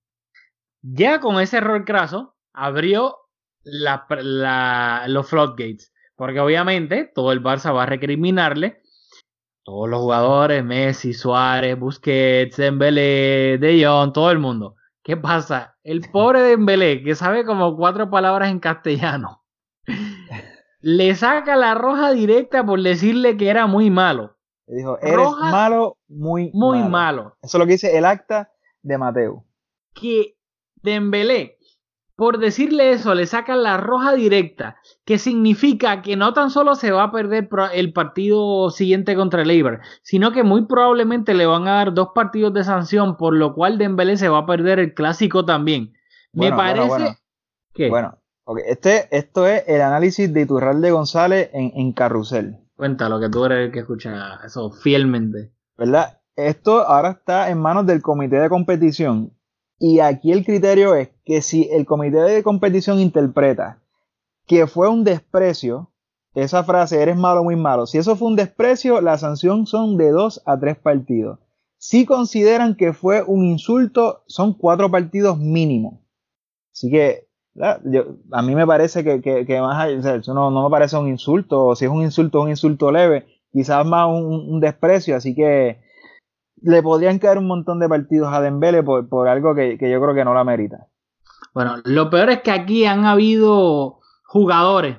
Ya 0.81 1.19
con 1.19 1.41
ese 1.41 1.57
error 1.57 1.85
craso, 1.85 2.37
abrió 2.53 3.17
los 3.65 5.29
floodgates. 5.29 5.93
Porque 6.15 6.39
obviamente 6.39 7.11
todo 7.13 7.33
el 7.33 7.43
Barça 7.43 7.75
va 7.75 7.83
a 7.83 7.87
recriminarle. 7.87 8.81
Todos 9.65 9.89
los 9.89 10.03
jugadores, 10.03 10.65
Messi, 10.65 11.15
Suárez, 11.15 11.77
Busquets, 11.77 12.59
Dembélé, 12.59 13.59
De 13.59 13.85
Jong, 13.85 14.13
todo 14.13 14.31
el 14.31 14.39
mundo. 14.39 14.77
¿Qué 15.03 15.17
pasa? 15.17 15.77
El 15.83 16.03
pobre 16.13 16.43
Dembélé, 16.43 17.03
que 17.03 17.17
sabe 17.17 17.45
como 17.45 17.77
cuatro 17.77 18.09
palabras 18.09 18.53
en 18.53 18.61
castellano, 18.61 19.43
le 20.81 21.17
saca 21.17 21.57
la 21.57 21.75
roja 21.75 22.13
directa 22.13 22.65
por 22.65 22.81
decirle 22.81 23.37
que 23.37 23.49
era 23.49 23.67
muy 23.67 23.91
malo. 23.91 24.37
Le 24.69 24.77
dijo, 24.77 24.97
eres 25.01 25.29
malo, 25.41 25.99
muy, 26.07 26.53
muy 26.55 26.79
malo. 26.79 26.89
malo. 26.89 27.37
Eso 27.43 27.57
es 27.57 27.59
lo 27.59 27.67
que 27.67 27.73
dice 27.73 27.99
el 27.99 28.05
acta 28.05 28.53
de 28.83 28.99
Mateo. 28.99 29.45
Que 29.95 30.37
Dembélé, 30.83 31.59
por 32.17 32.39
decirle 32.39 32.93
eso, 32.93 33.15
le 33.15 33.27
sacan 33.27 33.63
la 33.63 33.79
roja 33.79 34.13
directa, 34.15 34.77
que 35.07 35.19
significa 35.19 36.03
que 36.03 36.17
no 36.17 36.35
tan 36.35 36.51
solo 36.51 36.75
se 36.75 36.91
va 36.91 37.05
a 37.05 37.13
perder 37.13 37.49
el 37.73 37.93
partido 37.93 38.71
siguiente 38.71 39.17
contra 39.17 39.43
el 39.43 39.51
Eibar, 39.51 39.81
sino 40.03 40.31
que 40.33 40.43
muy 40.43 40.67
probablemente 40.67 41.33
le 41.33 41.47
van 41.47 41.67
a 41.67 41.77
dar 41.77 41.95
dos 41.95 42.09
partidos 42.15 42.53
de 42.53 42.65
sanción, 42.65 43.17
por 43.17 43.35
lo 43.35 43.55
cual 43.55 43.79
Dembélé 43.79 44.17
se 44.17 44.29
va 44.29 44.41
a 44.41 44.47
perder 44.47 44.79
el 44.79 44.93
clásico 44.93 45.45
también. 45.45 45.95
Me 46.33 46.51
parece 46.51 46.89
bueno, 46.89 47.17
que... 47.73 47.89
Bueno, 47.89 48.19
este, 48.67 49.09
esto 49.17 49.47
es 49.47 49.65
el 49.67 49.81
análisis 49.81 50.33
de 50.33 50.43
Iturralde 50.43 50.91
González 50.91 51.51
en, 51.53 51.73
en 51.75 51.93
Carrusel. 51.93 52.59
Cuéntalo, 52.77 53.19
que 53.19 53.29
tú 53.29 53.45
eres 53.45 53.67
el 53.67 53.73
que 53.73 53.81
escucha 53.81 54.41
eso 54.45 54.71
fielmente. 54.71 55.53
¿Verdad? 55.77 56.20
Esto 56.49 56.87
ahora 56.87 57.11
está 57.11 57.51
en 57.51 57.59
manos 57.59 57.87
del 57.87 58.03
comité 58.03 58.37
de 58.37 58.49
competición. 58.49 59.33
Y 59.79 60.01
aquí 60.01 60.31
el 60.31 60.45
criterio 60.45 60.95
es 60.95 61.09
que 61.25 61.41
si 61.41 61.69
el 61.71 61.87
comité 61.87 62.19
de 62.19 62.43
competición 62.43 63.01
interpreta 63.01 63.83
que 64.47 64.67
fue 64.67 64.89
un 64.89 65.05
desprecio, 65.05 65.91
esa 66.35 66.65
frase, 66.65 67.01
eres 67.01 67.17
malo, 67.17 67.43
muy 67.43 67.57
malo, 67.57 67.87
si 67.87 67.99
eso 67.99 68.15
fue 68.17 68.29
un 68.29 68.37
desprecio, 68.37 69.01
la 69.01 69.17
sanción 69.17 69.67
son 69.67 69.97
de 69.97 70.11
dos 70.11 70.43
a 70.45 70.59
tres 70.59 70.77
partidos. 70.77 71.39
Si 71.79 72.05
consideran 72.05 72.75
que 72.75 72.93
fue 72.93 73.23
un 73.23 73.45
insulto, 73.45 74.23
son 74.27 74.53
cuatro 74.53 74.91
partidos 74.91 75.39
mínimo. 75.39 76.03
Así 76.73 76.91
que 76.91 77.29
a 77.61 78.43
mí 78.43 78.55
me 78.55 78.67
parece 78.67 79.03
que, 79.03 79.61
más 79.61 80.27
no, 80.29 80.51
no, 80.51 80.65
me 80.65 80.71
parece 80.71 80.97
un 80.97 81.09
insulto, 81.09 81.67
o 81.67 81.77
si 81.77 81.87
es 81.87 81.91
un 81.91 82.03
insulto, 82.03 82.43
un 82.43 82.51
insulto 82.51 82.93
leve, 82.93 83.27
quizás 83.53 83.87
más 83.87 84.09
un 84.09 84.61
desprecio, 84.61 85.17
así 85.17 85.35
que 85.35 85.81
le 86.63 86.83
podrían 86.83 87.19
caer 87.19 87.39
un 87.39 87.47
montón 87.47 87.79
de 87.79 87.89
partidos 87.89 88.33
a 88.33 88.41
Dembele 88.41 88.83
por, 88.83 89.09
por 89.09 89.29
algo 89.29 89.55
que, 89.55 89.79
yo 89.81 90.01
creo 90.01 90.15
que 90.15 90.25
no 90.25 90.35
la 90.35 90.45
merita. 90.45 90.87
Bueno, 91.55 91.77
lo 91.85 92.11
peor 92.11 92.31
es 92.31 92.43
que 92.43 92.51
aquí 92.51 92.85
han 92.85 93.05
habido 93.05 94.01
jugadores 94.25 94.99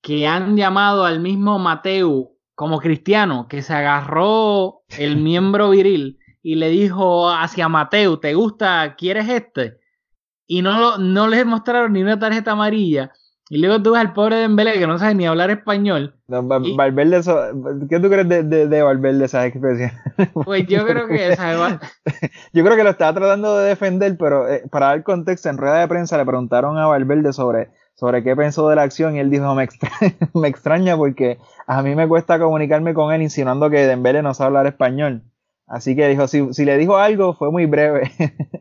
que 0.00 0.26
han 0.26 0.56
llamado 0.56 1.04
al 1.04 1.20
mismo 1.20 1.58
Mateu 1.58 2.36
como 2.54 2.80
cristiano, 2.80 3.48
que 3.48 3.62
se 3.62 3.74
agarró 3.74 4.82
el 4.88 5.16
miembro 5.22 5.70
viril 5.70 6.18
y 6.42 6.56
le 6.56 6.68
dijo 6.70 7.30
hacia 7.30 7.68
Mateu, 7.68 8.18
¿te 8.18 8.34
gusta? 8.34 8.94
¿Quieres 8.96 9.28
este? 9.28 9.78
Y 10.46 10.62
no, 10.62 10.98
no 10.98 11.28
les 11.28 11.46
mostraron 11.46 11.92
ni 11.92 12.02
una 12.02 12.18
tarjeta 12.18 12.52
amarilla. 12.52 13.12
Y 13.52 13.58
luego 13.58 13.82
tú 13.82 13.92
ves 13.92 14.00
al 14.00 14.14
pobre 14.14 14.36
Dembélé 14.36 14.78
que 14.78 14.86
no 14.86 14.98
sabe 14.98 15.14
ni 15.14 15.26
hablar 15.26 15.50
español. 15.50 16.14
Valverde, 16.26 17.20
¿qué 17.90 18.00
tú 18.00 18.08
crees 18.08 18.26
de, 18.26 18.44
de, 18.44 18.66
de 18.66 18.82
Valverde 18.82 19.26
esa 19.26 19.44
expresión? 19.46 19.90
Pues 20.32 20.66
yo 20.66 20.86
creo 20.86 21.06
que 21.06 21.32
esa 21.32 21.52
Yo 22.54 22.64
creo 22.64 22.76
que 22.78 22.82
lo 22.82 22.88
estaba 22.88 23.12
tratando 23.12 23.58
de 23.58 23.68
defender, 23.68 24.16
pero 24.18 24.48
eh, 24.48 24.62
para 24.70 24.86
dar 24.86 25.02
contexto, 25.02 25.50
en 25.50 25.58
rueda 25.58 25.80
de 25.80 25.86
prensa 25.86 26.16
le 26.16 26.24
preguntaron 26.24 26.78
a 26.78 26.86
Valverde 26.86 27.34
sobre, 27.34 27.68
sobre 27.92 28.22
qué 28.24 28.34
pensó 28.34 28.70
de 28.70 28.76
la 28.76 28.84
acción 28.84 29.16
y 29.16 29.18
él 29.18 29.28
dijo, 29.28 29.54
me 29.54 29.64
extraña, 29.64 30.14
me 30.34 30.48
extraña 30.48 30.96
porque 30.96 31.36
a 31.66 31.82
mí 31.82 31.94
me 31.94 32.08
cuesta 32.08 32.38
comunicarme 32.38 32.94
con 32.94 33.12
él 33.12 33.20
insinuando 33.20 33.68
que 33.68 33.86
Dembélé 33.86 34.22
no 34.22 34.32
sabe 34.32 34.46
hablar 34.46 34.66
español. 34.66 35.24
Así 35.66 35.94
que 35.94 36.08
dijo, 36.08 36.26
si, 36.26 36.54
si 36.54 36.64
le 36.64 36.78
dijo 36.78 36.96
algo, 36.96 37.34
fue 37.34 37.50
muy 37.50 37.66
breve. 37.66 38.12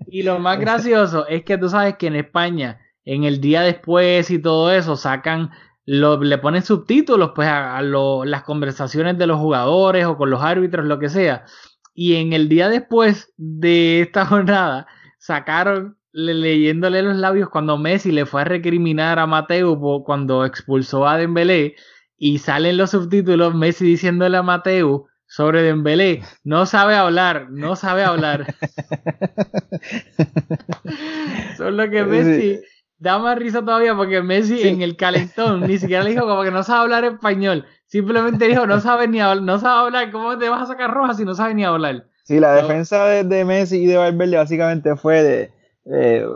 Y 0.08 0.24
lo 0.24 0.40
más 0.40 0.60
gracioso 0.60 1.26
es 1.28 1.46
que 1.46 1.58
tú 1.58 1.70
sabes 1.70 1.96
que 1.96 2.08
en 2.08 2.18
España 2.18 2.78
en 3.06 3.24
el 3.24 3.42
día 3.42 3.62
después 3.62 4.30
y 4.32 4.40
todo 4.40 4.72
eso 4.72 4.96
sacan 4.96 5.52
le 5.86 6.38
ponen 6.38 6.64
subtítulos 6.64 7.32
pues 7.36 7.48
a, 7.48 7.82
las 7.82 8.44
conversaciones 8.44 9.18
de 9.18 9.28
los 9.28 9.40
jugadores 9.40 10.06
o 10.06 10.18
con 10.18 10.30
los 10.30 10.42
árbitros, 10.42 10.86
lo 10.86 11.00
que 11.00 11.10
sea. 11.10 11.46
Y 11.94 12.16
en 12.16 12.34
el 12.34 12.50
día 12.50 12.70
después 12.70 13.34
de 13.38 14.02
esta 14.02 14.26
jornada 14.26 14.88
sacaron 15.18 15.98
leyéndole 16.14 17.02
los 17.02 17.16
labios 17.16 17.50
cuando 17.50 17.78
Messi 17.78 18.12
le 18.12 18.26
fue 18.26 18.42
a 18.42 18.46
recriminar 18.46 19.18
a 19.18 19.28
Mateo 19.28 19.80
cuando 20.04 20.46
expulsó 20.46 21.08
a 21.08 21.18
Dembélé 21.18 21.76
y 22.18 22.40
salen 22.40 22.78
los 22.78 22.92
subtítulos 22.92 23.56
Messi 23.56 23.86
diciéndole 23.86 24.38
a 24.38 24.44
Mateo 24.44 25.08
sobre 25.26 25.64
Dembélé, 25.64 26.22
no 26.44 26.66
sabe 26.66 26.96
hablar, 26.96 27.48
no 27.50 27.78
sabe 27.78 28.04
hablar. 28.04 28.54
Solo 31.58 31.90
que 31.90 32.04
Messi 32.04 32.60
da 33.02 33.18
más 33.18 33.36
risa 33.36 33.66
todavía 33.66 33.96
porque 33.96 34.22
Messi 34.22 34.62
en 34.62 34.84
el 34.84 34.96
calentón 34.96 35.62
ni 35.62 35.80
siquiera 35.80 36.04
le 36.04 36.12
dijo 36.12 36.28
como 36.28 36.44
que 36.44 36.52
no 36.52 36.62
sabe 36.62 36.82
hablar 36.82 37.04
español, 37.04 37.66
simplemente 37.88 38.48
dijo 38.48 38.68
no 38.68 38.80
sabe 38.80 39.08
ni 39.08 39.20
hablar, 39.20 39.44
no 39.44 39.60
sabe 39.60 39.88
hablar, 39.88 40.12
¿cómo 40.12 40.38
te 40.38 40.50
vas 40.50 40.62
a 40.62 40.68
sacar 40.68 40.94
roja 40.94 41.16
si 41.16 41.26
no 41.26 41.34
sabe 41.34 41.56
ni 41.56 41.66
hablar? 41.66 42.06
Sí, 42.24 42.40
la 42.40 42.54
defensa 42.54 43.06
de, 43.06 43.44
Messi 43.44 43.78
y 43.78 43.88
de 43.88 43.98
Valverde 43.98 44.38
básicamente 44.38 44.96
fue 44.96 45.24
de 45.24 45.52
eh, 45.86 46.28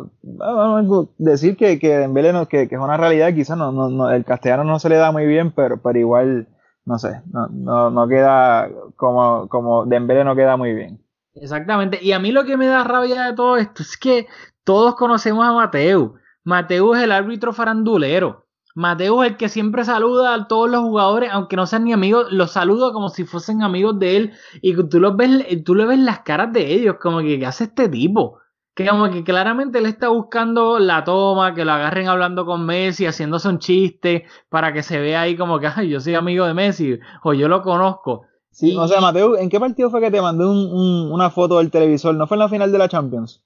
decir 1.19 1.55
que, 1.55 1.77
que 1.77 1.99
Dembélé 1.99 2.33
no, 2.33 2.47
que, 2.47 2.67
que, 2.67 2.73
es 2.73 2.81
una 2.81 2.97
realidad, 2.97 3.31
quizás 3.35 3.55
no, 3.55 3.71
no, 3.71 4.09
el 4.09 4.25
castellano 4.25 4.63
no 4.63 4.79
se 4.79 4.89
le 4.89 4.95
da 4.95 5.11
muy 5.11 5.27
bien, 5.27 5.51
pero, 5.51 5.77
pero 5.77 5.99
igual 5.99 6.47
no 6.83 6.97
sé, 6.97 7.21
no, 7.31 7.47
no, 7.47 7.91
no 7.91 8.07
queda 8.07 8.69
como, 8.95 9.47
como 9.49 9.85
Dembélé 9.85 10.23
no 10.23 10.35
queda 10.35 10.57
muy 10.57 10.73
bien. 10.73 10.99
Exactamente, 11.35 11.99
y 12.01 12.11
a 12.11 12.19
mí 12.19 12.31
lo 12.31 12.43
que 12.43 12.57
me 12.57 12.65
da 12.65 12.83
rabia 12.83 13.21
de 13.21 13.33
todo 13.33 13.57
esto 13.57 13.83
es 13.83 13.97
que 13.97 14.25
todos 14.63 14.95
conocemos 14.95 15.45
a 15.45 15.53
Mateo. 15.53 16.15
Mateo 16.45 16.95
es 16.95 17.03
el 17.03 17.11
árbitro 17.11 17.51
farandulero. 17.51 18.45
Mateo 18.75 19.23
es 19.23 19.31
el 19.31 19.37
que 19.37 19.49
siempre 19.49 19.83
saluda 19.83 20.33
a 20.33 20.47
todos 20.47 20.69
los 20.69 20.81
jugadores, 20.81 21.29
aunque 21.33 21.55
no 21.55 21.65
sean 21.65 21.85
ni 21.85 21.93
amigos, 21.93 22.27
los 22.31 22.51
saluda 22.51 22.93
como 22.93 23.09
si 23.09 23.25
fuesen 23.25 23.63
amigos 23.63 23.99
de 23.99 24.15
él. 24.15 24.33
Y 24.61 24.75
tú 24.87 24.99
los 24.99 25.17
ves, 25.17 25.63
tú 25.65 25.75
le 25.75 25.85
ves 25.85 25.99
las 25.99 26.19
caras 26.19 26.53
de 26.53 26.73
ellos, 26.73 26.95
como 27.01 27.19
que 27.19 27.39
¿qué 27.39 27.45
hace 27.45 27.65
este 27.65 27.89
tipo? 27.89 28.39
que 28.75 28.85
como 28.87 29.09
que 29.09 29.23
claramente 29.23 29.79
él 29.79 29.85
está 29.85 30.09
buscando 30.09 30.79
la 30.79 31.05
toma, 31.05 31.55
que 31.55 31.63
lo 31.63 31.71
agarren 31.71 32.09
hablando 32.09 32.45
con 32.45 32.65
Messi, 32.65 33.05
haciéndose 33.05 33.47
un 33.47 33.57
chiste, 33.57 34.25
para 34.49 34.73
que 34.73 34.83
se 34.83 34.99
vea 34.99 35.21
ahí 35.21 35.37
como 35.37 35.59
que, 35.59 35.67
ay, 35.73 35.89
yo 35.89 36.01
soy 36.01 36.15
amigo 36.15 36.45
de 36.45 36.53
Messi, 36.53 36.99
o 37.23 37.33
yo 37.33 37.47
lo 37.47 37.61
conozco. 37.61 38.25
Sí, 38.51 38.75
o 38.75 38.85
sea, 38.87 38.99
Mateo, 38.99 39.37
¿en 39.37 39.49
qué 39.49 39.61
partido 39.61 39.89
fue 39.89 40.01
que 40.01 40.11
te 40.11 40.21
mandé 40.21 40.45
una 40.45 41.29
foto 41.29 41.59
del 41.59 41.71
televisor? 41.71 42.15
¿No 42.15 42.27
fue 42.27 42.35
en 42.35 42.39
la 42.39 42.49
final 42.49 42.71
de 42.71 42.77
la 42.77 42.89
Champions? 42.89 43.41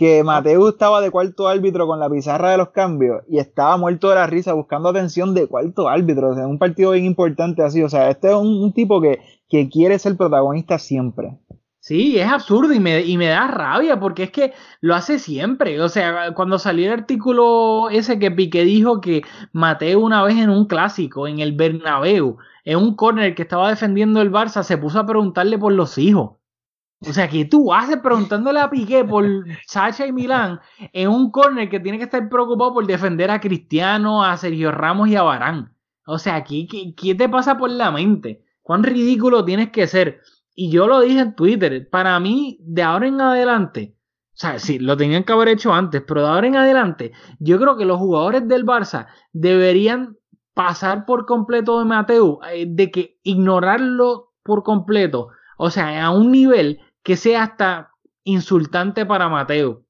Que 0.00 0.24
Mateo 0.24 0.70
estaba 0.70 1.02
de 1.02 1.10
cuarto 1.10 1.46
árbitro 1.46 1.86
con 1.86 2.00
la 2.00 2.08
pizarra 2.08 2.52
de 2.52 2.56
los 2.56 2.70
cambios 2.70 3.22
y 3.28 3.36
estaba 3.36 3.76
muerto 3.76 4.08
de 4.08 4.14
la 4.14 4.26
risa 4.26 4.54
buscando 4.54 4.88
atención 4.88 5.34
de 5.34 5.46
cuarto 5.46 5.90
árbitro. 5.90 6.30
O 6.30 6.34
sea, 6.34 6.46
un 6.46 6.58
partido 6.58 6.92
bien 6.92 7.04
importante 7.04 7.62
así. 7.62 7.82
O 7.82 7.88
sea, 7.90 8.08
este 8.08 8.28
es 8.28 8.34
un, 8.34 8.72
tipo 8.72 9.02
que, 9.02 9.20
que 9.50 9.68
quiere 9.68 9.98
ser 9.98 10.16
protagonista 10.16 10.78
siempre. 10.78 11.36
Sí, 11.80 12.18
es 12.18 12.26
absurdo 12.26 12.72
y 12.72 12.80
me, 12.80 13.02
y 13.02 13.18
me 13.18 13.26
da 13.26 13.46
rabia 13.46 14.00
porque 14.00 14.22
es 14.22 14.30
que 14.30 14.54
lo 14.80 14.94
hace 14.94 15.18
siempre. 15.18 15.78
O 15.82 15.90
sea, 15.90 16.32
cuando 16.32 16.58
salió 16.58 16.86
el 16.86 17.00
artículo 17.00 17.90
ese 17.90 18.18
que 18.18 18.30
Piqué 18.30 18.64
dijo 18.64 19.02
que 19.02 19.20
Mateo 19.52 20.00
una 20.00 20.22
vez 20.22 20.38
en 20.38 20.48
un 20.48 20.64
clásico, 20.64 21.28
en 21.28 21.40
el 21.40 21.52
Bernabéu, 21.52 22.38
en 22.64 22.78
un 22.78 22.96
córner 22.96 23.34
que 23.34 23.42
estaba 23.42 23.68
defendiendo 23.68 24.22
el 24.22 24.32
Barça, 24.32 24.62
se 24.62 24.78
puso 24.78 24.98
a 24.98 25.04
preguntarle 25.04 25.58
por 25.58 25.74
los 25.74 25.98
hijos. 25.98 26.39
O 27.06 27.12
sea, 27.14 27.28
que 27.28 27.46
tú 27.46 27.72
haces 27.72 27.96
preguntándole 27.98 28.60
a 28.60 28.68
Piqué 28.68 29.04
por 29.04 29.24
Sacha 29.66 30.06
y 30.06 30.12
Milán 30.12 30.60
en 30.92 31.08
un 31.08 31.30
córner 31.30 31.70
que 31.70 31.80
tiene 31.80 31.96
que 31.96 32.04
estar 32.04 32.28
preocupado 32.28 32.74
por 32.74 32.86
defender 32.86 33.30
a 33.30 33.40
Cristiano, 33.40 34.22
a 34.22 34.36
Sergio 34.36 34.70
Ramos 34.70 35.08
y 35.08 35.16
a 35.16 35.22
Barán. 35.22 35.74
O 36.04 36.18
sea, 36.18 36.44
¿qué, 36.44 36.66
qué, 36.66 36.94
qué 36.94 37.14
te 37.14 37.28
pasa 37.28 37.56
por 37.56 37.70
la 37.70 37.90
mente? 37.90 38.44
¿Cuán 38.60 38.82
ridículo 38.82 39.44
tienes 39.44 39.70
que 39.70 39.86
ser? 39.86 40.20
Y 40.54 40.70
yo 40.70 40.86
lo 40.86 41.00
dije 41.00 41.20
en 41.20 41.34
Twitter, 41.34 41.88
para 41.88 42.20
mí, 42.20 42.58
de 42.60 42.82
ahora 42.82 43.06
en 43.06 43.20
adelante, 43.20 43.96
o 44.32 44.36
sea, 44.40 44.58
sí, 44.58 44.78
lo 44.78 44.96
tenían 44.96 45.24
que 45.24 45.32
haber 45.32 45.48
hecho 45.48 45.72
antes, 45.72 46.02
pero 46.06 46.22
de 46.22 46.28
ahora 46.28 46.46
en 46.46 46.56
adelante, 46.56 47.12
yo 47.38 47.58
creo 47.58 47.76
que 47.76 47.84
los 47.84 47.98
jugadores 47.98 48.46
del 48.46 48.66
Barça 48.66 49.06
deberían 49.32 50.16
pasar 50.54 51.06
por 51.06 51.26
completo 51.26 51.78
de 51.78 51.84
Mateo, 51.84 52.40
eh, 52.52 52.66
de 52.68 52.90
que 52.90 53.18
ignorarlo 53.22 54.32
por 54.42 54.62
completo, 54.62 55.28
o 55.58 55.70
sea, 55.70 56.04
a 56.04 56.10
un 56.10 56.30
nivel 56.32 56.80
que 57.10 57.16
sea 57.16 57.42
hasta 57.42 57.90
insultante 58.22 59.04
para 59.04 59.28
Mateo. 59.28 59.82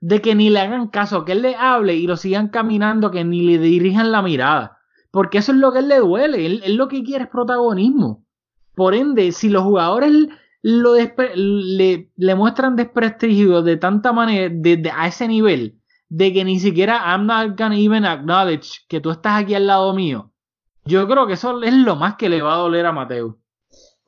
De 0.00 0.22
que 0.22 0.36
ni 0.36 0.50
le 0.50 0.60
hagan 0.60 0.86
caso, 0.86 1.24
que 1.24 1.32
él 1.32 1.42
le 1.42 1.56
hable 1.56 1.96
y 1.96 2.06
lo 2.06 2.16
sigan 2.16 2.46
caminando, 2.46 3.10
que 3.10 3.24
ni 3.24 3.40
le 3.40 3.58
dirijan 3.58 4.12
la 4.12 4.22
mirada. 4.22 4.78
Porque 5.10 5.38
eso 5.38 5.50
es 5.50 5.58
lo 5.58 5.72
que 5.72 5.80
él 5.80 5.88
le 5.88 5.98
duele. 5.98 6.46
él 6.46 6.76
lo 6.76 6.86
que 6.86 7.02
quiere 7.02 7.24
es 7.24 7.30
protagonismo. 7.30 8.24
Por 8.76 8.94
ende, 8.94 9.32
si 9.32 9.48
los 9.48 9.64
jugadores 9.64 10.28
lo 10.62 10.94
le, 10.94 12.36
muestran 12.36 12.76
desprestigio 12.76 13.62
de 13.62 13.76
tanta 13.76 14.12
manera, 14.12 14.48
de, 14.54 14.92
a 14.96 15.08
ese 15.08 15.26
nivel, 15.26 15.80
de 16.08 16.32
que 16.32 16.44
ni 16.44 16.60
siquiera 16.60 17.02
I'm 17.04 17.26
not 17.26 17.58
gonna 17.58 17.76
even 17.76 18.04
acknowledge 18.04 18.86
que 18.88 19.00
tú 19.00 19.10
estás 19.10 19.42
aquí 19.42 19.56
al 19.56 19.66
lado 19.66 19.92
mío, 19.92 20.30
yo 20.84 21.08
creo 21.08 21.26
que 21.26 21.32
eso 21.32 21.60
es 21.64 21.74
lo 21.74 21.96
más 21.96 22.14
que 22.14 22.28
le 22.28 22.42
va 22.42 22.54
a 22.54 22.58
doler 22.58 22.86
a 22.86 22.92
Mateo. 22.92 23.39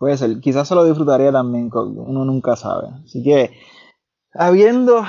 Puede 0.02 0.16
ser, 0.16 0.40
quizás 0.40 0.66
se 0.66 0.74
lo 0.74 0.84
disfrutaría 0.84 1.30
también, 1.30 1.70
uno 1.72 2.24
nunca 2.24 2.56
sabe. 2.56 2.88
Así 3.04 3.22
que, 3.22 3.52
habiendo 4.34 5.04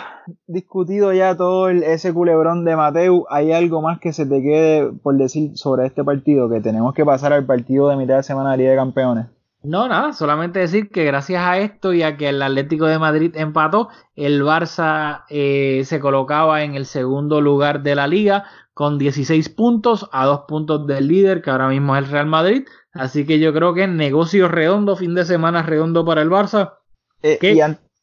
discutido 0.46 1.12
ya 1.12 1.36
todo 1.36 1.70
ese 1.70 2.14
culebrón 2.14 2.64
de 2.64 2.76
Mateo, 2.76 3.26
¿hay 3.32 3.54
algo 3.54 3.82
más 3.82 3.98
que 4.00 4.14
se 4.14 4.28
te 4.28 4.44
quede 4.44 4.94
por 5.02 5.18
decir 5.18 5.58
sobre 5.58 5.88
este 5.88 6.04
partido? 6.04 6.48
Que 6.48 6.62
tenemos 6.62 6.94
que 6.94 7.04
pasar 7.04 7.34
al 7.34 7.44
partido 7.44 7.89
de 7.89 7.96
mitad 7.96 8.18
de 8.18 8.22
semana 8.22 8.52
de 8.52 8.58
Liga 8.58 8.70
de 8.70 8.78
Campeones. 8.78 9.26
No, 9.64 9.88
nada, 9.88 10.14
solamente 10.14 10.60
decir 10.60 10.91
que 10.91 11.06
gracias 11.06 11.41
a 11.44 11.58
esto 11.58 11.91
y 11.94 12.04
a 12.04 12.16
que 12.16 12.30
el 12.30 12.39
Atlético 12.44 12.86
de 12.86 13.00
Madrid 13.00 13.36
empató, 13.36 13.89
el 14.16 14.44
Barça 14.44 15.24
eh, 15.30 15.82
se 15.86 16.00
colocaba 16.00 16.62
en 16.62 16.76
el 16.76 16.86
segundo 16.86 17.41
lugar 17.41 17.82
de 17.82 17.96
la 17.96 18.06
liga 18.06 18.44
con 18.76 19.00
16 19.00 19.50
puntos, 19.50 20.08
a 20.12 20.26
dos 20.26 20.41
puntos 20.48 20.86
del 20.86 21.08
líder, 21.08 21.41
que 21.41 21.50
ahora 21.50 21.70
mismo 21.70 21.96
es 21.96 22.06
el 22.06 22.12
Real 22.12 22.28
Madrid. 22.28 22.64
Así 22.94 23.26
que 23.26 23.39
yo 23.39 23.54
creo 23.54 23.74
que 23.74 23.88
negocio 23.88 24.48
redondo, 24.48 24.96
fin 24.96 25.16
de 25.16 25.26
semana 25.26 25.64
redondo 25.64 26.06
para 26.06 26.22
el 26.22 26.30
Barça. 26.30 26.76
Eh, 27.22 27.39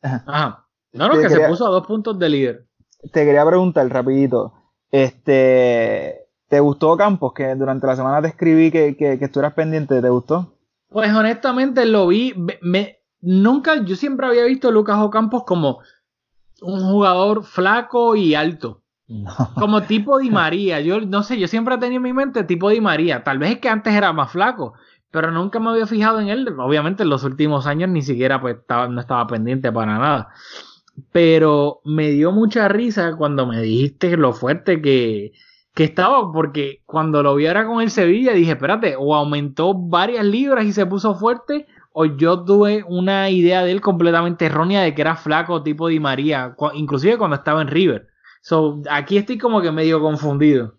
Ajá. 0.03 0.67
No, 0.93 1.09
no, 1.09 1.21
que 1.21 1.29
se 1.29 1.49
puso 1.49 1.67
a 1.67 1.71
dos 1.71 1.87
puntos 1.87 2.19
del 2.19 2.33
líder. 2.33 2.67
Te 3.13 3.25
quería 3.25 3.47
preguntar 3.47 3.89
rapidito, 3.89 4.53
este, 4.91 6.27
¿te 6.49 6.61
gustó 6.61 6.97
Campos? 6.97 7.33
Que 7.33 7.55
durante 7.55 7.87
la 7.87 7.97
semana 7.97 8.21
te 8.21 8.29
escribí 8.29 8.71
que, 8.71 8.97
que, 8.97 9.19
que 9.19 9.29
tú 9.29 9.39
eras 9.39 9.55
pendiente, 9.55 10.03
¿te 10.03 10.09
gustó? 10.09 10.55
Pues 10.89 11.15
honestamente 11.15 11.87
lo 11.87 12.09
vi, 12.09 12.35
me, 12.61 12.99
nunca, 13.21 13.85
yo 13.85 13.95
siempre 13.95 14.27
había 14.27 14.45
visto 14.45 14.69
a 14.69 14.73
Lucas 14.73 14.99
Ocampos 14.99 15.45
como 15.45 15.79
un 16.61 16.81
jugador 16.81 17.45
flaco 17.45 18.17
y 18.17 18.35
alto. 18.35 18.80
Como 19.55 19.83
tipo 19.83 20.19
Di 20.19 20.31
María. 20.31 20.81
Yo 20.81 21.01
no 21.01 21.23
sé, 21.23 21.39
yo 21.39 21.49
siempre 21.49 21.75
he 21.75 21.79
tenido 21.79 21.99
en 21.99 22.03
mi 22.03 22.13
mente 22.13 22.45
tipo 22.45 22.71
Di 22.71 22.81
María. 22.81 23.25
Tal 23.25 23.39
vez 23.39 23.53
es 23.53 23.59
que 23.59 23.69
antes 23.69 23.95
era 23.95 24.13
más 24.13 24.31
flaco, 24.33 24.75
pero 25.11 25.31
nunca 25.31 25.59
me 25.59 25.71
había 25.71 25.87
fijado 25.87 26.21
en 26.21 26.29
él. 26.29 26.49
Obviamente 26.59 27.03
en 27.03 27.11
los 27.11 27.25
últimos 27.25 27.67
años 27.67 27.91
ni 27.91 28.03
siquiera 28.03 28.41
pues 28.41 28.57
estaba, 28.57 28.89
no 28.89 29.01
estaba 29.01 29.27
pendiente 29.27 29.73
para 29.73 29.99
nada. 29.99 30.29
Pero 31.13 31.81
me 31.85 32.11
dio 32.11 32.33
mucha 32.33 32.69
risa 32.69 33.17
cuando 33.17 33.47
me 33.47 33.61
dijiste 33.63 34.17
lo 34.17 34.33
fuerte 34.33 34.83
que, 34.83 35.33
que 35.75 35.85
estaba, 35.85 36.31
porque 36.33 36.83
cuando 36.85 37.23
lo 37.23 37.35
viera 37.35 37.67
con 37.67 37.81
el 37.81 37.91
Sevilla 37.91 38.33
dije, 38.33 38.53
espérate, 38.53 38.97
o 38.99 39.15
aumentó 39.15 39.75
varias 39.75 40.25
libras 40.25 40.67
y 40.67 40.73
se 40.73 40.85
puso 40.87 41.15
fuerte, 41.15 41.67
o 41.93 42.05
yo 42.05 42.45
tuve 42.45 42.85
una 42.87 43.31
idea 43.31 43.65
de 43.65 43.73
él 43.73 43.81
completamente 43.81 44.47
errónea 44.47 44.83
de 44.83 44.95
que 44.95 45.01
era 45.01 45.17
flaco 45.17 45.63
tipo 45.63 45.89
Di 45.89 46.01
María, 46.01 46.55
inclusive 46.75 47.19
cuando 47.19 47.37
estaba 47.37 47.63
en 47.63 47.69
River. 47.69 48.10
So, 48.41 48.83
aquí 48.91 49.19
estoy 49.19 49.39
como 49.39 49.61
que 49.61 49.71
medio 49.71 50.01
confundido. 50.01 50.75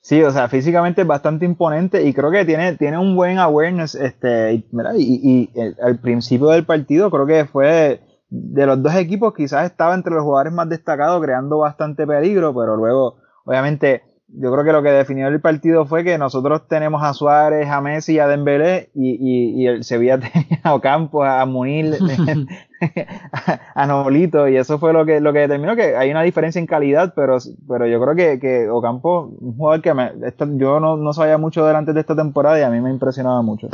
Sí, 0.00 0.22
o 0.22 0.30
sea, 0.30 0.48
físicamente 0.48 1.00
es 1.00 1.06
bastante 1.06 1.46
imponente 1.46 2.06
y 2.06 2.12
creo 2.12 2.30
que 2.30 2.44
tiene, 2.44 2.76
tiene 2.76 2.98
un 2.98 3.16
buen 3.16 3.38
awareness. 3.38 3.94
Este, 3.94 4.54
y, 4.54 4.64
y, 4.98 5.50
al 5.82 5.98
principio 5.98 6.48
del 6.48 6.66
partido 6.66 7.10
creo 7.10 7.26
que 7.26 7.46
fue 7.46 8.02
de 8.28 8.66
los 8.66 8.82
dos 8.82 8.94
equipos, 8.96 9.32
quizás 9.34 9.64
estaba 9.64 9.94
entre 9.94 10.12
los 10.12 10.24
jugadores 10.24 10.52
más 10.52 10.68
destacados, 10.68 11.22
creando 11.22 11.58
bastante 11.58 12.06
peligro, 12.06 12.54
pero 12.54 12.76
luego, 12.76 13.16
obviamente, 13.44 14.02
yo 14.28 14.52
creo 14.52 14.64
que 14.64 14.72
lo 14.72 14.82
que 14.82 14.90
definió 14.90 15.28
el 15.28 15.40
partido 15.40 15.86
fue 15.86 16.02
que 16.02 16.18
nosotros 16.18 16.66
tenemos 16.66 17.02
a 17.02 17.14
Suárez, 17.14 17.68
a 17.68 17.80
Messi 17.80 18.14
y 18.14 18.18
a 18.18 18.26
Dembélé 18.26 18.90
y, 18.94 19.62
y, 19.62 19.66
el 19.66 19.84
Sevilla 19.84 20.18
tenía 20.32 20.60
a 20.64 20.74
Ocampos, 20.74 21.26
a 21.26 21.44
Munil, 21.46 21.94
a, 23.74 23.86
Noblito 23.86 24.48
y 24.48 24.56
eso 24.56 24.78
fue 24.78 24.92
lo 24.92 25.04
que, 25.04 25.20
lo 25.20 25.32
que 25.32 25.40
determinó 25.40 25.76
que 25.76 25.96
hay 25.96 26.10
una 26.10 26.22
diferencia 26.22 26.58
en 26.58 26.66
calidad, 26.66 27.12
pero, 27.14 27.38
pero 27.68 27.86
yo 27.86 28.00
creo 28.00 28.14
que, 28.14 28.40
que 28.40 28.68
Ocampo, 28.68 29.34
un 29.40 29.56
jugador 29.56 29.82
que 29.82 29.94
me, 29.94 30.12
yo 30.58 30.80
no, 30.80 30.96
no 30.96 31.12
sabía 31.12 31.38
mucho 31.38 31.66
delante 31.66 31.92
de 31.92 32.00
esta 32.00 32.16
temporada 32.16 32.58
y 32.58 32.62
a 32.62 32.70
mí 32.70 32.80
me 32.80 32.90
impresionaba 32.90 33.42
mucho. 33.42 33.68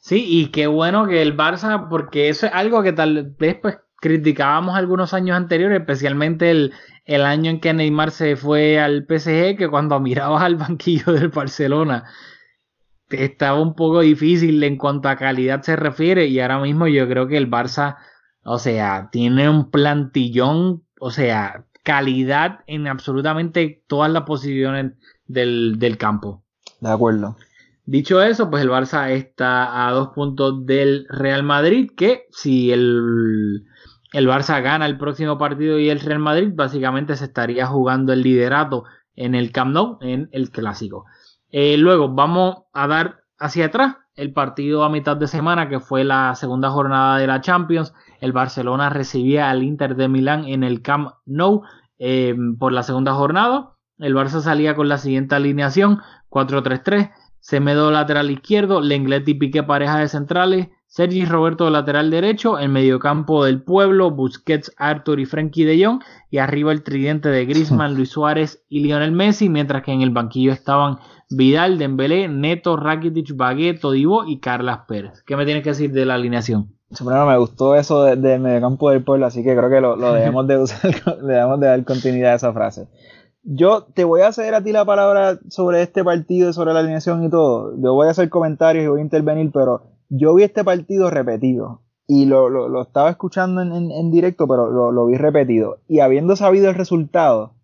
Sí, 0.00 0.24
y 0.26 0.48
qué 0.48 0.66
bueno 0.66 1.06
que 1.06 1.22
el 1.22 1.36
Barça, 1.36 1.88
porque 1.88 2.28
eso 2.28 2.46
es 2.46 2.52
algo 2.52 2.82
que 2.82 2.92
tal 2.92 3.34
vez 3.38 3.56
pues 3.60 3.78
criticábamos 4.00 4.76
algunos 4.76 5.14
años 5.14 5.36
anteriores, 5.36 5.80
especialmente 5.80 6.50
el, 6.50 6.72
el 7.06 7.24
año 7.24 7.50
en 7.50 7.60
que 7.60 7.72
Neymar 7.72 8.10
se 8.10 8.36
fue 8.36 8.78
al 8.78 9.06
PSG, 9.08 9.56
que 9.56 9.68
cuando 9.68 9.98
mirabas 10.00 10.42
al 10.42 10.56
banquillo 10.56 11.12
del 11.12 11.28
Barcelona 11.28 12.04
estaba 13.10 13.60
un 13.60 13.74
poco 13.74 14.00
difícil 14.00 14.62
en 14.62 14.76
cuanto 14.76 15.08
a 15.08 15.16
calidad 15.16 15.62
se 15.62 15.76
refiere 15.76 16.26
y 16.26 16.40
ahora 16.40 16.58
mismo 16.58 16.86
yo 16.88 17.08
creo 17.08 17.28
que 17.28 17.36
el 17.36 17.50
Barça, 17.50 17.96
o 18.46 18.58
sea, 18.58 19.08
tiene 19.10 19.50
un 19.50 19.70
plantillón, 19.70 20.84
o 21.00 21.10
sea, 21.10 21.66
calidad 21.82 22.60
en 22.68 22.86
absolutamente 22.86 23.82
todas 23.88 24.10
las 24.10 24.22
posiciones 24.22 24.92
del, 25.26 25.80
del 25.80 25.98
campo. 25.98 26.44
De 26.80 26.90
acuerdo. 26.90 27.36
Dicho 27.84 28.22
eso, 28.22 28.48
pues 28.48 28.62
el 28.62 28.70
Barça 28.70 29.10
está 29.10 29.86
a 29.86 29.92
dos 29.92 30.08
puntos 30.08 30.64
del 30.64 31.06
Real 31.08 31.42
Madrid, 31.42 31.90
que 31.96 32.26
si 32.30 32.70
el, 32.70 33.64
el 34.12 34.28
Barça 34.28 34.62
gana 34.62 34.86
el 34.86 34.96
próximo 34.96 35.38
partido 35.38 35.80
y 35.80 35.90
el 35.90 36.00
Real 36.00 36.20
Madrid, 36.20 36.50
básicamente 36.54 37.16
se 37.16 37.24
estaría 37.24 37.66
jugando 37.66 38.12
el 38.12 38.22
liderato 38.22 38.84
en 39.16 39.34
el 39.34 39.50
Camp 39.50 39.72
Nou, 39.72 39.98
en 40.02 40.28
el 40.30 40.50
clásico. 40.50 41.04
Eh, 41.50 41.76
luego 41.76 42.08
vamos 42.08 42.58
a 42.72 42.86
dar 42.86 43.22
hacia 43.38 43.66
atrás 43.66 43.96
el 44.16 44.32
partido 44.32 44.84
a 44.84 44.88
mitad 44.88 45.16
de 45.16 45.28
semana, 45.28 45.68
que 45.68 45.80
fue 45.80 46.04
la 46.04 46.34
segunda 46.34 46.70
jornada 46.70 47.18
de 47.18 47.26
la 47.26 47.40
Champions. 47.40 47.94
El 48.20 48.32
Barcelona 48.32 48.90
recibía 48.90 49.50
al 49.50 49.62
Inter 49.62 49.94
de 49.96 50.08
Milán 50.08 50.46
en 50.46 50.64
el 50.64 50.82
Camp 50.82 51.10
Nou 51.26 51.62
eh, 51.98 52.34
por 52.58 52.72
la 52.72 52.82
segunda 52.82 53.14
jornada. 53.14 53.74
El 53.98 54.14
Barça 54.14 54.40
salía 54.40 54.74
con 54.74 54.88
la 54.88 54.98
siguiente 54.98 55.34
alineación: 55.34 56.00
4-3-3. 56.30 57.12
Semedo 57.40 57.92
lateral 57.92 58.30
izquierdo, 58.30 58.80
Lenglet 58.80 59.28
y 59.28 59.34
Piqué 59.34 59.62
pareja 59.62 59.98
de 59.98 60.08
centrales, 60.08 60.68
Sergi 60.88 61.24
Roberto 61.24 61.68
lateral 61.70 62.10
derecho, 62.10 62.58
el 62.58 62.70
mediocampo 62.70 63.44
del 63.44 63.62
pueblo, 63.62 64.10
Busquets, 64.10 64.72
Arthur 64.78 65.20
y 65.20 65.26
Frenkie 65.26 65.64
de 65.64 65.84
Jong, 65.84 66.02
y 66.30 66.38
arriba 66.38 66.72
el 66.72 66.82
tridente 66.82 67.28
de 67.28 67.44
Griezmann, 67.44 67.94
Luis 67.96 68.10
Suárez 68.10 68.64
y 68.68 68.80
Lionel 68.80 69.12
Messi, 69.12 69.48
mientras 69.48 69.82
que 69.82 69.92
en 69.92 70.02
el 70.02 70.10
banquillo 70.10 70.52
estaban 70.52 70.98
Vidal, 71.28 71.78
Dembélé, 71.78 72.28
Neto, 72.28 72.76
Rakitic, 72.76 73.36
Baguette, 73.36 73.80
Todibo 73.80 74.24
y 74.26 74.38
Carlas 74.38 74.80
Pérez. 74.86 75.22
¿Qué 75.26 75.36
me 75.36 75.44
tienes 75.44 75.64
que 75.64 75.70
decir 75.70 75.92
de 75.92 76.06
la 76.06 76.14
alineación? 76.14 76.72
Bueno, 77.00 77.26
me 77.26 77.36
gustó 77.36 77.74
eso 77.74 78.04
del 78.04 78.22
de 78.22 78.38
mediocampo 78.38 78.90
del 78.90 79.02
pueblo, 79.02 79.26
así 79.26 79.42
que 79.42 79.56
creo 79.56 79.68
que 79.68 79.80
lo, 79.80 79.96
lo 79.96 80.12
debemos 80.12 80.46
de 80.46 80.58
usar, 80.58 80.90
le 81.22 81.34
debemos 81.34 81.58
de 81.58 81.66
dar 81.66 81.84
continuidad 81.84 82.32
a 82.32 82.36
esa 82.36 82.52
frase. 82.52 82.88
Yo 83.42 83.84
te 83.94 84.04
voy 84.04 84.22
a 84.22 84.32
ceder 84.32 84.54
a 84.54 84.62
ti 84.62 84.72
la 84.72 84.84
palabra 84.84 85.38
sobre 85.48 85.82
este 85.82 86.04
partido, 86.04 86.52
sobre 86.52 86.72
la 86.72 86.80
alineación 86.80 87.24
y 87.24 87.30
todo. 87.30 87.74
Yo 87.80 87.94
voy 87.94 88.08
a 88.08 88.10
hacer 88.10 88.28
comentarios 88.28 88.84
y 88.84 88.88
voy 88.88 89.00
a 89.00 89.04
intervenir, 89.04 89.50
pero 89.52 89.82
yo 90.08 90.34
vi 90.34 90.44
este 90.44 90.64
partido 90.64 91.10
repetido 91.10 91.82
y 92.06 92.26
lo, 92.26 92.48
lo, 92.48 92.68
lo 92.68 92.82
estaba 92.82 93.10
escuchando 93.10 93.62
en, 93.62 93.72
en, 93.72 93.90
en 93.90 94.10
directo, 94.10 94.46
pero 94.46 94.70
lo, 94.70 94.92
lo, 94.92 95.06
vi 95.06 95.16
repetido. 95.16 95.78
Y 95.88 96.00
habiendo 96.00 96.36
sabido 96.36 96.68
el 96.68 96.76
resultado, 96.76 97.54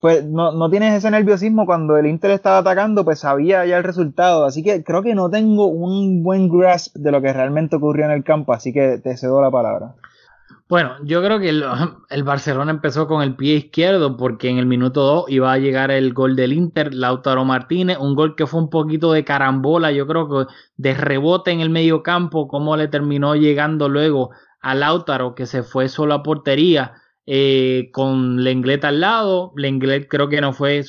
pues 0.00 0.24
no, 0.24 0.52
no, 0.52 0.70
tienes 0.70 0.94
ese 0.94 1.10
nerviosismo 1.10 1.66
cuando 1.66 1.98
el 1.98 2.06
Inter 2.06 2.30
estaba 2.30 2.58
atacando, 2.58 3.04
pues 3.04 3.20
sabía 3.20 3.66
ya 3.66 3.76
el 3.76 3.84
resultado. 3.84 4.46
Así 4.46 4.62
que 4.62 4.82
creo 4.82 5.02
que 5.02 5.14
no 5.14 5.28
tengo 5.28 5.66
un 5.66 6.22
buen 6.22 6.48
grasp 6.48 6.96
de 6.96 7.12
lo 7.12 7.20
que 7.20 7.32
realmente 7.32 7.76
ocurrió 7.76 8.06
en 8.06 8.12
el 8.12 8.24
campo, 8.24 8.54
así 8.54 8.72
que 8.72 8.98
te 8.98 9.16
cedo 9.18 9.42
la 9.42 9.50
palabra. 9.50 9.94
Bueno, 10.70 10.92
yo 11.02 11.22
creo 11.22 11.38
que 11.38 11.50
el, 11.50 11.64
el, 12.08 12.24
Barcelona 12.24 12.70
empezó 12.70 13.06
con 13.08 13.22
el 13.22 13.36
pie 13.36 13.56
izquierdo 13.56 14.16
porque 14.16 14.48
en 14.48 14.56
el 14.56 14.66
minuto 14.66 15.02
2 15.02 15.24
iba 15.28 15.52
a 15.52 15.58
llegar 15.58 15.90
el 15.90 16.14
gol 16.14 16.34
del 16.34 16.54
Inter, 16.54 16.94
Lautaro 16.94 17.44
Martínez, 17.44 17.98
un 17.98 18.14
gol 18.14 18.36
que 18.36 18.46
fue 18.46 18.60
un 18.60 18.70
poquito 18.70 19.12
de 19.12 19.24
carambola, 19.24 19.92
yo 19.92 20.06
creo 20.06 20.28
que 20.28 20.52
de 20.78 20.94
rebote 20.94 21.50
en 21.50 21.60
el 21.60 21.68
medio 21.68 22.02
campo, 22.02 22.48
como 22.48 22.74
le 22.76 22.88
terminó 22.88 23.34
llegando 23.34 23.90
luego 23.90 24.30
a 24.62 24.74
Lautaro 24.74 25.34
que 25.34 25.44
se 25.44 25.62
fue 25.62 25.88
solo 25.88 26.14
a 26.14 26.22
portería 26.22 26.94
eh, 27.32 27.90
con 27.92 28.42
Lenglet 28.42 28.84
al 28.84 28.98
lado, 28.98 29.52
Lenglet 29.54 30.08
creo 30.08 30.28
que 30.28 30.40
no 30.40 30.52
fue 30.52 30.84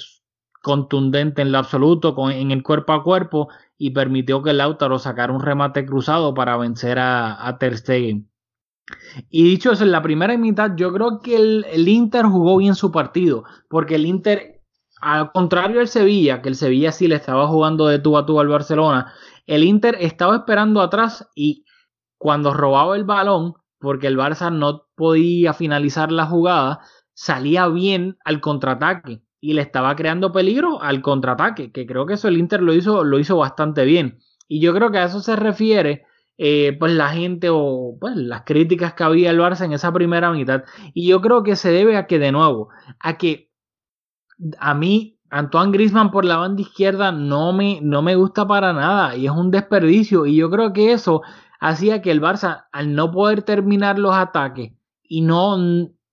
contundente 0.63 1.43
en 1.43 1.51
lo 1.51 1.59
absoluto 1.59 2.15
con, 2.15 2.31
en 2.31 2.49
el 2.49 2.63
cuerpo 2.63 2.93
a 2.93 3.03
cuerpo 3.03 3.49
y 3.77 3.91
permitió 3.91 4.41
que 4.41 4.51
Lautaro 4.51 4.97
sacara 4.97 5.33
un 5.33 5.41
remate 5.41 5.85
cruzado 5.85 6.33
para 6.33 6.57
vencer 6.57 6.97
a, 6.97 7.47
a 7.47 7.59
Ter 7.59 7.77
Stegen. 7.77 8.27
Y 9.29 9.43
dicho 9.43 9.71
eso, 9.71 9.83
en 9.83 9.91
la 9.91 10.01
primera 10.01 10.35
mitad 10.35 10.71
yo 10.75 10.91
creo 10.91 11.19
que 11.19 11.35
el, 11.35 11.63
el, 11.69 11.87
Inter 11.87 12.25
jugó 12.25 12.57
bien 12.57 12.73
su 12.73 12.91
partido, 12.91 13.43
porque 13.69 13.93
el 13.93 14.07
Inter, 14.07 14.63
al 14.99 15.31
contrario 15.31 15.77
del 15.77 15.89
Sevilla, 15.89 16.41
que 16.41 16.49
el 16.49 16.55
Sevilla 16.55 16.91
sí 16.91 17.07
le 17.07 17.17
estaba 17.17 17.47
jugando 17.49 17.85
de 17.85 17.99
tú 17.99 18.17
a 18.17 18.25
tú 18.25 18.39
al 18.39 18.47
Barcelona, 18.47 19.13
el 19.45 19.63
Inter 19.63 19.95
estaba 19.99 20.37
esperando 20.37 20.81
atrás 20.81 21.29
y 21.35 21.65
cuando 22.17 22.51
robaba 22.51 22.95
el 22.95 23.03
balón, 23.03 23.60
porque 23.81 24.07
el 24.07 24.17
Barça 24.17 24.51
no 24.51 24.87
podía 24.95 25.53
finalizar 25.53 26.11
la 26.11 26.27
jugada, 26.27 26.81
salía 27.13 27.67
bien 27.67 28.17
al 28.23 28.39
contraataque 28.39 29.21
y 29.41 29.53
le 29.53 29.61
estaba 29.61 29.95
creando 29.95 30.31
peligro 30.31 30.81
al 30.81 31.01
contraataque, 31.01 31.71
que 31.71 31.85
creo 31.85 32.05
que 32.05 32.13
eso 32.13 32.27
el 32.27 32.37
Inter 32.37 32.61
lo 32.61 32.73
hizo, 32.73 33.03
lo 33.03 33.19
hizo 33.19 33.37
bastante 33.37 33.83
bien. 33.83 34.19
Y 34.47 34.61
yo 34.61 34.73
creo 34.73 34.91
que 34.91 34.99
a 34.99 35.05
eso 35.05 35.19
se 35.19 35.35
refiere 35.35 36.05
eh, 36.37 36.75
pues 36.79 36.93
la 36.93 37.09
gente 37.09 37.49
o 37.51 37.97
pues, 37.99 38.15
las 38.15 38.43
críticas 38.43 38.93
que 38.93 39.03
había 39.03 39.31
el 39.31 39.39
Barça 39.39 39.65
en 39.65 39.73
esa 39.73 39.91
primera 39.91 40.31
mitad. 40.31 40.63
Y 40.93 41.07
yo 41.07 41.21
creo 41.21 41.43
que 41.43 41.55
se 41.55 41.71
debe 41.71 41.97
a 41.97 42.05
que, 42.05 42.19
de 42.19 42.31
nuevo, 42.31 42.69
a 42.99 43.17
que 43.17 43.51
a 44.59 44.73
mí 44.73 45.19
Antoine 45.29 45.71
Grisman 45.71 46.11
por 46.11 46.25
la 46.25 46.37
banda 46.37 46.61
izquierda 46.61 47.11
no 47.11 47.53
me, 47.53 47.79
no 47.81 48.01
me 48.01 48.15
gusta 48.15 48.47
para 48.47 48.73
nada 48.73 49.15
y 49.15 49.25
es 49.25 49.31
un 49.31 49.49
desperdicio. 49.49 50.25
Y 50.25 50.35
yo 50.35 50.49
creo 50.49 50.73
que 50.73 50.91
eso 50.91 51.21
hacía 51.61 52.01
que 52.01 52.11
el 52.11 52.21
Barça, 52.21 52.65
al 52.73 52.93
no 52.93 53.11
poder 53.11 53.43
terminar 53.43 53.97
los 53.97 54.13
ataques 54.13 54.73
y 55.03 55.21
no 55.21 55.55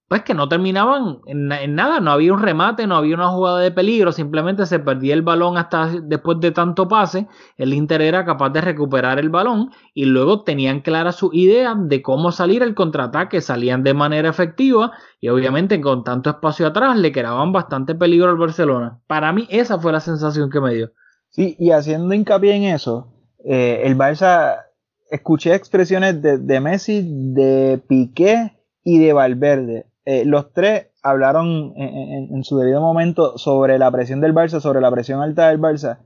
pues 0.09 0.23
que 0.23 0.33
no 0.33 0.49
terminaban 0.49 1.19
en, 1.27 1.75
nada, 1.75 2.01
no 2.01 2.11
había 2.11 2.33
un 2.33 2.41
remate, 2.41 2.87
no 2.87 2.97
había 2.97 3.15
una 3.15 3.29
jugada 3.29 3.59
de 3.61 3.71
peligro, 3.71 4.11
simplemente 4.11 4.65
se 4.65 4.79
perdía 4.79 5.13
el 5.13 5.21
balón 5.21 5.59
hasta 5.59 5.87
después 6.03 6.41
de 6.41 6.51
tanto 6.51 6.89
pase, 6.89 7.29
el 7.59 7.75
Inter 7.75 8.01
era 8.01 8.25
capaz 8.25 8.49
de 8.51 8.63
recuperar 8.63 9.19
el 9.19 9.29
balón 9.29 9.71
y 9.93 10.07
luego 10.07 10.45
tenían 10.45 10.81
clara 10.81 11.13
su 11.13 11.29
idea 11.35 11.75
de 11.77 12.01
cómo 12.01 12.33
salir 12.33 12.63
al 12.63 12.75
contraataque, 12.75 13.43
salían 13.43 13.83
de 13.83 13.93
manera 13.93 14.31
efectiva 14.31 14.93
y 15.21 15.29
obviamente 15.29 15.79
con 15.79 16.05
tanto 16.05 16.31
espacio 16.31 16.67
atrás 16.67 16.97
le 16.97 17.13
creaban 17.13 17.53
bastante 17.53 17.95
peligro 17.95 18.31
al 18.31 18.39
Barcelona. 18.39 19.01
Para 19.07 19.31
mí 19.35 19.47
esa 19.51 19.79
fue 19.79 19.93
la 19.93 20.01
sensación 20.01 20.49
que 20.49 20.63
me 20.63 20.75
dio. 20.75 20.91
Sí, 21.29 21.55
y 21.59 21.73
haciendo 21.73 22.15
hincapié 22.15 22.55
en 22.55 22.63
eso, 22.63 23.13
eh, 23.45 23.83
el 23.85 23.99
Barça, 23.99 24.68
escuché 25.11 25.55
expresiones 25.55 26.21
de, 26.23 26.61
Messi, 26.61 27.03
de 27.05 27.81
Piqué 27.87 28.53
y 28.85 28.99
de 28.99 29.13
Valverde. 29.13 29.87
Eh, 30.05 30.25
los 30.25 30.53
tres 30.53 30.89
hablaron 31.03 31.73
en, 31.77 32.43
su 32.45 32.59
debido 32.59 32.81
momento 32.81 33.39
sobre 33.39 33.79
la 33.79 33.91
presión 33.91 34.21
del 34.21 34.35
Barça, 34.35 34.61
sobre 34.61 34.81
la 34.81 34.91
presión 34.91 35.21
alta 35.21 35.49
del 35.49 35.61
Barça, 35.61 35.99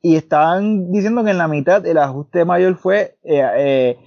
y 0.00 0.16
estaban 0.16 0.90
diciendo 0.92 1.24
que 1.24 1.30
en 1.30 1.38
la 1.38 1.48
mitad 1.48 1.84
el 1.86 1.98
ajuste 1.98 2.44
mayor 2.44 2.76
fue 2.76 3.18
eh, 3.24 3.42
eh, 3.56 3.98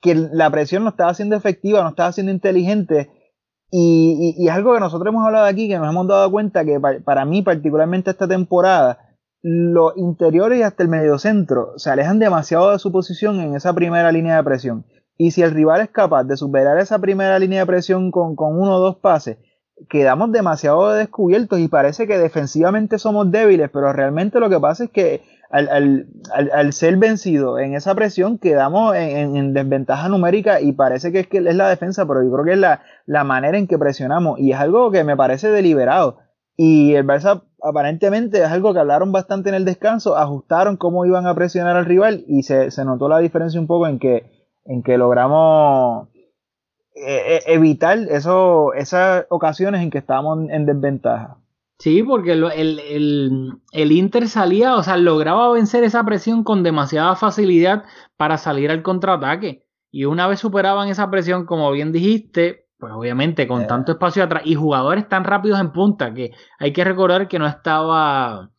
que 0.00 0.14
la 0.14 0.50
presión 0.50 0.84
no 0.84 0.90
estaba 0.90 1.14
siendo 1.14 1.36
efectiva, 1.36 1.82
no 1.82 1.90
estaba 1.90 2.12
siendo 2.12 2.32
inteligente, 2.32 3.10
y, 3.70 4.46
es 4.46 4.50
algo 4.50 4.72
que 4.72 4.80
nosotros 4.80 5.12
hemos 5.12 5.26
hablado 5.26 5.46
aquí, 5.46 5.68
que 5.68 5.78
nos 5.78 5.88
hemos 5.90 6.06
dado 6.06 6.30
cuenta 6.30 6.64
que 6.64 6.80
para, 6.80 7.00
para 7.00 7.24
mí, 7.24 7.42
particularmente 7.42 8.10
esta 8.10 8.26
temporada, 8.26 9.07
los 9.42 9.96
interiores 9.96 10.58
y 10.58 10.62
hasta 10.62 10.82
el 10.82 10.88
mediocentro 10.88 11.72
se 11.76 11.90
alejan 11.90 12.18
demasiado 12.18 12.72
de 12.72 12.78
su 12.78 12.90
posición 12.90 13.40
en 13.40 13.54
esa 13.54 13.72
primera 13.72 14.10
línea 14.10 14.36
de 14.36 14.44
presión. 14.44 14.84
Y 15.16 15.32
si 15.32 15.42
el 15.42 15.52
rival 15.52 15.80
es 15.80 15.90
capaz 15.90 16.24
de 16.24 16.36
superar 16.36 16.78
esa 16.78 16.98
primera 16.98 17.38
línea 17.38 17.60
de 17.60 17.66
presión 17.66 18.10
con, 18.10 18.36
con 18.36 18.58
uno 18.58 18.76
o 18.76 18.80
dos 18.80 18.96
pases, 18.96 19.38
quedamos 19.88 20.32
demasiado 20.32 20.92
descubiertos 20.92 21.58
y 21.58 21.68
parece 21.68 22.06
que 22.06 22.18
defensivamente 22.18 22.98
somos 22.98 23.30
débiles, 23.30 23.70
pero 23.72 23.92
realmente 23.92 24.40
lo 24.40 24.50
que 24.50 24.58
pasa 24.58 24.84
es 24.84 24.90
que 24.90 25.22
al, 25.50 25.68
al, 25.68 26.08
al, 26.52 26.72
ser 26.72 26.96
vencido 26.98 27.58
en 27.58 27.74
esa 27.74 27.94
presión 27.94 28.38
quedamos 28.38 28.94
en, 28.94 29.36
en, 29.36 29.54
desventaja 29.54 30.08
numérica 30.08 30.60
y 30.60 30.72
parece 30.72 31.10
que 31.10 31.20
es, 31.20 31.26
que 31.26 31.38
es 31.38 31.54
la 31.54 31.68
defensa, 31.70 32.06
pero 32.06 32.22
yo 32.22 32.30
creo 32.32 32.44
que 32.44 32.52
es 32.52 32.58
la, 32.58 32.82
la 33.06 33.24
manera 33.24 33.56
en 33.56 33.66
que 33.66 33.78
presionamos 33.78 34.38
y 34.38 34.52
es 34.52 34.58
algo 34.58 34.90
que 34.90 35.04
me 35.04 35.16
parece 35.16 35.48
deliberado. 35.48 36.18
Y 36.56 36.94
el 36.94 37.06
Barça 37.06 37.44
aparentemente 37.62 38.38
es 38.38 38.48
algo 38.48 38.72
que 38.72 38.80
hablaron 38.80 39.12
bastante 39.12 39.48
en 39.48 39.54
el 39.54 39.64
descanso, 39.64 40.16
ajustaron 40.16 40.76
cómo 40.76 41.04
iban 41.06 41.26
a 41.26 41.34
presionar 41.34 41.76
al 41.76 41.86
rival 41.86 42.24
y 42.26 42.42
se, 42.42 42.70
se 42.70 42.84
notó 42.84 43.08
la 43.08 43.18
diferencia 43.18 43.60
un 43.60 43.66
poco 43.66 43.86
en 43.86 43.98
que 43.98 44.38
en 44.68 44.82
que 44.82 44.98
logramos 44.98 46.08
eh, 46.94 47.40
evitar 47.46 47.98
eso, 47.98 48.74
esas 48.74 49.26
ocasiones 49.30 49.82
en 49.82 49.90
que 49.90 49.98
estábamos 49.98 50.50
en 50.50 50.66
desventaja. 50.66 51.38
Sí, 51.78 52.02
porque 52.02 52.32
el, 52.32 52.44
el, 52.52 52.78
el, 52.80 53.52
el, 53.72 53.92
Inter 53.92 54.28
salía, 54.28 54.74
o 54.74 54.82
sea, 54.82 54.96
lograba 54.96 55.52
vencer 55.52 55.84
esa 55.84 56.04
presión 56.04 56.42
con 56.42 56.62
demasiada 56.64 57.14
facilidad 57.14 57.84
para 58.16 58.36
salir 58.36 58.70
al 58.70 58.82
contraataque. 58.82 59.64
Y 59.90 60.04
una 60.04 60.26
vez 60.26 60.40
superaban 60.40 60.88
esa 60.88 61.08
presión, 61.08 61.46
como 61.46 61.70
bien 61.70 61.92
dijiste, 61.92 62.66
pues 62.78 62.92
obviamente 62.92 63.46
con 63.46 63.62
eh. 63.62 63.66
tanto 63.66 63.92
espacio 63.92 64.22
atrás 64.22 64.42
y 64.44 64.54
jugadores 64.54 65.08
tan 65.08 65.24
rápidos 65.24 65.60
en 65.60 65.72
punta 65.72 66.14
que 66.14 66.32
hay 66.58 66.72
que 66.72 66.84
recordar 66.84 67.28
que 67.28 67.38
no 67.38 67.46
estaba, 67.46 68.50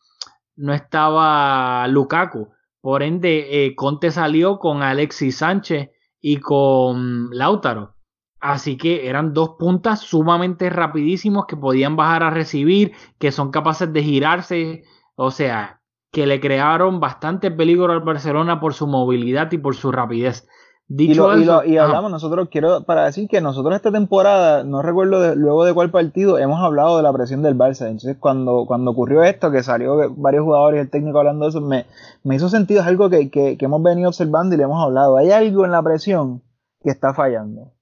no 0.56 0.74
estaba 0.74 1.86
Lukaku. 1.88 2.48
Por 2.80 3.02
ende, 3.02 3.66
eh, 3.66 3.74
Conte 3.74 4.10
salió 4.10 4.58
con 4.58 4.82
Alexis 4.82 5.38
Sánchez 5.38 5.90
y 6.20 6.38
con 6.38 7.30
Lautaro. 7.30 7.96
Así 8.40 8.78
que 8.78 9.08
eran 9.08 9.34
dos 9.34 9.56
puntas 9.58 10.00
sumamente 10.00 10.70
rapidísimos 10.70 11.44
que 11.46 11.58
podían 11.58 11.96
bajar 11.96 12.22
a 12.22 12.30
recibir, 12.30 12.92
que 13.18 13.32
son 13.32 13.50
capaces 13.50 13.92
de 13.92 14.02
girarse, 14.02 14.84
o 15.14 15.30
sea, 15.30 15.82
que 16.10 16.26
le 16.26 16.40
crearon 16.40 17.00
bastante 17.00 17.50
peligro 17.50 17.92
al 17.92 18.00
Barcelona 18.00 18.58
por 18.58 18.72
su 18.72 18.86
movilidad 18.86 19.52
y 19.52 19.58
por 19.58 19.76
su 19.76 19.92
rapidez. 19.92 20.48
Dicho 20.92 21.38
y, 21.38 21.44
y, 21.70 21.78
hablamos, 21.78 22.10
nosotros 22.10 22.48
quiero 22.50 22.82
para 22.82 23.04
decir 23.04 23.28
que 23.28 23.40
nosotros 23.40 23.76
esta 23.76 23.92
temporada, 23.92 24.64
no 24.64 24.82
recuerdo 24.82 25.36
luego 25.36 25.64
de 25.64 25.72
cuál 25.72 25.92
partido, 25.92 26.36
hemos 26.36 26.58
hablado 26.60 26.96
de 26.96 27.04
la 27.04 27.12
presión 27.12 27.42
del 27.42 27.56
Barça. 27.56 27.86
Entonces, 27.86 28.16
cuando, 28.18 28.64
cuando 28.66 28.90
ocurrió 28.90 29.22
esto, 29.22 29.52
que 29.52 29.62
salió 29.62 30.12
varios 30.16 30.42
jugadores 30.42 30.78
y 30.78 30.80
el 30.80 30.90
técnico 30.90 31.20
hablando 31.20 31.44
de 31.44 31.50
eso, 31.50 31.60
me, 31.60 31.86
me 32.24 32.34
hizo 32.34 32.48
sentido, 32.48 32.80
es 32.80 32.88
algo 32.88 33.08
que, 33.08 33.30
que, 33.30 33.56
que, 33.56 33.64
hemos 33.66 33.80
venido 33.84 34.08
observando 34.08 34.56
y 34.56 34.58
le 34.58 34.64
hemos 34.64 34.82
hablado. 34.82 35.16
Hay 35.16 35.30
algo 35.30 35.64
en 35.64 35.70
la 35.70 35.80
presión 35.80 36.42
que 36.82 36.90
está 36.90 37.14
fallando. 37.14 37.72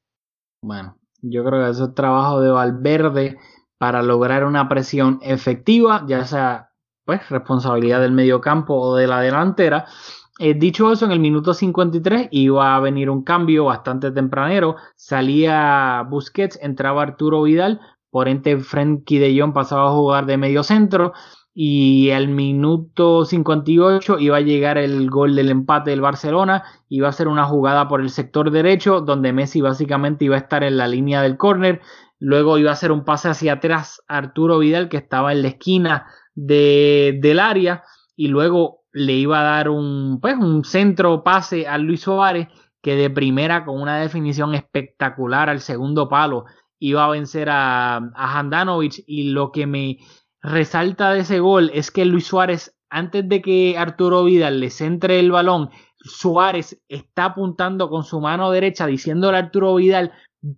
Bueno, 0.62 0.98
yo 1.22 1.42
creo 1.44 1.64
que 1.64 1.70
eso 1.70 1.84
es 1.86 1.94
trabajo 1.94 2.42
de 2.42 2.50
Valverde 2.50 3.38
para 3.78 4.02
lograr 4.02 4.44
una 4.44 4.68
presión 4.68 5.18
efectiva, 5.22 6.04
ya 6.06 6.26
sea 6.26 6.72
pues 7.06 7.26
responsabilidad 7.30 8.02
del 8.02 8.12
mediocampo 8.12 8.74
o 8.74 8.96
de 8.96 9.06
la 9.06 9.22
delantera 9.22 9.86
eh, 10.38 10.54
dicho 10.54 10.92
eso, 10.92 11.04
en 11.04 11.12
el 11.12 11.20
minuto 11.20 11.52
53 11.52 12.28
iba 12.30 12.76
a 12.76 12.80
venir 12.80 13.10
un 13.10 13.22
cambio 13.24 13.64
bastante 13.64 14.10
tempranero. 14.12 14.76
Salía 14.96 16.06
Busquets, 16.08 16.58
entraba 16.62 17.02
Arturo 17.02 17.42
Vidal, 17.42 17.80
por 18.10 18.28
ente 18.28 18.56
Frenkie 18.58 19.18
de 19.18 19.38
Jong 19.38 19.52
pasaba 19.52 19.88
a 19.88 19.92
jugar 19.92 20.26
de 20.26 20.36
medio 20.36 20.62
centro. 20.62 21.12
Y 21.54 22.10
al 22.12 22.28
minuto 22.28 23.24
58 23.24 24.20
iba 24.20 24.36
a 24.36 24.40
llegar 24.40 24.78
el 24.78 25.10
gol 25.10 25.34
del 25.34 25.50
empate 25.50 25.90
del 25.90 26.00
Barcelona. 26.00 26.62
Iba 26.88 27.08
a 27.08 27.12
ser 27.12 27.26
una 27.26 27.46
jugada 27.46 27.88
por 27.88 28.00
el 28.00 28.10
sector 28.10 28.52
derecho, 28.52 29.00
donde 29.00 29.32
Messi 29.32 29.60
básicamente 29.60 30.24
iba 30.24 30.36
a 30.36 30.38
estar 30.38 30.62
en 30.62 30.76
la 30.76 30.86
línea 30.86 31.20
del 31.20 31.36
córner. 31.36 31.80
Luego 32.20 32.58
iba 32.58 32.70
a 32.70 32.74
hacer 32.74 32.92
un 32.92 33.04
pase 33.04 33.28
hacia 33.28 33.54
atrás 33.54 34.02
Arturo 34.06 34.60
Vidal, 34.60 34.88
que 34.88 34.98
estaba 34.98 35.32
en 35.32 35.42
la 35.42 35.48
esquina 35.48 36.06
de, 36.36 37.18
del 37.20 37.40
área. 37.40 37.82
Y 38.14 38.28
luego 38.28 38.77
le 38.92 39.12
iba 39.14 39.40
a 39.40 39.56
dar 39.56 39.68
un, 39.68 40.18
pues, 40.20 40.36
un 40.36 40.64
centro 40.64 41.22
pase 41.22 41.66
a 41.66 41.78
Luis 41.78 42.02
Suárez 42.02 42.48
que 42.82 42.94
de 42.96 43.10
primera 43.10 43.64
con 43.64 43.80
una 43.80 43.98
definición 43.98 44.54
espectacular 44.54 45.48
al 45.48 45.60
segundo 45.60 46.08
palo 46.08 46.44
iba 46.78 47.04
a 47.04 47.10
vencer 47.10 47.48
a, 47.50 47.96
a 47.96 48.38
Handanovic 48.38 49.02
y 49.06 49.30
lo 49.30 49.50
que 49.50 49.66
me 49.66 49.98
resalta 50.40 51.12
de 51.12 51.20
ese 51.20 51.40
gol 51.40 51.70
es 51.74 51.90
que 51.90 52.04
Luis 52.04 52.26
Suárez 52.26 52.76
antes 52.88 53.28
de 53.28 53.42
que 53.42 53.76
Arturo 53.76 54.24
Vidal 54.24 54.60
le 54.60 54.70
centre 54.70 55.18
el 55.18 55.32
balón 55.32 55.70
Suárez 56.00 56.80
está 56.88 57.26
apuntando 57.26 57.90
con 57.90 58.04
su 58.04 58.20
mano 58.20 58.50
derecha 58.50 58.86
diciéndole 58.86 59.36
a 59.36 59.40
Arturo 59.40 59.74
Vidal 59.74 60.12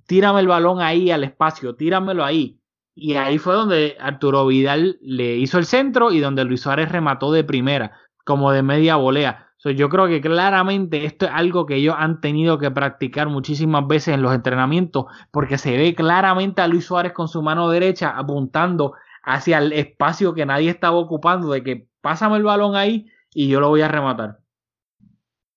tírame 0.07 0.41
el 0.41 0.49
balón 0.49 0.81
ahí 0.81 1.11
al 1.11 1.25
espacio, 1.25 1.75
tíramelo 1.75 2.25
ahí. 2.25 2.59
Y 2.95 3.15
ahí 3.15 3.39
fue 3.39 3.55
donde 3.55 3.97
Arturo 3.99 4.47
Vidal 4.47 4.99
le 5.01 5.37
hizo 5.37 5.59
el 5.59 5.65
centro 5.65 6.13
y 6.13 6.21
donde 6.21 6.45
Luis 6.45 6.61
Suárez 6.61 6.91
remató 6.91 7.33
de 7.33 7.45
primera 7.45 7.97
como 8.31 8.53
de 8.53 8.63
media 8.63 8.95
volea. 8.95 9.49
yo 9.65 9.89
creo 9.89 10.07
que 10.07 10.21
claramente 10.21 11.05
esto 11.05 11.27
es 11.27 11.33
algo 11.35 11.67
que 11.67 11.75
ellos 11.75 11.97
han 11.99 12.21
tenido 12.21 12.59
que 12.59 12.71
practicar 12.71 13.29
muchísimas 13.29 13.89
veces 13.89 14.15
en 14.15 14.23
los 14.23 14.33
entrenamientos, 14.33 15.07
porque 15.33 15.59
se 15.59 15.77
ve 15.77 15.97
claramente 15.97 16.63
a 16.63 16.69
Luis 16.69 16.85
Suárez 16.85 17.13
con 17.13 17.27
su 17.27 17.43
mano 17.43 17.69
derecha 17.69 18.11
apuntando 18.17 18.93
hacia 19.25 19.59
el 19.59 19.73
espacio 19.73 20.33
que 20.33 20.47
nadie 20.47 20.71
estaba 20.71 20.97
ocupando, 20.97 21.51
de 21.51 21.65
que 21.65 21.89
pásame 22.01 22.37
el 22.37 22.45
balón 22.45 22.77
ahí 22.77 23.11
y 23.35 23.49
yo 23.49 23.59
lo 23.59 23.69
voy 23.69 23.83
a 23.83 23.89
rematar. 23.89 24.39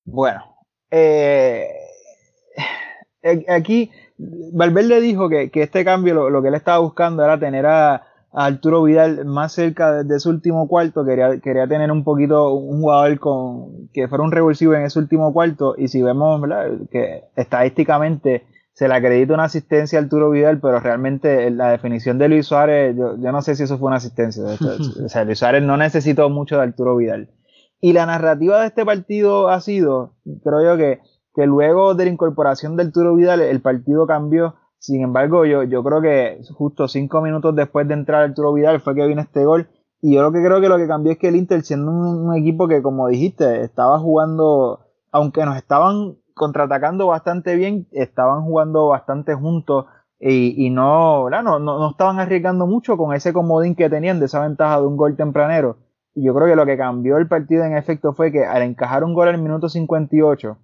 Bueno, 0.03 0.43
eh, 0.89 1.67
aquí 3.49 3.91
Valverde 4.17 4.99
dijo 4.99 5.29
que, 5.29 5.51
este 5.53 5.85
cambio 5.85 6.27
lo, 6.27 6.41
que 6.41 6.47
él 6.47 6.55
estaba 6.55 6.79
buscando 6.79 7.23
era 7.23 7.37
tener 7.37 7.67
a, 7.67 8.07
Arturo 8.33 8.83
Vidal 8.83 9.25
más 9.25 9.53
cerca 9.53 10.03
de, 10.03 10.19
su 10.19 10.29
último 10.29 10.67
cuarto, 10.67 11.05
quería, 11.05 11.39
quería 11.39 11.67
tener 11.67 11.91
un 11.91 12.03
poquito 12.03 12.53
un 12.53 12.81
jugador 12.81 13.19
con 13.19 13.89
que 13.93 14.07
fuera 14.07 14.23
un 14.23 14.31
revulsivo 14.31 14.73
en 14.73 14.83
ese 14.83 14.97
último 14.97 15.31
cuarto 15.33 15.75
y 15.77 15.87
si 15.87 16.01
vemos 16.01 16.41
que 16.91 17.25
estadísticamente 17.35 18.47
se 18.73 18.87
le 18.87 18.95
acredita 18.95 19.35
una 19.35 19.43
asistencia 19.43 19.99
a 19.99 20.01
Arturo 20.01 20.31
Vidal, 20.31 20.59
pero 20.59 20.79
realmente 20.79 21.51
la 21.51 21.69
definición 21.69 22.17
de 22.17 22.27
Luis 22.27 22.47
Suárez, 22.47 22.95
yo, 22.97 23.15
no 23.15 23.41
sé 23.43 23.55
si 23.55 23.63
eso 23.63 23.77
fue 23.77 23.87
una 23.87 23.97
asistencia. 23.97 24.43
o 25.05 25.09
sea, 25.09 25.23
Luis 25.25 25.37
Suárez 25.37 25.61
no 25.61 25.77
necesitó 25.77 26.29
mucho 26.29 26.57
de 26.57 26.63
Arturo 26.63 26.97
Vidal. 26.97 27.29
Y 27.79 27.93
la 27.93 28.07
narrativa 28.07 28.61
de 28.61 28.67
este 28.67 28.83
partido 28.83 29.49
ha 29.49 29.61
sido, 29.61 30.15
creo 30.43 30.63
yo 30.63 30.77
que, 30.77 31.01
que 31.35 31.45
luego 31.45 31.93
de 31.93 32.05
la 32.05 32.11
incorporación 32.11 32.75
de 32.75 32.83
Arturo 32.83 33.15
Vidal, 33.15 33.41
el 33.41 33.61
partido 33.61 34.07
cambió 34.07 34.55
sin 34.83 35.01
embargo, 35.01 35.45
yo, 35.45 35.63
yo 35.63 35.81
creo 35.81 36.01
que 36.01 36.41
justo 36.55 36.89
cinco 36.89 37.21
minutos 37.21 37.55
después 37.55 37.87
de 37.87 37.93
entrar 37.93 38.23
Arturo 38.23 38.51
Vidal 38.51 38.81
fue 38.81 38.93
que 38.93 39.07
vino 39.07 39.21
este 39.21 39.45
gol. 39.45 39.69
Y 40.01 40.15
yo 40.15 40.21
lo 40.21 40.33
que 40.33 40.43
creo 40.43 40.59
que 40.59 40.67
lo 40.67 40.75
que 40.75 40.89
cambió 40.89 41.13
es 41.13 41.17
que 41.17 41.29
el 41.29 41.37
Inter, 41.37 41.63
siendo 41.63 41.89
un, 41.89 42.35
equipo 42.35 42.67
que, 42.67 42.81
como 42.81 43.07
dijiste, 43.07 43.61
estaba 43.61 43.97
jugando, 43.97 44.81
aunque 45.09 45.45
nos 45.45 45.55
estaban 45.55 46.17
contraatacando 46.33 47.07
bastante 47.07 47.55
bien, 47.55 47.87
estaban 47.93 48.43
jugando 48.43 48.89
bastante 48.89 49.33
juntos 49.35 49.85
y, 50.19 50.65
y 50.65 50.69
no, 50.69 51.29
no, 51.29 51.59
no, 51.59 51.89
estaban 51.89 52.19
arriesgando 52.19 52.67
mucho 52.67 52.97
con 52.97 53.15
ese 53.15 53.31
comodín 53.31 53.75
que 53.75 53.89
tenían 53.89 54.19
de 54.19 54.25
esa 54.25 54.41
ventaja 54.41 54.81
de 54.81 54.87
un 54.87 54.97
gol 54.97 55.15
tempranero. 55.15 55.77
Y 56.13 56.25
yo 56.25 56.35
creo 56.35 56.47
que 56.47 56.57
lo 56.57 56.65
que 56.65 56.75
cambió 56.75 57.15
el 57.15 57.29
partido 57.29 57.63
en 57.63 57.77
efecto 57.77 58.11
fue 58.11 58.33
que 58.33 58.43
al 58.43 58.63
encajar 58.63 59.05
un 59.05 59.13
gol 59.13 59.29
al 59.29 59.41
minuto 59.41 59.69
58, 59.69 60.57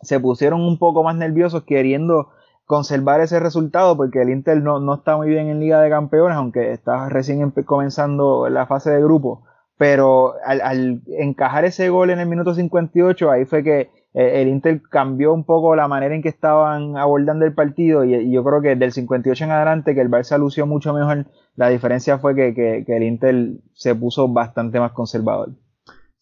se 0.00 0.20
pusieron 0.20 0.62
un 0.62 0.78
poco 0.78 1.04
más 1.04 1.16
nerviosos 1.16 1.64
queriendo 1.64 2.30
conservar 2.66 3.20
ese 3.20 3.40
resultado 3.40 3.96
porque 3.96 4.22
el 4.22 4.30
Inter 4.30 4.62
no, 4.62 4.80
no 4.80 4.94
está 4.94 5.16
muy 5.16 5.28
bien 5.28 5.48
en 5.48 5.60
Liga 5.60 5.80
de 5.80 5.90
Campeones, 5.90 6.36
aunque 6.36 6.72
está 6.72 7.08
recién 7.08 7.50
comenzando 7.64 8.48
la 8.48 8.66
fase 8.66 8.90
de 8.90 9.02
grupo. 9.02 9.44
Pero 9.76 10.34
al, 10.44 11.02
encajar 11.06 11.64
ese 11.64 11.88
gol 11.88 12.10
en 12.10 12.20
el 12.20 12.28
minuto 12.28 12.54
58, 12.54 13.30
ahí 13.30 13.44
fue 13.46 13.64
que 13.64 13.90
eh, 14.14 14.42
el 14.42 14.48
Inter 14.48 14.80
cambió 14.82 15.32
un 15.32 15.44
poco 15.44 15.74
la 15.74 15.88
manera 15.88 16.14
en 16.14 16.22
que 16.22 16.28
estaban 16.28 16.96
abordando 16.96 17.44
el 17.44 17.54
partido 17.54 18.04
y, 18.04 18.30
yo 18.30 18.44
creo 18.44 18.60
que 18.60 18.76
del 18.76 18.92
58 18.92 19.44
en 19.44 19.50
adelante 19.50 19.94
que 19.94 20.00
el 20.00 20.10
Barça 20.10 20.38
lució 20.38 20.66
mucho 20.66 20.92
mejor, 20.92 21.26
la 21.56 21.68
diferencia 21.68 22.18
fue 22.18 22.34
que, 22.34 22.54
que 22.54 22.96
el 22.96 23.02
Inter 23.02 23.54
se 23.72 23.94
puso 23.94 24.28
bastante 24.28 24.78
más 24.78 24.92
conservador. 24.92 25.50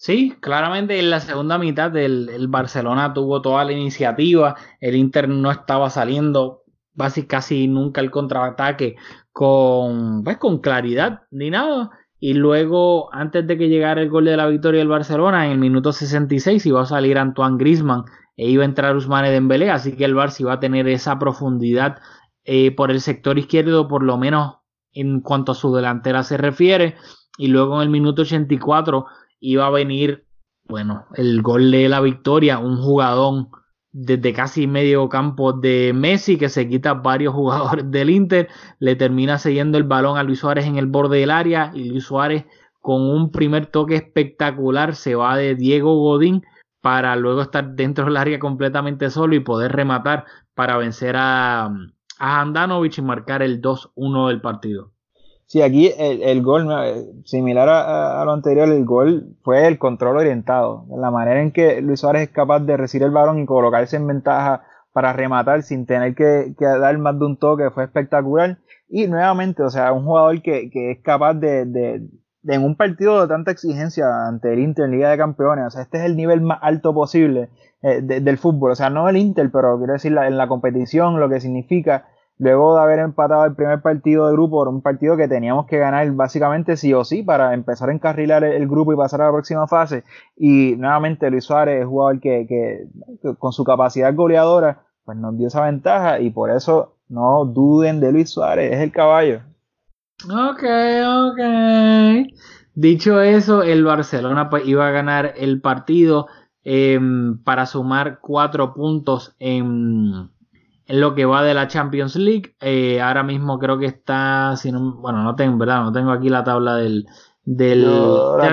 Sí, 0.03 0.34
claramente 0.40 0.98
en 0.98 1.11
la 1.11 1.20
segunda 1.20 1.59
mitad 1.59 1.94
el, 1.94 2.46
Barcelona 2.48 3.12
tuvo 3.12 3.42
toda 3.42 3.66
la 3.66 3.72
iniciativa, 3.72 4.57
el 4.80 4.96
Inter 4.96 5.28
no 5.28 5.51
estaba 5.51 5.90
saliendo 5.90 6.62
básicamente 6.94 7.28
casi 7.28 7.68
nunca 7.68 8.01
el 8.01 8.11
contraataque 8.11 8.96
con, 9.30 10.24
pues, 10.24 10.38
con 10.38 10.61
claridad 10.61 11.24
ni 11.30 11.51
nada. 11.51 11.90
Y 12.18 12.32
luego, 12.32 13.14
antes 13.14 13.46
de 13.46 13.59
que 13.59 13.68
llegara 13.68 14.01
el 14.01 14.09
gol 14.09 14.24
de 14.24 14.38
la 14.38 14.46
victoria 14.46 14.78
del 14.78 14.88
Barcelona, 14.88 15.44
en 15.44 15.53
el 15.53 15.59
minuto 15.59 15.92
66 15.92 16.64
iba 16.64 16.80
a 16.80 16.86
salir 16.86 17.18
Antoine 17.18 17.59
Grisman 17.59 18.05
e 18.38 18.48
iba 18.48 18.62
a 18.62 18.66
entrar 18.66 18.96
Usmane 18.96 19.30
Dembélé, 19.30 19.70
así 19.70 19.96
que 19.96 20.07
el 20.07 20.16
Barça 20.16 20.40
iba 20.40 20.55
a 20.55 20.61
tener 20.61 20.88
esa 20.88 21.18
profundidad 21.18 21.98
eh, 22.44 22.74
por 22.74 22.90
el 22.90 23.03
sector 23.03 23.38
izquierdo, 23.38 23.86
por 23.86 24.03
lo 24.03 24.16
menos 24.16 24.61
en 24.94 25.20
cuanto 25.20 25.53
a 25.53 25.55
su 25.55 25.74
delantera 25.74 26.22
se 26.22 26.38
refiere. 26.38 26.96
Y 27.36 27.48
luego 27.48 27.76
en 27.76 27.82
el 27.82 27.90
minuto 27.90 28.22
84 28.22 29.07
iba 29.41 29.66
a 29.66 29.70
venir, 29.70 30.26
bueno, 30.64 31.07
el 31.16 31.43
gol 31.43 31.70
de 31.70 31.88
la 31.88 32.01
victoria, 32.01 32.59
un 32.59 32.76
jugadón 32.76 33.49
desde 33.93 34.32
casi 34.32 34.66
medio 34.66 35.09
campo 35.09 35.53
de 35.53 35.93
Messi 35.93 36.36
que 36.38 36.49
se 36.49 36.68
quita 36.68 36.95
varios 36.95 37.34
jugadores 37.34 37.91
del 37.91 38.11
Inter, 38.11 38.49
le 38.78 38.97
termina 38.97 39.38
siguiendo 39.38 39.78
el 39.78 39.84
balón 39.84 40.16
a 40.16 40.22
Luis 40.22 40.38
Suárez 40.41 40.66
en 40.66 40.76
el 40.76 40.86
borde 40.86 41.18
del 41.18 41.30
área 41.30 41.72
y 41.74 41.88
Luis 41.88 42.05
Suárez 42.05 42.45
con 42.80 43.03
un 43.03 43.30
primer 43.30 43.66
toque 43.66 43.97
espectacular 43.97 44.95
se 44.95 45.14
va 45.14 45.36
de 45.36 45.55
Diego 45.55 45.97
Godín 45.97 46.45
para 46.80 47.14
luego 47.16 47.43
estar 47.43 47.74
dentro 47.74 48.07
del 48.07 48.16
área 48.16 48.38
completamente 48.38 49.11
solo 49.11 49.34
y 49.34 49.41
poder 49.41 49.72
rematar 49.72 50.24
para 50.55 50.78
vencer 50.78 51.16
a, 51.18 51.70
a 52.18 52.45
y 52.47 53.03
marcar 53.03 53.43
el 53.43 53.61
2-1 53.61 54.28
del 54.28 54.41
partido. 54.41 54.93
Sí, 55.51 55.62
aquí 55.62 55.92
el, 55.98 56.42
gol, 56.42 56.68
similar 57.24 57.68
a, 57.68 58.24
lo 58.24 58.30
anterior, 58.30 58.68
el 58.68 58.84
gol 58.84 59.36
fue 59.42 59.66
el 59.66 59.78
control 59.78 60.18
orientado. 60.18 60.86
La 60.96 61.11
manera 61.11 61.42
en 61.42 61.51
que 61.51 61.82
Luis 61.82 61.98
Suárez 61.98 62.22
es 62.22 62.28
capaz 62.28 62.61
de 62.61 62.76
recibir 62.76 63.05
el 63.05 63.11
balón 63.11 63.40
y 63.40 63.46
colocarse 63.46 63.96
en 63.96 64.07
ventaja 64.07 64.62
para 64.92 65.12
rematar 65.12 65.64
sin 65.64 65.86
tener 65.86 66.14
que, 66.14 66.55
dar 66.57 66.96
más 66.98 67.18
de 67.18 67.24
un 67.26 67.36
toque 67.36 67.70
fue 67.70 67.82
espectacular. 67.82 68.59
Y 68.88 69.09
nuevamente, 69.09 69.64
o 69.64 69.70
sea, 69.70 69.92
un 69.92 70.05
jugador 70.05 70.40
que, 70.40 70.70
es 70.72 71.03
capaz 71.03 71.34
de, 71.34 71.64
de, 71.64 72.09
en 72.44 72.64
un 72.64 72.76
partido 72.76 73.20
de 73.20 73.26
tanta 73.26 73.51
exigencia 73.51 74.07
ante 74.28 74.53
el 74.53 74.61
Inter 74.61 74.84
en 74.84 74.92
Liga 74.92 75.11
de 75.11 75.18
Campeones, 75.18 75.66
o 75.66 75.70
sea, 75.70 75.82
este 75.82 75.98
es 75.98 76.05
el 76.05 76.14
nivel 76.16 76.42
más 76.42 76.61
alto 76.62 76.94
posible 76.94 77.48
eh, 77.82 78.01
del 78.03 78.38
fútbol. 78.38 78.70
O 78.70 78.76
sea, 78.76 78.88
no 78.88 79.09
el 79.09 79.16
Inter, 79.16 79.51
pero 79.51 79.78
quiero 79.78 79.94
decir 79.94 80.16
en 80.16 80.36
la 80.36 80.46
competición, 80.46 81.18
lo 81.18 81.28
que 81.28 81.40
significa 81.40 82.07
luego 82.41 82.74
de 82.74 82.82
haber 82.82 83.01
empatado 83.01 83.45
el 83.45 83.55
primer 83.55 83.82
partido 83.82 84.26
de 84.26 84.32
grupo, 84.32 84.62
era 84.62 84.70
un 84.70 84.80
partido 84.80 85.14
que 85.14 85.28
teníamos 85.28 85.66
que 85.66 85.78
ganar 85.78 86.11
básicamente 86.12 86.78
sí 86.78 86.95
o 86.95 87.05
sí 87.05 87.22
para 87.22 87.53
empezar 87.53 87.91
a 87.91 87.93
encarrilar 87.93 88.43
el, 88.45 88.66
grupo 88.66 88.95
y 88.95 88.97
pasar 88.97 89.20
a 89.20 89.26
la 89.26 89.32
próxima 89.32 89.68
fase. 89.68 90.05
Y 90.36 90.74
nuevamente 90.76 91.30
Luis 91.30 91.45
Suárez 91.45 91.82
es 91.82 91.86
jugador 91.86 92.18
que, 92.18 92.47
que, 92.49 93.34
con 93.38 93.53
su 93.53 93.62
capacidad 93.62 94.14
goleadora 94.14 94.82
pues 95.05 95.18
nos 95.18 95.36
dio 95.36 95.49
esa 95.49 95.64
ventaja 95.64 96.20
y 96.20 96.30
por 96.30 96.51
eso 96.51 96.97
no 97.09 97.45
duden 97.45 98.01
de 98.01 98.11
Luis 98.11 98.30
Suárez, 98.30 98.72
es 98.72 98.80
el 98.80 98.91
caballo. 98.91 99.43
Ok, 100.24 100.62
ok. 101.07 102.26
Dicho 102.74 103.20
eso, 103.20 103.62
el 103.62 103.84
Barcelona 103.84 104.49
pues 104.49 104.66
iba 104.66 104.88
a 104.88 104.93
ganar 104.93 105.34
el 105.36 105.61
partido 105.61 106.26
em, 106.64 107.43
para 107.43 107.66
sumar 107.66 108.20
cuatro 108.22 108.72
puntos 108.72 109.34
en, 109.38 110.30
en, 110.91 111.01
lo 111.01 111.14
que 111.14 111.24
va 111.24 111.43
de 111.43 111.55
la 111.55 111.68
Champions 111.68 112.16
League. 112.16 112.55
Eh, 112.61 113.01
ahora 113.01 113.22
mismo 113.22 113.59
creo 113.59 113.78
que 113.78 113.86
está, 113.86 114.55
si 114.57 114.72
no, 114.72 114.97
bueno, 114.97 115.22
no 115.22 115.34
tengo, 115.36 115.57
¿verdad? 115.59 115.82
No 115.82 115.93
tengo 115.93 116.11
aquí 116.11 116.28
la 116.28 116.45
tabla 116.45 116.76
del, 116.76 117.07
del, 117.45 117.84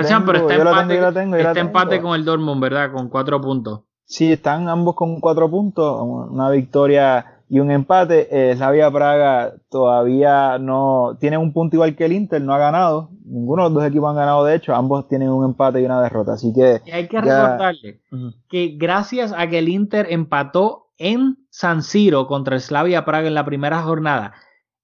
Champions, 0.06 0.24
pero 0.26 0.38
está, 0.38 0.54
empate, 0.54 1.12
tengo, 1.12 1.36
está 1.36 1.60
empate 1.60 2.00
con 2.00 2.14
el 2.14 2.24
Dortmund, 2.24 2.60
¿verdad? 2.60 2.92
Con 2.92 3.08
cuatro 3.08 3.40
puntos. 3.40 3.82
Sí, 4.04 4.32
están 4.32 4.68
ambos 4.68 4.94
con 4.94 5.20
cuatro 5.20 5.50
puntos, 5.50 6.00
una 6.02 6.48
victoria 6.50 7.42
y 7.48 7.60
un 7.60 7.70
empate. 7.70 8.28
Eh, 8.30 8.56
Slavia 8.56 8.90
Praga 8.90 9.54
todavía 9.68 10.58
no 10.58 11.16
tiene 11.20 11.38
un 11.38 11.52
punto 11.52 11.76
igual 11.76 11.94
que 11.94 12.06
el 12.06 12.12
Inter, 12.12 12.40
no 12.40 12.54
ha 12.54 12.58
ganado. 12.58 13.10
Ninguno 13.24 13.64
de 13.64 13.68
los 13.68 13.74
dos 13.74 13.84
equipos 13.84 14.10
han 14.10 14.16
ganado, 14.16 14.44
de 14.44 14.54
hecho, 14.54 14.74
ambos 14.74 15.08
tienen 15.08 15.28
un 15.28 15.44
empate 15.44 15.80
y 15.80 15.84
una 15.84 16.00
derrota. 16.00 16.32
Así 16.32 16.52
que. 16.54 16.80
Y 16.86 16.90
hay 16.90 17.06
que 17.06 17.20
recordarle 17.20 18.00
que 18.48 18.76
gracias 18.78 19.34
a 19.36 19.46
que 19.46 19.58
el 19.58 19.68
Inter 19.68 20.06
empató 20.10 20.87
en 20.98 21.38
San 21.50 21.82
Siro 21.82 22.26
contra 22.26 22.56
el 22.56 22.60
Slavia 22.60 23.04
Praga 23.04 23.28
en 23.28 23.34
la 23.34 23.44
primera 23.44 23.82
jornada 23.82 24.34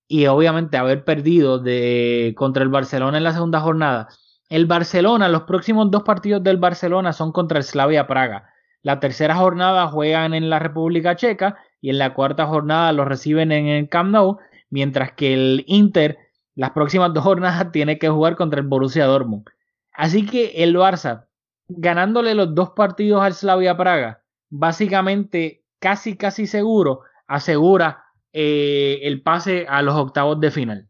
y 0.08 0.26
obviamente 0.26 0.76
haber 0.76 1.04
perdido 1.04 1.58
de, 1.58 2.34
contra 2.36 2.62
el 2.62 2.68
Barcelona 2.68 3.18
en 3.18 3.24
la 3.24 3.32
segunda 3.32 3.60
jornada, 3.60 4.08
el 4.48 4.66
Barcelona, 4.66 5.28
los 5.28 5.42
próximos 5.42 5.90
dos 5.90 6.02
partidos 6.02 6.42
del 6.42 6.58
Barcelona 6.58 7.12
son 7.12 7.32
contra 7.32 7.58
el 7.58 7.64
Slavia 7.64 8.06
Praga. 8.06 8.50
La 8.82 9.00
tercera 9.00 9.34
jornada 9.34 9.88
juegan 9.88 10.34
en 10.34 10.50
la 10.50 10.58
República 10.58 11.16
Checa 11.16 11.56
y 11.80 11.90
en 11.90 11.98
la 11.98 12.14
cuarta 12.14 12.46
jornada 12.46 12.92
lo 12.92 13.04
reciben 13.04 13.50
en 13.50 13.66
el 13.66 13.88
Camp 13.88 14.10
Nou, 14.10 14.38
mientras 14.70 15.12
que 15.12 15.32
el 15.32 15.64
Inter 15.66 16.18
las 16.54 16.70
próximas 16.70 17.12
dos 17.12 17.24
jornadas 17.24 17.70
tiene 17.72 17.98
que 17.98 18.08
jugar 18.08 18.36
contra 18.36 18.60
el 18.60 18.66
Borussia 18.66 19.06
Dortmund. 19.06 19.46
Así 19.92 20.26
que 20.26 20.62
el 20.62 20.76
Barça, 20.76 21.26
ganándole 21.68 22.34
los 22.34 22.54
dos 22.54 22.70
partidos 22.70 23.22
al 23.22 23.34
Slavia 23.34 23.76
Praga, 23.76 24.22
básicamente 24.50 25.63
casi 25.84 26.16
casi 26.16 26.46
seguro 26.46 27.00
asegura 27.26 28.06
eh, 28.32 29.00
el 29.02 29.20
pase 29.22 29.66
a 29.68 29.82
los 29.82 29.94
octavos 29.94 30.40
de 30.40 30.50
final. 30.50 30.88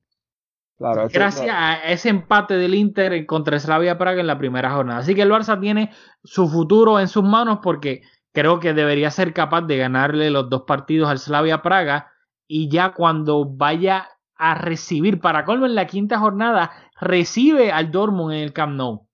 Gracias 0.79 1.49
a 1.51 1.75
ese 1.83 2.11
empate 2.11 2.55
del 2.55 2.77
Inter 2.77 3.27
contra 3.27 3.59
Slavia 3.59 3.99
Praga 3.99 4.21
en 4.21 4.29
la 4.29 4.39
primera 4.39 4.71
jornada. 4.71 5.01
Así 5.01 5.17
que 5.17 5.23
el 5.23 5.33
Barça 5.33 5.59
tiene 5.59 5.91
su 6.23 6.49
futuro 6.49 7.01
en 7.01 7.09
sus 7.09 7.25
manos 7.25 7.59
porque 7.61 8.03
creo 8.33 8.61
que 8.61 8.73
debería 8.73 9.11
ser 9.11 9.33
capaz 9.33 9.63
de 9.63 9.79
ganarle 9.79 10.31
los 10.31 10.49
dos 10.49 10.63
partidos 10.63 11.11
al 11.11 11.19
Slavia 11.19 11.61
Praga 11.61 12.13
y 12.47 12.69
ya 12.69 12.93
cuando 12.93 13.45
vaya 13.45 14.09
a 14.37 14.55
recibir, 14.55 15.21
para 15.21 15.45
colmo 15.45 15.67
en 15.67 15.75
la 15.75 15.89
quinta 15.89 16.21
jornada, 16.21 16.71
recibe 17.01 17.73
al 17.73 17.91
Dortmund 17.91 18.35
en 18.35 18.41
el 18.43 18.53
Camp 18.53 18.77
Nou. 18.77 19.09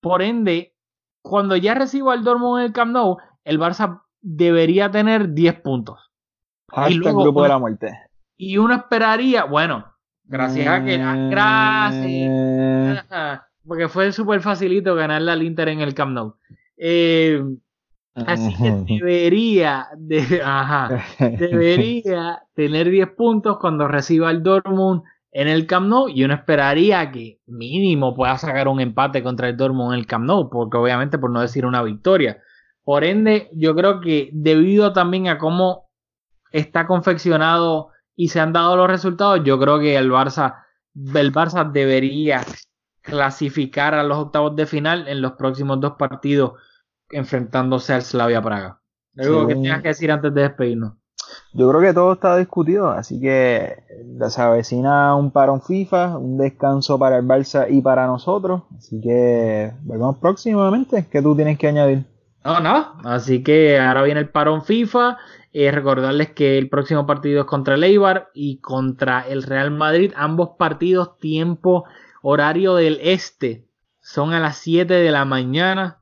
Por 0.00 0.22
ende, 0.22 0.74
cuando 1.22 1.54
ya 1.54 1.74
reciba 1.74 2.14
al 2.14 2.24
Dortmund 2.24 2.60
en 2.60 2.66
el 2.66 2.72
Camp 2.72 2.92
Nou, 2.92 3.18
el 3.44 3.60
Barça 3.60 4.02
debería 4.20 4.90
tener 4.90 5.32
10 5.32 5.60
puntos. 5.60 6.10
y 6.88 6.94
luego, 6.94 7.22
grupo 7.22 7.42
de 7.42 7.48
la 7.48 7.58
muerte. 7.58 7.98
Y 8.36 8.56
uno 8.56 8.74
esperaría, 8.74 9.44
bueno, 9.44 9.86
gracias 10.24 10.66
a 10.66 10.84
que... 10.84 10.98
Gracias. 11.30 13.06
Porque 13.66 13.88
fue 13.88 14.12
súper 14.12 14.40
facilito 14.40 14.94
ganarle 14.94 15.30
al 15.32 15.42
Inter 15.42 15.68
en 15.68 15.80
el 15.80 15.94
Camp 15.94 16.12
Nou. 16.12 16.36
Eh, 16.76 17.42
Así 18.14 18.54
que 18.56 18.70
debería, 18.94 19.88
de, 19.96 20.40
ajá, 20.44 21.04
debería 21.18 22.42
tener 22.54 22.90
10 22.90 23.10
puntos 23.10 23.58
cuando 23.58 23.86
reciba 23.86 24.30
el 24.30 24.42
Dortmund 24.42 25.02
en 25.32 25.48
el 25.48 25.66
Camp 25.66 25.88
Nou 25.88 26.08
y 26.08 26.24
uno 26.24 26.34
esperaría 26.34 27.10
que 27.12 27.38
mínimo 27.46 28.14
pueda 28.14 28.36
sacar 28.36 28.68
un 28.68 28.80
empate 28.80 29.22
contra 29.22 29.48
el 29.48 29.56
Dortmund 29.56 29.92
en 29.94 30.00
el 30.00 30.06
Camp 30.06 30.24
Nou, 30.24 30.50
porque 30.50 30.76
obviamente 30.76 31.18
por 31.18 31.30
no 31.30 31.40
decir 31.40 31.64
una 31.64 31.82
victoria. 31.82 32.38
Por 32.84 33.04
ende, 33.04 33.50
yo 33.52 33.74
creo 33.74 34.00
que 34.00 34.30
debido 34.32 34.92
también 34.92 35.28
a 35.28 35.38
cómo 35.38 35.90
está 36.52 36.86
confeccionado 36.86 37.90
y 38.16 38.28
se 38.28 38.40
han 38.40 38.52
dado 38.52 38.76
los 38.76 38.88
resultados, 38.88 39.42
yo 39.44 39.58
creo 39.58 39.78
que 39.78 39.96
el 39.96 40.10
Barça, 40.10 40.64
el 40.94 41.32
Barça 41.32 41.70
debería 41.70 42.42
clasificar 43.02 43.94
a 43.94 44.02
los 44.02 44.18
octavos 44.18 44.56
de 44.56 44.66
final 44.66 45.08
en 45.08 45.22
los 45.22 45.32
próximos 45.32 45.80
dos 45.80 45.92
partidos 45.92 46.52
enfrentándose 47.10 47.92
al 47.92 48.02
Slavia 48.02 48.42
Praga. 48.42 48.80
Algo 49.16 49.46
que 49.46 49.54
tengas 49.54 49.82
que 49.82 49.88
decir 49.88 50.10
antes 50.12 50.32
de 50.32 50.42
despedirnos. 50.42 50.94
Yo 51.52 51.68
creo 51.68 51.80
que 51.80 51.92
todo 51.92 52.12
está 52.12 52.36
discutido, 52.36 52.90
así 52.90 53.20
que 53.20 53.76
se 54.28 54.42
avecina 54.42 55.14
un 55.16 55.30
parón 55.30 55.62
FIFA, 55.62 56.18
un 56.18 56.38
descanso 56.38 56.98
para 56.98 57.18
el 57.18 57.26
Barça 57.26 57.66
y 57.68 57.82
para 57.82 58.06
nosotros. 58.06 58.62
Así 58.76 59.00
que 59.00 59.72
volvemos 59.82 60.18
próximamente. 60.18 61.06
¿Qué 61.10 61.22
tú 61.22 61.34
tienes 61.34 61.58
que 61.58 61.68
añadir? 61.68 62.04
No, 62.44 62.60
no. 62.60 62.96
Así 63.04 63.42
que 63.42 63.78
ahora 63.78 64.02
viene 64.02 64.20
el 64.20 64.28
parón 64.28 64.62
FIFA. 64.62 65.18
Eh, 65.52 65.70
recordarles 65.72 66.30
que 66.30 66.58
el 66.58 66.68
próximo 66.68 67.06
partido 67.06 67.40
es 67.40 67.46
contra 67.46 67.74
el 67.74 67.82
Eibar 67.84 68.30
y 68.34 68.58
contra 68.58 69.20
el 69.28 69.42
Real 69.42 69.70
Madrid. 69.70 70.12
Ambos 70.16 70.50
partidos, 70.58 71.18
tiempo, 71.18 71.84
horario 72.22 72.76
del 72.76 73.00
este, 73.02 73.66
son 74.00 74.32
a 74.32 74.40
las 74.40 74.58
7 74.58 74.94
de 74.94 75.10
la 75.10 75.24
mañana. 75.24 75.98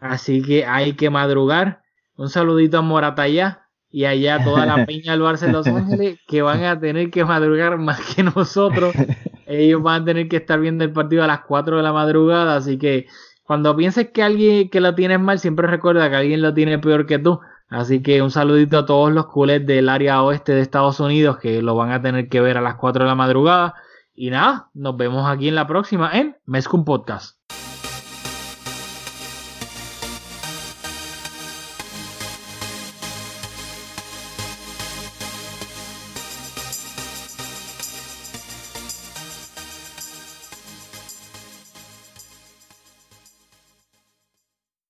Así 0.00 0.42
que 0.42 0.66
hay 0.66 0.94
que 0.94 1.10
madrugar. 1.10 1.82
Un 2.16 2.28
saludito 2.28 2.78
a 2.78 2.82
Moratalla 2.82 3.66
y 3.90 4.04
allá 4.04 4.42
toda 4.44 4.66
la 4.66 4.84
peña 4.86 5.12
del 5.12 5.22
Barça 5.22 5.46
de 5.46 5.52
Los 5.52 5.66
Ángeles 5.66 6.18
que 6.28 6.42
van 6.42 6.62
a 6.64 6.78
tener 6.78 7.10
que 7.10 7.24
madrugar 7.24 7.78
más 7.78 8.00
que 8.14 8.22
nosotros. 8.22 8.94
Ellos 9.46 9.82
van 9.82 10.02
a 10.02 10.04
tener 10.04 10.28
que 10.28 10.36
estar 10.36 10.60
viendo 10.60 10.84
el 10.84 10.92
partido 10.92 11.24
a 11.24 11.26
las 11.26 11.40
4 11.40 11.78
de 11.78 11.82
la 11.82 11.92
madrugada. 11.92 12.56
Así 12.56 12.78
que 12.78 13.06
cuando 13.44 13.76
pienses 13.76 14.10
que 14.10 14.22
alguien 14.22 14.70
que 14.70 14.80
lo 14.80 14.94
tienes 14.94 15.20
mal, 15.20 15.38
siempre 15.38 15.66
recuerda 15.66 16.08
que 16.08 16.16
alguien 16.16 16.42
lo 16.42 16.54
tiene 16.54 16.78
peor 16.78 17.06
que 17.06 17.18
tú. 17.18 17.40
Así 17.68 18.02
que 18.02 18.22
un 18.22 18.30
saludito 18.30 18.78
a 18.78 18.86
todos 18.86 19.12
los 19.12 19.26
culés 19.26 19.66
del 19.66 19.88
área 19.88 20.22
oeste 20.22 20.52
de 20.52 20.60
Estados 20.60 21.00
Unidos 21.00 21.38
que 21.38 21.60
lo 21.62 21.74
van 21.74 21.92
a 21.92 22.00
tener 22.00 22.28
que 22.28 22.40
ver 22.40 22.56
a 22.56 22.62
las 22.62 22.76
4 22.76 23.04
de 23.04 23.08
la 23.08 23.14
madrugada. 23.14 23.74
Y 24.14 24.30
nada, 24.30 24.70
nos 24.74 24.96
vemos 24.96 25.28
aquí 25.28 25.48
en 25.48 25.56
la 25.56 25.66
próxima 25.66 26.10
en 26.12 26.36
Mezcum 26.46 26.84
Podcast. 26.84 27.43